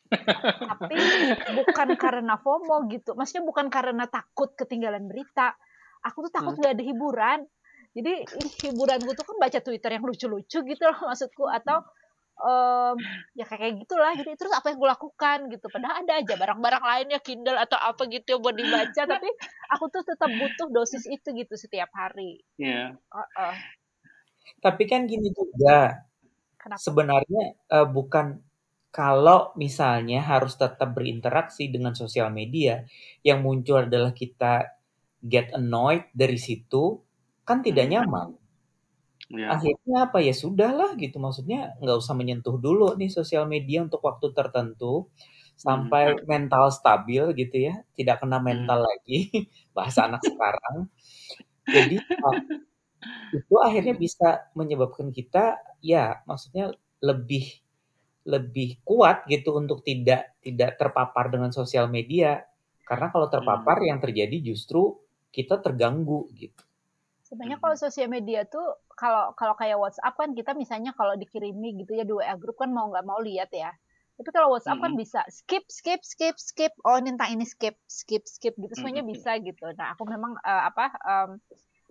Tapi 0.70 0.98
bukan 1.58 1.88
karena 1.98 2.38
FOMO 2.38 2.86
gitu. 2.94 3.18
Maksudnya 3.18 3.48
bukan 3.48 3.74
karena 3.74 4.06
takut 4.06 4.54
ketinggalan 4.54 5.10
berita. 5.10 5.58
Aku 6.06 6.26
tuh 6.30 6.32
takut 6.34 6.54
hmm. 6.56 6.62
gak 6.62 6.74
ada 6.78 6.84
hiburan. 6.86 7.40
Jadi 7.96 8.14
hiburan 8.66 9.00
gue 9.02 9.14
tuh 9.16 9.26
kan 9.26 9.38
baca 9.40 9.60
Twitter 9.64 9.92
yang 9.96 10.04
lucu-lucu 10.04 10.60
gitu 10.68 10.84
loh 10.84 11.00
maksudku 11.08 11.48
atau 11.48 11.80
um, 12.44 12.98
ya 13.32 13.48
kayak 13.48 13.80
gitulah 13.80 14.12
jadi 14.12 14.36
terus 14.36 14.52
apa 14.52 14.72
yang 14.72 14.84
gue 14.84 14.90
lakukan 14.92 15.38
gitu 15.48 15.72
padahal 15.72 16.04
ada 16.04 16.20
aja 16.20 16.36
barang-barang 16.36 16.84
lainnya 16.84 17.20
Kindle 17.24 17.56
atau 17.56 17.80
apa 17.80 18.04
gitu 18.12 18.36
yang 18.36 18.42
buat 18.44 18.56
dibaca 18.60 19.02
tapi 19.16 19.30
aku 19.72 19.86
tuh 19.88 20.04
tetap 20.04 20.28
butuh 20.28 20.68
dosis 20.76 21.08
itu 21.08 21.28
gitu 21.32 21.56
setiap 21.56 21.88
hari. 21.96 22.44
Iya. 22.60 23.00
Yeah. 23.00 23.16
Uh 23.16 23.24
-uh. 23.24 23.56
Tapi 24.60 24.84
kan 24.92 25.08
gini 25.08 25.32
juga. 25.32 26.04
Kenapa? 26.60 26.82
Sebenarnya 26.82 27.44
uh, 27.70 27.88
bukan 27.88 28.42
kalau 28.90 29.52
misalnya 29.60 30.24
harus 30.24 30.56
tetap 30.56 30.96
berinteraksi 30.96 31.68
dengan 31.68 31.92
sosial 31.92 32.32
media, 32.32 32.88
yang 33.28 33.44
muncul 33.44 33.84
adalah 33.84 34.16
kita 34.16 34.72
get 35.26 35.50
annoyed 35.58 36.06
dari 36.14 36.38
situ, 36.38 37.02
kan 37.42 37.66
tidak 37.66 37.90
nyaman. 37.90 38.38
Ya. 39.26 39.58
Akhirnya 39.58 40.06
apa 40.06 40.22
ya 40.22 40.38
sudahlah 40.38 40.94
gitu, 41.02 41.18
maksudnya 41.18 41.74
nggak 41.82 41.98
usah 41.98 42.14
menyentuh 42.14 42.62
dulu 42.62 42.94
nih 42.94 43.10
sosial 43.10 43.50
media 43.50 43.82
untuk 43.82 44.06
waktu 44.06 44.30
tertentu 44.38 45.10
sampai 45.58 46.14
hmm. 46.14 46.30
mental 46.30 46.70
stabil 46.70 47.26
gitu 47.34 47.58
ya, 47.58 47.82
tidak 47.98 48.22
kena 48.22 48.38
hmm. 48.38 48.46
mental 48.46 48.80
hmm. 48.86 48.88
lagi 48.88 49.20
bahasa 49.78 50.06
anak 50.06 50.22
sekarang. 50.22 50.94
Jadi 51.66 51.98
itu 53.34 53.56
akhirnya 53.62 53.94
bisa 53.98 54.50
menyebabkan 54.54 55.10
kita 55.10 55.58
ya 55.82 56.22
maksudnya 56.26 56.74
lebih 57.02 57.62
lebih 58.26 58.82
kuat 58.82 59.30
gitu 59.30 59.54
untuk 59.54 59.86
tidak 59.86 60.34
tidak 60.42 60.78
terpapar 60.82 61.30
dengan 61.30 61.54
sosial 61.54 61.86
media 61.90 62.42
karena 62.86 63.14
kalau 63.14 63.30
terpapar 63.30 63.82
hmm. 63.82 63.88
yang 63.94 64.00
terjadi 64.02 64.38
justru 64.42 64.98
kita 65.36 65.60
terganggu 65.60 66.32
gitu. 66.32 66.64
Sebenarnya 67.28 67.60
kalau 67.60 67.76
sosial 67.76 68.08
media 68.08 68.48
tuh 68.48 68.80
kalau 68.96 69.36
kalau 69.36 69.60
kayak 69.60 69.76
WhatsApp 69.76 70.16
kan 70.16 70.32
kita 70.32 70.56
misalnya 70.56 70.96
kalau 70.96 71.20
dikirimi 71.20 71.76
gitu 71.84 72.00
ya 72.00 72.08
di 72.08 72.16
WA 72.16 72.40
grup 72.40 72.56
kan 72.56 72.72
mau 72.72 72.88
nggak 72.88 73.04
mau 73.04 73.20
lihat 73.20 73.52
ya. 73.52 73.76
Tapi 74.16 74.30
kalau 74.32 74.56
WhatsApp 74.56 74.80
hmm. 74.80 74.86
kan 74.88 74.94
bisa 74.96 75.20
skip 75.28 75.68
skip 75.68 76.00
skip 76.08 76.40
skip 76.40 76.72
oh 76.88 76.96
minta 77.04 77.28
ini 77.28 77.44
skip 77.44 77.76
skip 77.84 78.24
skip 78.24 78.56
gitu 78.56 78.72
semuanya 78.80 79.04
hmm. 79.04 79.12
bisa 79.12 79.36
gitu. 79.44 79.68
Nah 79.76 79.92
aku 79.92 80.08
memang 80.08 80.40
uh, 80.40 80.64
apa 80.72 80.96
um, 81.04 81.30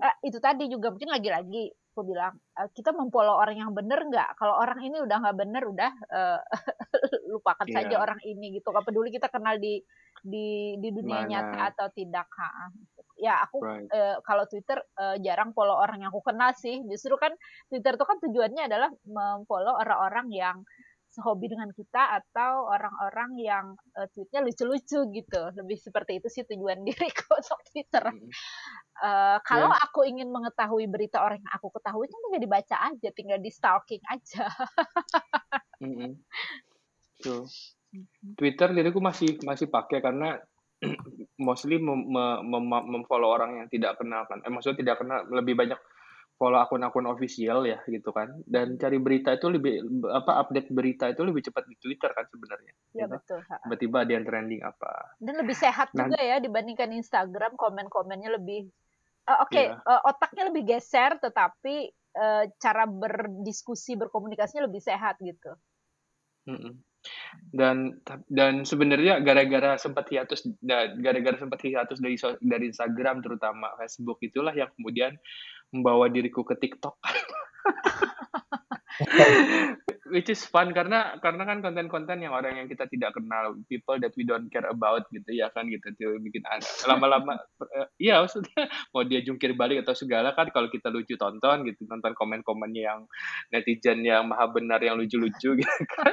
uh, 0.01 0.14
itu 0.24 0.40
tadi 0.40 0.72
juga 0.72 0.88
mungkin 0.88 1.12
lagi-lagi 1.12 1.68
aku 1.95 2.03
bilang 2.11 2.34
uh, 2.59 2.66
kita 2.74 2.90
memfollow 2.90 3.38
orang 3.38 3.61
yang 3.61 3.70
bener 3.70 4.03
nggak 4.03 4.34
kalau 4.34 4.59
orang 4.59 4.82
ini 4.82 4.99
udah 4.99 5.16
nggak 5.22 5.38
bener 5.38 5.62
udah 5.62 5.92
uh, 6.11 6.40
lupakan 7.30 7.66
yeah. 7.70 7.76
saja 7.86 7.95
orang 8.03 8.18
ini 8.26 8.59
gitu 8.59 8.74
gak 8.74 8.82
peduli 8.82 9.14
kita 9.14 9.30
kenal 9.30 9.55
di 9.62 9.78
di 10.18 10.74
di 10.82 10.88
dunia 10.90 11.22
Mana? 11.22 11.30
nyata 11.30 11.61
atau 11.70 11.86
tidak 11.95 12.26
ha. 12.34 12.74
Ya 13.15 13.47
aku 13.47 13.62
right. 13.62 13.89
uh, 13.95 14.19
kalau 14.27 14.45
Twitter 14.51 14.79
uh, 14.99 15.17
jarang 15.23 15.55
follow 15.55 15.79
orang 15.79 16.03
yang 16.03 16.11
aku 16.11 16.23
kenal 16.23 16.51
sih. 16.55 16.83
Justru 16.87 17.15
kan 17.19 17.33
Twitter 17.71 17.95
itu 17.95 18.05
kan 18.05 18.19
tujuannya 18.19 18.62
adalah 18.67 18.91
memfollow 19.07 19.75
orang-orang 19.79 20.29
yang 20.35 20.57
sehobi 21.15 21.47
dengan 21.47 21.71
kita 21.71 22.19
atau 22.19 22.67
orang-orang 22.67 23.39
yang 23.39 23.65
uh, 23.95 24.11
tweetnya 24.11 24.43
lucu-lucu 24.43 25.07
gitu. 25.15 25.43
Lebih 25.55 25.79
seperti 25.79 26.19
itu 26.19 26.27
sih 26.27 26.43
tujuan 26.43 26.83
diriku 26.87 27.39
untuk 27.39 27.62
Twitter. 27.71 28.05
Uh, 28.99 29.39
kalau 29.47 29.71
yeah. 29.71 29.85
aku 29.87 30.03
ingin 30.11 30.35
mengetahui 30.35 30.91
berita 30.91 31.23
orang 31.23 31.39
yang 31.39 31.55
aku 31.55 31.71
ketahui 31.71 32.11
kan 32.11 32.19
tinggal 32.27 32.43
dibaca 32.43 32.77
aja 32.91 33.09
tinggal 33.15 33.39
di 33.39 33.51
stalking 33.55 34.03
aja. 34.11 34.51
Mm 35.79 35.95
-hmm. 35.95 36.11
so, 37.23 37.47
Twitter 38.35 38.75
diriku 38.75 38.99
masih 38.99 39.39
masih 39.47 39.71
pakai 39.71 40.03
karena 40.03 40.43
mostly 41.41 41.76
mem, 41.78 42.07
mem, 42.09 42.64
mem, 42.64 42.85
memfollow 42.99 43.35
orang 43.35 43.64
yang 43.64 43.68
tidak 43.70 43.99
kenal 43.99 44.24
kan 44.28 44.41
eh, 44.45 44.51
maksudnya 44.53 44.78
tidak 44.80 44.97
kenal 45.03 45.24
lebih 45.30 45.55
banyak 45.59 45.78
follow 46.35 46.59
akun-akun 46.59 47.07
official 47.07 47.62
ya 47.62 47.78
gitu 47.87 48.11
kan 48.11 48.43
dan 48.51 48.74
cari 48.74 48.99
berita 48.99 49.39
itu 49.39 49.47
lebih 49.55 49.87
apa 50.11 50.43
update 50.43 50.68
berita 50.74 51.07
itu 51.07 51.22
lebih 51.22 51.47
cepat 51.47 51.62
di 51.70 51.78
Twitter 51.78 52.11
kan 52.11 52.26
sebenarnya 52.26 52.74
ya 52.91 53.07
gitu. 53.07 53.14
betul 53.14 53.39
tiba-tiba 53.47 53.97
ada 54.03 54.12
yang 54.18 54.24
trending 54.26 54.62
apa 54.66 55.14
dan 55.22 55.35
lebih 55.39 55.55
sehat 55.55 55.95
nah, 55.95 56.11
juga 56.11 56.18
ya 56.18 56.43
dibandingkan 56.43 56.91
Instagram 56.91 57.55
komen-komennya 57.55 58.35
lebih 58.35 58.66
uh, 59.30 59.47
oke 59.47 59.55
okay, 59.55 59.70
iya. 59.70 59.78
yeah. 59.78 60.03
uh, 60.03 60.11
otaknya 60.11 60.51
lebih 60.51 60.62
geser 60.66 61.22
tetapi 61.22 61.95
uh, 62.18 62.45
cara 62.59 62.85
berdiskusi 62.91 63.95
berkomunikasinya 63.95 64.66
lebih 64.66 64.82
sehat 64.82 65.22
gitu 65.22 65.55
mm 66.51 66.59
-mm. 66.59 66.72
Dan 67.55 68.02
dan 68.26 68.66
sebenarnya 68.66 69.20
gara-gara 69.20 69.78
sempat 69.78 70.11
hiatus 70.11 70.48
gara-gara 70.98 71.36
sempat 71.38 71.61
hiatus 71.62 72.00
dari 72.00 72.16
dari 72.42 72.66
Instagram 72.72 73.22
terutama 73.22 73.70
Facebook 73.78 74.18
itulah 74.24 74.55
yang 74.57 74.70
kemudian 74.74 75.14
membawa 75.70 76.11
diriku 76.11 76.42
ke 76.46 76.55
TikTok. 76.59 76.96
Which 80.12 80.28
is 80.28 80.44
fun 80.44 80.76
karena 80.76 81.16
karena 81.24 81.48
kan 81.48 81.64
konten-konten 81.64 82.20
yang 82.20 82.36
orang 82.36 82.61
yang 82.61 82.68
kita 82.68 82.84
tidak 82.92 83.16
kenal, 83.16 83.57
people 83.72 83.96
that 84.00 84.12
we 84.20 84.28
don't 84.28 84.52
care 84.52 84.68
about 84.68 85.09
gitu 85.09 85.30
ya 85.32 85.48
kan 85.52 85.68
gitu. 85.72 85.92
Tuh 85.96 86.20
bikin 86.20 86.44
lama-lama 86.84 87.40
iya 88.05 88.20
maksudnya 88.20 88.68
mau 88.92 89.07
dia 89.07 89.24
jungkir 89.24 89.57
balik 89.57 89.86
atau 89.86 89.96
segala 89.96 90.36
kan 90.36 90.52
kalau 90.52 90.68
kita 90.68 90.92
lucu 90.92 91.16
tonton 91.16 91.64
gitu 91.64 91.88
nonton 91.88 92.12
komen-komennya 92.12 92.82
yang 92.84 93.00
netizen 93.48 94.05
yang 94.05 94.28
maha 94.28 94.50
benar 94.52 94.80
yang 94.84 95.00
lucu-lucu 95.00 95.57
gitu 95.61 95.84
kan. 95.96 96.12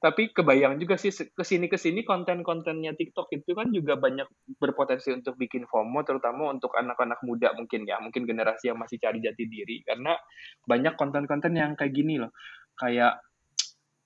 Tapi 0.00 0.32
kebayang 0.32 0.80
juga 0.80 0.96
sih 0.96 1.12
ke 1.12 1.44
sini 1.44 1.68
ke 1.68 1.76
sini 1.76 2.06
konten-kontennya 2.06 2.96
TikTok 2.96 3.28
itu 3.36 3.52
kan 3.52 3.68
juga 3.68 4.00
banyak 4.00 4.24
berpotensi 4.56 5.12
untuk 5.12 5.36
bikin 5.36 5.68
FOMO, 5.68 6.00
terutama 6.08 6.48
untuk 6.54 6.72
anak-anak 6.72 7.20
muda 7.20 7.52
mungkin 7.52 7.84
ya, 7.84 8.00
mungkin 8.00 8.24
generasi 8.24 8.72
yang 8.72 8.80
masih 8.80 8.96
cari 8.96 9.20
jati 9.20 9.44
diri, 9.44 9.84
karena 9.84 10.16
banyak 10.64 10.96
konten-konten 11.30 11.54
yang 11.54 11.78
kayak 11.78 11.94
gini 11.94 12.18
loh, 12.18 12.34
kayak 12.74 13.22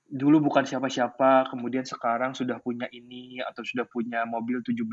dulu 0.04 0.44
bukan 0.44 0.68
siapa-siapa, 0.68 1.48
kemudian 1.48 1.88
sekarang 1.88 2.36
sudah 2.36 2.60
punya 2.60 2.84
ini 2.92 3.40
atau 3.40 3.64
sudah 3.64 3.88
punya 3.88 4.28
mobil 4.28 4.60
17 4.60 4.84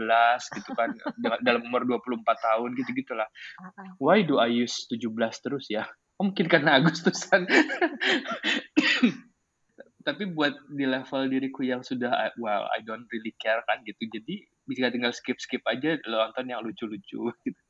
gitu 0.56 0.72
kan 0.72 0.96
dalam 1.46 1.68
umur 1.68 1.84
24 1.84 2.24
tahun 2.24 2.70
gitu-gitulah. 2.80 3.28
Why 4.00 4.24
do 4.24 4.40
I 4.40 4.64
use 4.64 4.88
17 4.88 5.12
terus 5.44 5.68
ya? 5.68 5.84
Oh, 6.16 6.32
mungkin 6.32 6.48
karena 6.48 6.76
Agustusan. 6.80 7.44
tapi 10.02 10.34
buat 10.34 10.58
di 10.74 10.90
level 10.90 11.30
diriku 11.30 11.62
yang 11.62 11.86
sudah 11.86 12.34
well 12.42 12.66
I 12.74 12.82
don't 12.82 13.06
really 13.14 13.38
care 13.38 13.62
kan 13.70 13.86
gitu 13.86 14.10
jadi 14.10 14.50
bisa 14.66 14.90
tinggal 14.90 15.14
skip 15.14 15.38
skip 15.38 15.62
aja 15.70 16.02
lo 16.10 16.26
nonton 16.26 16.50
yang 16.50 16.66
lucu-lucu 16.66 17.30
gitu. 17.46 17.62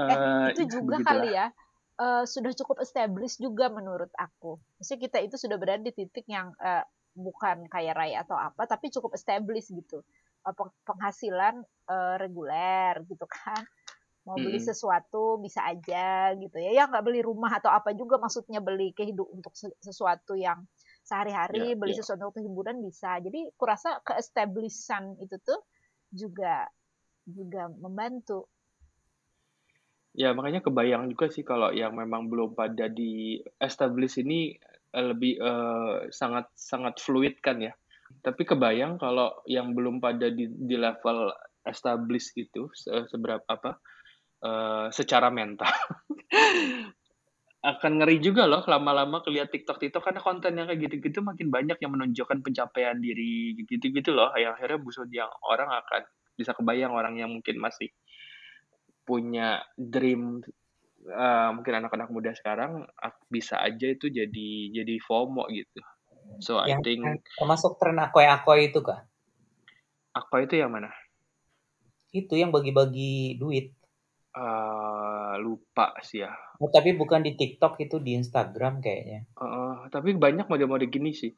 uh, 0.00 0.48
itu 0.48 0.64
juga 0.64 0.96
begitulah. 0.96 1.12
kali 1.12 1.28
ya 1.36 1.52
uh, 1.98 2.24
sudah 2.24 2.54
cukup 2.54 2.80
established 2.80 3.42
juga 3.42 3.68
menurut 3.68 4.10
aku. 4.14 4.56
Maksudnya 4.78 5.00
kita 5.10 5.18
itu 5.20 5.36
sudah 5.36 5.56
berada 5.58 5.82
di 5.82 5.92
titik 5.92 6.24
yang 6.30 6.54
uh, 6.62 6.86
bukan 7.18 7.66
kaya 7.66 7.90
raya 7.92 8.22
atau 8.22 8.38
apa 8.38 8.64
tapi 8.70 8.88
cukup 8.94 9.18
established 9.18 9.74
gitu. 9.74 10.00
Uh, 10.46 10.54
penghasilan 10.86 11.66
uh, 11.90 12.16
reguler 12.16 13.02
gitu 13.10 13.26
kan. 13.26 13.66
Mau 14.26 14.36
beli 14.36 14.60
sesuatu 14.60 15.40
bisa 15.40 15.64
aja 15.64 16.36
gitu 16.36 16.56
ya. 16.60 16.70
Ya 16.76 16.84
nggak 16.84 17.00
beli 17.00 17.24
rumah 17.24 17.48
atau 17.48 17.72
apa 17.72 17.96
juga 17.96 18.20
maksudnya 18.20 18.60
beli 18.60 18.92
kehidup 18.92 19.24
untuk 19.24 19.56
sesuatu 19.80 20.36
yang 20.36 20.68
sehari-hari 21.00 21.72
yeah, 21.72 21.78
beli 21.80 21.96
yeah. 21.96 22.04
sesuatu 22.04 22.28
untuk 22.28 22.44
hiburan 22.44 22.84
bisa. 22.84 23.16
Jadi 23.24 23.48
kurasa 23.56 24.04
keestablishan 24.04 25.16
itu 25.24 25.40
tuh 25.40 25.64
juga 26.12 26.68
juga 27.24 27.72
membantu. 27.72 28.52
Ya, 30.16 30.32
makanya 30.32 30.64
kebayang 30.64 31.12
juga 31.12 31.28
sih 31.28 31.44
kalau 31.44 31.72
yang 31.72 31.94
memang 31.94 32.32
belum 32.32 32.56
pada 32.56 32.88
di 32.88 33.38
establish 33.60 34.18
ini 34.20 34.56
eh, 34.94 35.04
lebih 35.04 35.36
uh, 35.38 36.08
sangat 36.08 36.48
sangat 36.56 36.98
fluid 37.00 37.38
kan 37.44 37.60
ya. 37.60 37.72
Tapi 38.24 38.48
kebayang 38.48 38.96
kalau 38.96 39.44
yang 39.44 39.76
belum 39.76 40.00
pada 40.00 40.32
di, 40.32 40.48
di 40.48 40.76
level 40.80 41.28
establish 41.68 42.32
itu 42.40 42.72
seberapa 43.12 43.44
apa 43.44 43.76
uh, 44.42 44.86
secara 44.88 45.28
mental 45.28 45.68
akan 47.58 47.92
ngeri 47.98 48.22
juga 48.22 48.46
loh 48.46 48.62
lama-lama 48.64 49.18
kelihat 49.26 49.50
TikTok 49.50 49.82
TikTok 49.82 50.02
karena 50.08 50.20
konten 50.22 50.54
yang 50.54 50.70
kayak 50.70 50.88
gitu-gitu 50.88 51.20
makin 51.26 51.50
banyak 51.50 51.76
yang 51.82 51.92
menunjukkan 51.92 52.38
pencapaian 52.40 52.96
diri 53.02 53.58
gitu-gitu 53.66 54.14
loh 54.14 54.30
yang 54.38 54.54
akhirnya 54.54 54.78
busuk 54.78 55.10
yang 55.10 55.28
orang 55.42 55.66
akan 55.66 56.06
bisa 56.38 56.54
kebayang 56.54 56.94
orang 56.94 57.18
yang 57.18 57.34
mungkin 57.34 57.58
masih 57.58 57.90
punya 59.08 59.64
dream 59.72 60.44
uh, 61.08 61.50
mungkin 61.56 61.80
anak-anak 61.80 62.12
muda 62.12 62.36
sekarang 62.36 62.84
bisa 63.32 63.56
aja 63.64 63.88
itu 63.88 64.12
jadi 64.12 64.50
jadi 64.76 64.94
FOMO 65.00 65.48
gitu. 65.48 65.80
So 66.44 66.60
yang, 66.68 66.84
I 66.84 66.84
think 66.84 67.24
termasuk 67.40 67.80
tren 67.80 67.96
akoi-akoi 67.96 68.68
itu 68.68 68.84
kah? 68.84 69.08
Akoi 70.12 70.44
itu 70.44 70.60
yang 70.60 70.76
mana? 70.76 70.92
Itu 72.12 72.36
yang 72.36 72.52
bagi-bagi 72.52 73.40
duit. 73.40 73.72
Uh, 74.38 75.34
lupa 75.42 75.98
sih 76.04 76.22
ya. 76.22 76.30
Oh, 76.62 76.70
tapi 76.70 76.94
bukan 76.94 77.26
di 77.26 77.34
TikTok 77.34 77.80
itu 77.82 77.98
di 77.98 78.14
Instagram 78.14 78.78
kayaknya. 78.78 79.26
Uh, 79.34 79.90
tapi 79.90 80.14
banyak 80.14 80.46
model-model 80.46 80.86
gini 80.86 81.10
sih. 81.10 81.32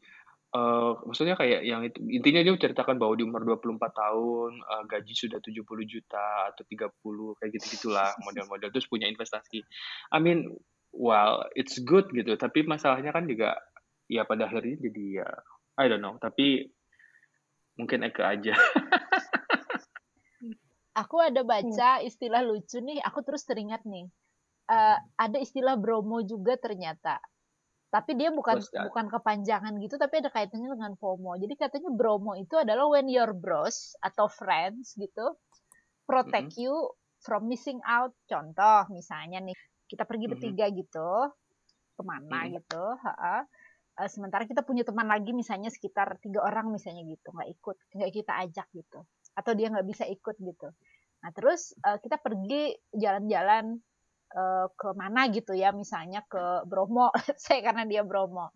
Uh, 0.51 0.99
maksudnya 1.07 1.39
kayak 1.39 1.63
yang 1.63 1.87
itu 1.87 2.03
intinya 2.11 2.43
dia 2.43 2.51
menceritakan 2.51 2.99
bahwa 2.99 3.15
di 3.15 3.23
umur 3.23 3.47
24 3.47 3.87
tahun 3.87 4.51
uh, 4.67 4.83
gaji 4.83 5.15
sudah 5.15 5.39
70 5.39 5.63
juta 5.87 6.51
atau 6.51 6.67
30 6.67 7.39
kayak 7.39 7.51
gitu-gitulah 7.55 8.11
model-model 8.27 8.75
terus 8.75 8.91
punya 8.91 9.07
investasi. 9.07 9.63
I 10.11 10.19
mean, 10.19 10.51
well, 10.91 11.47
it's 11.55 11.79
good 11.79 12.11
gitu, 12.11 12.35
tapi 12.35 12.67
masalahnya 12.67 13.15
kan 13.15 13.31
juga 13.31 13.55
ya 14.11 14.27
pada 14.27 14.51
akhirnya 14.51 14.91
jadi 14.91 15.23
ya 15.23 15.29
I 15.79 15.87
don't 15.87 16.03
know, 16.03 16.19
tapi 16.19 16.67
mungkin 17.79 18.11
Eka 18.11 18.35
aja. 18.35 18.59
aku 21.01 21.17
ada 21.23 21.47
baca 21.47 22.03
istilah 22.03 22.43
lucu 22.43 22.83
nih, 22.83 22.99
aku 23.07 23.23
terus 23.23 23.47
teringat 23.47 23.87
nih. 23.87 24.11
Uh, 24.67 24.99
ada 25.15 25.39
istilah 25.39 25.79
bromo 25.79 26.27
juga 26.27 26.59
ternyata 26.59 27.23
tapi 27.91 28.15
dia 28.15 28.31
bukan 28.31 28.63
bukan 28.63 29.07
kepanjangan 29.11 29.75
gitu 29.83 29.99
tapi 29.99 30.23
ada 30.23 30.31
kaitannya 30.31 30.71
dengan 30.71 30.95
FOMO 30.95 31.35
jadi 31.43 31.55
katanya 31.59 31.91
bromo 31.91 32.39
itu 32.39 32.55
adalah 32.55 32.87
when 32.87 33.11
your 33.11 33.35
bros 33.35 33.99
atau 33.99 34.31
friends 34.31 34.95
gitu 34.95 35.35
protect 36.07 36.55
mm 36.55 36.57
-hmm. 36.57 36.65
you 36.71 36.75
from 37.19 37.51
missing 37.51 37.83
out 37.83 38.15
contoh 38.31 38.87
misalnya 38.95 39.43
nih 39.43 39.59
kita 39.91 40.07
pergi 40.07 40.31
mm 40.31 40.39
-hmm. 40.39 40.43
bertiga 40.55 40.67
gitu 40.71 41.11
ke 41.99 42.03
mana 42.07 42.23
mm 42.31 42.47
-hmm. 42.47 42.55
gitu 42.63 42.85
ha 43.03 43.15
-ha. 43.19 43.39
Uh, 43.99 44.07
sementara 44.07 44.47
kita 44.47 44.63
punya 44.63 44.87
teman 44.87 45.11
lagi 45.11 45.35
misalnya 45.35 45.69
sekitar 45.69 46.23
tiga 46.23 46.47
orang 46.47 46.71
misalnya 46.71 47.03
gitu 47.05 47.35
nggak 47.35 47.51
ikut 47.59 47.77
nggak 47.99 48.11
kita 48.15 48.33
ajak 48.47 48.67
gitu 48.71 49.03
atau 49.35 49.53
dia 49.53 49.67
nggak 49.67 49.87
bisa 49.91 50.07
ikut 50.07 50.39
gitu 50.39 50.71
nah 51.21 51.31
terus 51.35 51.75
uh, 51.85 51.99
kita 51.99 52.23
pergi 52.23 52.71
jalan-jalan 52.95 53.83
uh, 54.35 54.67
ke 54.75 54.89
mana 54.95 55.27
gitu 55.31 55.53
ya 55.55 55.75
misalnya 55.75 56.23
ke 56.27 56.67
Bromo 56.67 57.11
saya 57.43 57.61
karena 57.63 57.85
dia 57.87 58.03
Bromo 58.07 58.55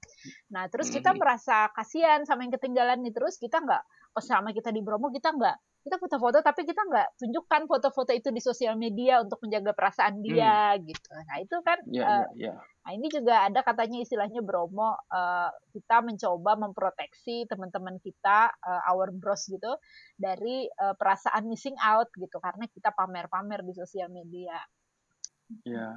nah 0.50 0.66
terus 0.70 0.90
kita 0.90 1.12
hmm. 1.14 1.18
merasa 1.18 1.70
kasihan 1.74 2.22
sama 2.22 2.46
yang 2.46 2.54
ketinggalan 2.54 3.02
nih 3.02 3.14
terus 3.14 3.38
kita 3.38 3.62
nggak 3.62 3.82
oh 4.14 4.22
selama 4.22 4.54
kita 4.54 4.70
di 4.70 4.80
Bromo 4.80 5.10
kita 5.10 5.34
nggak 5.34 5.56
kita 5.84 6.00
foto-foto 6.00 6.40
tapi 6.40 6.64
kita 6.64 6.80
nggak 6.80 7.20
tunjukkan 7.20 7.62
foto-foto 7.68 8.16
itu 8.16 8.32
di 8.32 8.40
sosial 8.40 8.80
media 8.80 9.20
untuk 9.20 9.36
menjaga 9.44 9.76
perasaan 9.76 10.24
dia 10.24 10.72
hmm. 10.72 10.80
gitu 10.88 11.10
nah 11.12 11.36
itu 11.36 11.56
kan 11.60 11.78
yeah, 11.92 12.06
uh, 12.08 12.24
yeah, 12.32 12.56
yeah. 12.56 12.58
nah 12.88 12.90
ini 12.96 13.12
juga 13.12 13.44
ada 13.44 13.60
katanya 13.60 14.00
istilahnya 14.00 14.40
Bromo 14.40 14.96
uh, 14.96 15.50
kita 15.76 16.00
mencoba 16.00 16.56
memproteksi 16.56 17.44
teman-teman 17.52 18.00
kita 18.00 18.48
uh, 18.64 18.88
our 18.88 19.12
bros 19.12 19.44
gitu 19.44 19.76
dari 20.16 20.64
uh, 20.80 20.96
perasaan 20.96 21.44
missing 21.44 21.76
out 21.84 22.08
gitu 22.16 22.40
karena 22.40 22.64
kita 22.72 22.96
pamer-pamer 22.96 23.60
di 23.60 23.76
sosial 23.76 24.08
media 24.08 24.56
Iya, 25.64 25.88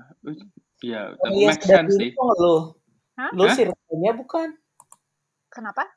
iya, 0.84 1.02
oh, 1.16 1.30
iya, 1.32 1.48
make 1.48 1.64
sense 1.64 1.96
sih. 1.96 2.12
Lo, 2.16 2.76
lo 3.34 3.44
circle-nya 3.56 4.12
bukan? 4.14 4.54
Kenapa? 5.48 5.88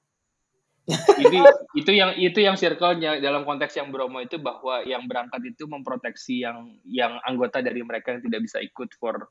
Ini 0.91 1.39
itu 1.79 1.91
yang 1.95 2.11
itu 2.19 2.39
yang 2.43 2.57
circle-nya 2.59 3.23
dalam 3.23 3.47
konteks 3.47 3.79
yang 3.79 3.95
Bromo 3.95 4.19
itu 4.19 4.43
bahwa 4.43 4.83
yang 4.83 5.07
berangkat 5.07 5.55
itu 5.55 5.67
memproteksi 5.71 6.43
yang 6.43 6.79
yang 6.87 7.19
anggota 7.23 7.63
dari 7.63 7.83
mereka 7.85 8.17
yang 8.17 8.23
tidak 8.27 8.41
bisa 8.47 8.59
ikut 8.59 8.91
for 8.99 9.31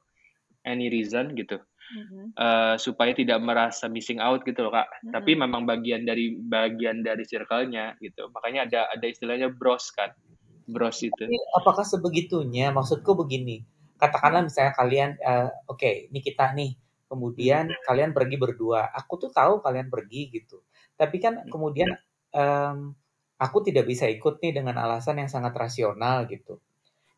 any 0.63 0.87
reason 0.87 1.35
gitu. 1.35 1.59
Mm-hmm. 1.89 2.37
Uh, 2.37 2.77
supaya 2.77 3.17
tidak 3.17 3.41
merasa 3.41 3.89
missing 3.89 4.21
out 4.21 4.45
gitu 4.45 4.61
loh 4.61 4.71
kak. 4.71 4.87
Mm-hmm. 4.87 5.11
Tapi 5.15 5.31
memang 5.35 5.65
bagian 5.65 6.05
dari 6.05 6.37
bagian 6.37 7.01
dari 7.01 7.25
circle-nya 7.25 7.97
gitu. 7.99 8.29
Makanya 8.29 8.69
ada 8.69 8.81
ada 8.93 9.05
istilahnya 9.09 9.49
bros 9.49 9.89
kan, 9.91 10.13
bros 10.69 11.01
itu. 11.01 11.17
Tapi 11.17 11.35
apakah 11.57 11.83
sebegitunya? 11.83 12.69
Maksudku 12.69 13.17
begini 13.17 13.78
katakanlah 13.99 14.47
misalnya 14.47 14.73
kalian 14.73 15.09
uh, 15.19 15.51
oke 15.67 15.77
okay, 15.77 16.07
ini 16.07 16.19
kita 16.23 16.55
nih 16.55 16.71
kemudian 17.11 17.67
hmm. 17.67 17.83
kalian 17.83 18.11
pergi 18.15 18.39
berdua 18.39 18.87
aku 18.95 19.27
tuh 19.27 19.31
tahu 19.35 19.59
kalian 19.59 19.91
pergi 19.91 20.31
gitu 20.31 20.63
tapi 20.95 21.19
kan 21.19 21.43
hmm. 21.43 21.49
kemudian 21.51 21.89
um, 22.31 22.95
aku 23.35 23.57
tidak 23.67 23.85
bisa 23.89 24.07
ikut 24.07 24.39
nih 24.39 24.55
dengan 24.63 24.79
alasan 24.79 25.19
yang 25.19 25.27
sangat 25.27 25.51
rasional 25.57 26.23
gitu 26.31 26.63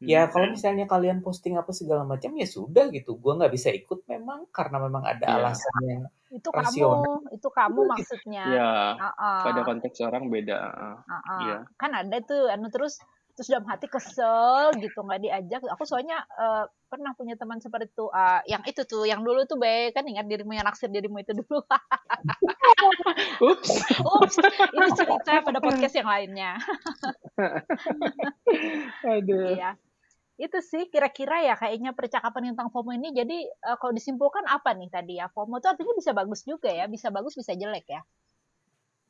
ya 0.02 0.26
hmm. 0.26 0.32
kalau 0.34 0.48
misalnya 0.50 0.90
kalian 0.90 1.22
posting 1.22 1.62
apa 1.62 1.70
segala 1.78 2.02
macam 2.02 2.34
ya 2.34 2.50
sudah 2.50 2.90
gitu 2.90 3.22
gue 3.22 3.34
nggak 3.38 3.54
bisa 3.54 3.70
ikut 3.70 4.02
memang 4.10 4.50
karena 4.50 4.82
memang 4.82 5.06
ada 5.06 5.26
yeah. 5.30 5.38
alasan 5.38 5.76
yang 5.86 6.04
itu 6.34 6.50
rasional. 6.50 7.06
kamu 7.06 7.14
itu 7.38 7.48
kamu 7.54 7.80
gitu. 7.86 7.92
maksudnya 7.92 8.44
ya 8.50 8.72
uh 8.98 9.08
-uh. 9.14 9.40
pada 9.46 9.62
konteks 9.62 10.02
orang 10.02 10.32
beda 10.34 10.58
uh, 10.58 10.98
uh, 11.06 11.42
ya. 11.46 11.58
kan 11.78 11.92
ada 11.94 12.18
tuh 12.26 12.50
anu 12.50 12.74
terus 12.74 12.98
terus 13.42 13.58
dalam 13.58 13.66
hati 13.66 13.89
kesel 13.89 14.70
gitu 14.78 15.02
nggak 15.02 15.18
diajak. 15.26 15.66
Aku 15.74 15.82
soalnya 15.89 16.22
uh, 16.38 16.70
pernah 16.86 17.18
punya 17.18 17.34
teman 17.34 17.58
seperti 17.58 17.89
itu 17.89 18.06
uh, 18.06 18.46
yang 18.46 18.62
itu 18.70 18.86
tuh 18.86 19.10
yang 19.10 19.26
dulu 19.26 19.50
tuh 19.50 19.58
baik 19.58 19.98
kan 19.98 20.06
ingat 20.06 20.30
dirimu 20.30 20.54
yang 20.54 20.62
naksir 20.62 20.94
dirimu 20.94 21.18
itu 21.26 21.34
dulu. 21.34 21.66
Ups. 23.50 23.82
Ups 24.06 24.36
itu 24.38 24.88
cerita 24.94 25.42
pada 25.42 25.58
podcast 25.58 25.98
yang 25.98 26.06
lainnya. 26.06 26.62
Aduh. 29.10 29.58
Iya. 29.58 29.74
Itu 30.38 30.62
sih 30.62 30.94
kira-kira 30.94 31.42
ya 31.42 31.58
kayaknya 31.58 31.98
percakapan 31.98 32.54
tentang 32.54 32.70
FOMO 32.70 32.94
ini. 32.94 33.10
Jadi 33.10 33.42
uh, 33.66 33.82
kalau 33.82 33.89
disimpulkan 33.89 34.46
apa 34.46 34.78
nih 34.78 34.94
tadi 34.94 35.18
ya? 35.18 35.34
FOMO 35.34 35.58
itu 35.58 35.66
artinya 35.66 35.98
bisa 35.98 36.14
bagus 36.14 36.46
juga 36.46 36.70
ya 36.70 36.86
bisa 36.86 37.10
bagus 37.10 37.34
bisa 37.34 37.58
jelek 37.58 37.89
ya 37.89 38.06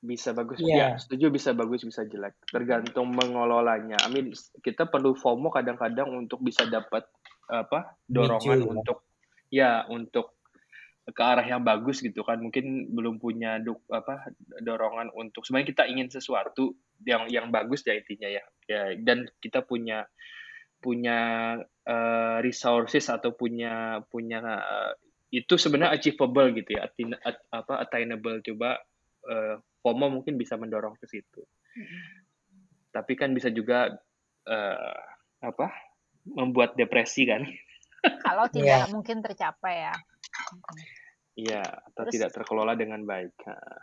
bisa 0.01 0.33
bagus. 0.33 0.57
Yeah. 0.59 0.97
ya 0.97 0.99
setuju 0.99 1.29
bisa 1.29 1.53
bagus 1.53 1.85
bisa 1.85 2.01
jelek. 2.09 2.33
Tergantung 2.49 3.13
mengelolanya. 3.13 4.01
I 4.01 4.09
mean 4.09 4.33
kita 4.65 4.89
perlu 4.89 5.13
FOMO 5.13 5.53
kadang-kadang 5.53 6.09
untuk 6.09 6.41
bisa 6.41 6.65
dapat 6.65 7.05
apa 7.45 7.93
dorongan 8.09 8.57
Micu, 8.65 8.69
untuk 8.73 8.97
ya 9.53 9.85
untuk 9.87 10.41
ke 11.05 11.21
arah 11.21 11.45
yang 11.45 11.61
bagus 11.61 12.01
gitu 12.01 12.25
kan. 12.25 12.41
Mungkin 12.41 12.89
belum 12.89 13.21
punya 13.21 13.61
duk, 13.61 13.85
apa 13.93 14.33
dorongan 14.57 15.13
untuk 15.13 15.45
sebenarnya 15.45 15.69
kita 15.69 15.83
ingin 15.85 16.09
sesuatu 16.09 16.73
yang 17.05 17.29
yang 17.29 17.53
bagus 17.53 17.85
ya 17.85 17.93
intinya 17.93 18.29
ya. 18.29 18.43
Ya 18.65 18.81
dan 18.97 19.29
kita 19.37 19.61
punya 19.61 20.09
punya 20.81 21.61
uh, 21.85 22.37
resources 22.41 23.05
atau 23.05 23.37
punya 23.37 24.01
punya 24.09 24.41
uh, 24.41 24.93
itu 25.29 25.61
sebenarnya 25.61 25.93
achievable 25.93 26.57
gitu 26.57 26.73
ya. 26.73 26.89
Attain, 26.89 27.13
at, 27.21 27.37
apa 27.53 27.85
attainable. 27.85 28.41
Coba 28.41 28.81
uh, 29.29 29.61
FOMO 29.81 30.21
mungkin 30.21 30.37
bisa 30.37 30.55
mendorong 30.57 30.95
ke 30.97 31.05
situ. 31.09 31.41
Hmm. 31.73 32.01
Tapi 32.93 33.13
kan 33.17 33.33
bisa 33.33 33.49
juga 33.49 33.89
uh, 34.47 35.01
apa? 35.41 35.91
membuat 36.21 36.77
depresi 36.77 37.25
kan. 37.25 37.41
Kalau 38.25 38.45
tidak 38.49 38.85
yeah. 38.85 38.93
mungkin 38.93 39.25
tercapai 39.25 39.89
ya. 39.89 39.95
Iya, 41.31 41.63
atau 41.63 42.05
terus, 42.05 42.13
tidak 42.13 42.29
terkelola 42.35 42.75
dengan 42.75 43.07
baik. 43.07 43.33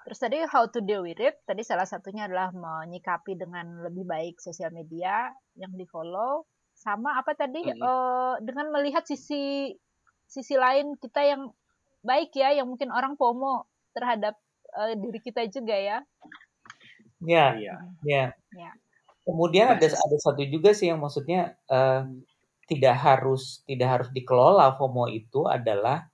Terus 0.06 0.20
tadi 0.20 0.38
how 0.46 0.68
to 0.68 0.84
deal 0.84 1.00
with 1.02 1.18
it, 1.18 1.40
tadi 1.48 1.64
salah 1.64 1.88
satunya 1.88 2.28
adalah 2.28 2.52
menyikapi 2.52 3.34
dengan 3.34 3.82
lebih 3.88 4.04
baik 4.04 4.36
sosial 4.38 4.68
media 4.70 5.32
yang 5.56 5.72
di 5.72 5.88
follow, 5.88 6.44
sama 6.76 7.16
apa 7.18 7.34
tadi 7.34 7.64
mm 7.64 7.74
-hmm. 7.74 7.82
uh, 7.82 8.34
dengan 8.44 8.70
melihat 8.70 9.02
sisi 9.02 9.72
sisi 10.28 10.54
lain 10.54 10.94
kita 11.00 11.24
yang 11.24 11.50
baik 12.04 12.36
ya, 12.36 12.52
yang 12.52 12.68
mungkin 12.68 12.92
orang 12.92 13.16
FOMO 13.16 13.66
terhadap 13.96 14.36
uh, 14.76 14.92
diri 14.96 15.20
kita 15.22 15.46
juga 15.48 15.76
ya. 15.76 15.98
Ya, 17.22 17.56
iya. 17.58 17.74
Ya. 18.04 18.24
ya. 18.54 18.70
Kemudian 19.24 19.76
ada 19.76 19.84
ada 19.84 20.16
satu 20.20 20.40
juga 20.48 20.72
sih 20.72 20.88
yang 20.88 21.00
maksudnya 21.04 21.56
uh, 21.68 22.08
tidak 22.68 22.96
harus 22.96 23.60
tidak 23.68 23.88
harus 23.88 24.08
dikelola 24.12 24.76
FOMO 24.76 25.08
itu 25.12 25.44
adalah 25.44 26.08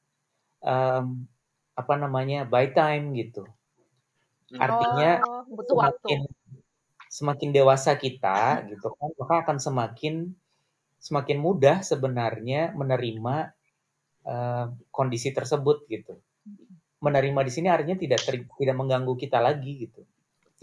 um, 0.63 1.27
apa 1.75 1.95
namanya 1.99 2.47
buy 2.47 2.71
time 2.75 3.15
gitu. 3.15 3.47
Artinya 4.55 5.23
oh, 5.27 5.43
butuh 5.51 5.79
semakin, 5.79 6.19
waktu. 6.27 7.11
semakin 7.11 7.49
dewasa 7.51 7.99
kita 7.99 8.67
gitu 8.71 8.87
kan 8.95 9.11
maka 9.19 9.35
akan 9.47 9.59
semakin 9.59 10.15
semakin 11.03 11.39
mudah 11.43 11.83
sebenarnya 11.83 12.71
menerima 12.73 13.51
uh, 14.25 14.67
kondisi 14.95 15.35
tersebut 15.35 15.85
gitu 15.91 16.19
menerima 17.05 17.41
di 17.45 17.53
sini 17.53 17.69
artinya 17.69 18.01
tidak 18.01 18.21
ter, 18.25 18.35
tidak 18.49 18.77
mengganggu 18.81 19.13
kita 19.21 19.37
lagi 19.45 19.85
gitu. 19.85 20.01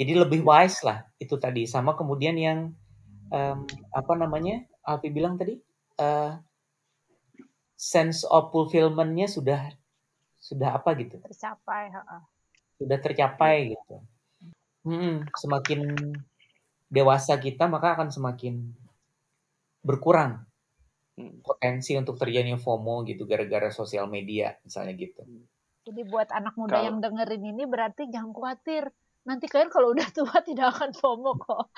Jadi 0.01 0.17
lebih 0.17 0.41
wise 0.41 0.81
lah 0.81 1.05
itu 1.21 1.37
tadi 1.37 1.69
sama 1.69 1.93
kemudian 1.93 2.33
yang 2.33 2.59
um, 3.29 3.59
apa 3.93 4.13
namanya 4.17 4.65
Alfi 4.81 5.13
bilang 5.13 5.37
tadi 5.37 5.61
uh, 6.01 6.41
sense 7.77 8.25
of 8.25 8.49
fulfillment-nya 8.49 9.29
sudah 9.29 9.69
sudah 10.41 10.81
apa 10.81 10.97
gitu? 10.97 11.21
Tercapai 11.21 11.93
sudah 12.81 12.97
tercapai 12.97 13.77
gitu. 13.77 14.01
Hmm, 14.81 15.29
semakin 15.37 15.93
dewasa 16.89 17.37
kita 17.37 17.69
maka 17.69 17.93
akan 17.93 18.09
semakin 18.09 18.73
berkurang 19.85 20.41
hmm. 21.21 21.45
potensi 21.45 21.93
untuk 21.93 22.17
terjadinya 22.17 22.57
FOMO 22.57 23.05
gitu 23.05 23.29
gara-gara 23.29 23.69
sosial 23.69 24.09
media 24.09 24.57
misalnya 24.65 24.97
gitu. 24.97 25.21
Jadi 25.81 26.05
buat 26.05 26.29
anak 26.29 26.53
muda 26.57 26.77
Kalo... 26.77 26.85
yang 26.85 27.01
dengerin 27.01 27.41
ini 27.41 27.65
berarti 27.65 28.05
jangan 28.13 28.37
khawatir. 28.37 28.93
Nanti 29.25 29.49
kalian 29.49 29.73
kalau 29.73 29.93
udah 29.93 30.05
tua 30.13 30.37
tidak 30.47 30.77
akan 30.77 30.93
FOMO 30.93 31.33
kok. 31.41 31.65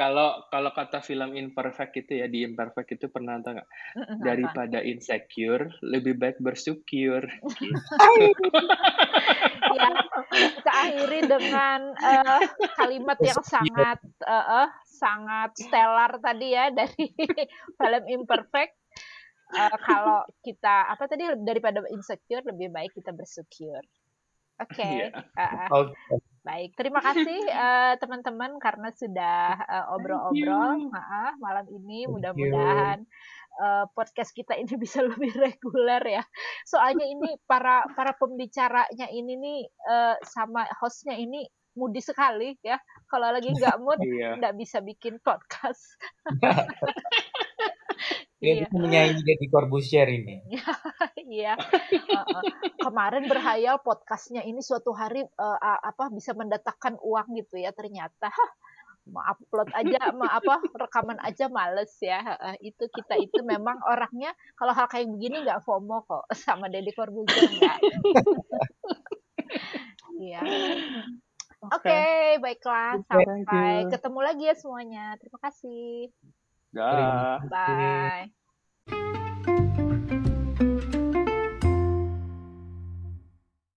Kalau 0.00 0.48
kalau 0.48 0.72
kata 0.72 1.04
film 1.04 1.36
Imperfect 1.36 1.92
itu 1.92 2.24
ya 2.24 2.26
di 2.30 2.40
Imperfect 2.40 2.96
itu 2.96 3.12
pernah 3.12 3.36
nonton 3.36 3.60
nggak? 3.60 3.68
Daripada 4.24 4.80
insecure, 4.80 5.76
lebih 5.84 6.16
baik 6.16 6.40
bersyukur. 6.40 7.20
ya, 9.76 9.88
kita 10.32 10.72
akhiri 10.72 11.20
dengan 11.28 11.92
uh, 12.00 12.40
kalimat 12.80 13.20
yang 13.20 13.44
sangat 13.44 14.00
uh, 14.24 14.64
uh, 14.64 14.66
sangat 14.88 15.52
stellar 15.60 16.16
tadi 16.24 16.56
ya 16.56 16.72
dari 16.72 17.12
film 17.76 18.04
Imperfect. 18.08 18.79
Uh, 19.50 19.76
kalau 19.82 20.20
kita 20.46 20.86
apa 20.90 21.04
tadi 21.10 21.26
daripada 21.42 21.82
insecure 21.90 22.46
lebih 22.46 22.70
baik 22.70 22.94
kita 22.94 23.10
bersyukur. 23.10 23.82
Oke. 24.60 24.76
Okay. 24.76 25.08
Iya. 25.08 25.24
Yeah. 25.34 25.68
Uh, 25.72 25.88
okay. 25.88 26.18
Baik, 26.40 26.72
terima 26.72 27.04
kasih 27.04 27.40
uh, 27.52 28.00
teman-teman 28.00 28.56
karena 28.64 28.88
sudah 28.96 29.60
uh, 29.60 29.92
obrol-obrol 29.92 30.88
uh, 30.88 31.32
malam 31.36 31.68
ini. 31.68 32.08
Mudah-mudahan 32.08 33.04
uh, 33.60 33.84
podcast 33.92 34.32
kita 34.32 34.56
ini 34.56 34.72
bisa 34.84 35.04
lebih 35.04 35.36
reguler 35.36 36.00
ya. 36.00 36.24
Soalnya 36.64 37.04
ini 37.04 37.36
para 37.44 37.84
para 37.92 38.16
pembicaranya 38.16 39.12
ini 39.12 39.36
nih 39.36 39.60
uh, 39.84 40.16
sama 40.24 40.64
hostnya 40.80 41.12
ini 41.12 41.44
mudi 41.76 42.00
sekali 42.00 42.56
ya. 42.64 42.80
Kalau 43.04 43.36
lagi 43.36 43.52
nggak 43.52 43.76
mood, 43.76 44.00
iya. 44.00 44.40
nggak 44.40 44.56
bisa 44.56 44.80
bikin 44.80 45.20
podcast. 45.20 45.84
Dia 48.40 48.52
iya. 48.56 48.60
bisa 48.64 48.76
menyanyi 48.80 49.20
jadi 49.28 49.44
Corbusier 49.52 50.08
ini. 50.08 50.40
iya. 51.36 51.54
uh, 51.60 52.24
uh. 52.24 52.42
Kemarin 52.80 53.28
berhayal 53.28 53.84
podcastnya 53.84 54.40
ini 54.48 54.64
suatu 54.64 54.96
hari 54.96 55.20
uh, 55.20 55.58
apa 55.60 56.08
bisa 56.08 56.32
mendatangkan 56.32 56.96
uang 57.04 57.36
gitu 57.36 57.60
ya 57.60 57.70
ternyata. 57.76 58.32
mau 59.10 59.26
upload 59.26 59.74
aja, 59.74 60.12
mau 60.12 60.28
apa 60.28 60.60
rekaman 60.76 61.18
aja 61.24 61.50
males 61.50 61.90
ya. 61.98 62.20
Uh, 62.36 62.56
itu 62.62 62.84
kita 62.94 63.18
itu 63.18 63.42
memang 63.42 63.80
orangnya 63.88 64.30
kalau 64.54 64.70
hal 64.76 64.86
kayak 64.86 65.08
begini 65.08 65.42
nggak 65.42 65.64
FOMO 65.66 66.04
kok 66.04 66.24
sama 66.44 66.68
Deddy 66.70 66.92
Corbuzier 66.96 67.48
enggak. 67.48 67.78
Iya. 70.20 70.40
Oke, 71.60 71.92
okay, 71.92 72.38
baiklah. 72.38 73.02
Sampai 73.04 73.88
ketemu 73.88 74.20
lagi 74.20 74.44
ya 74.48 74.54
semuanya. 74.56 75.04
Terima 75.20 75.38
kasih. 75.42 76.12
Dah. 76.72 77.42
Bye. 77.50 78.30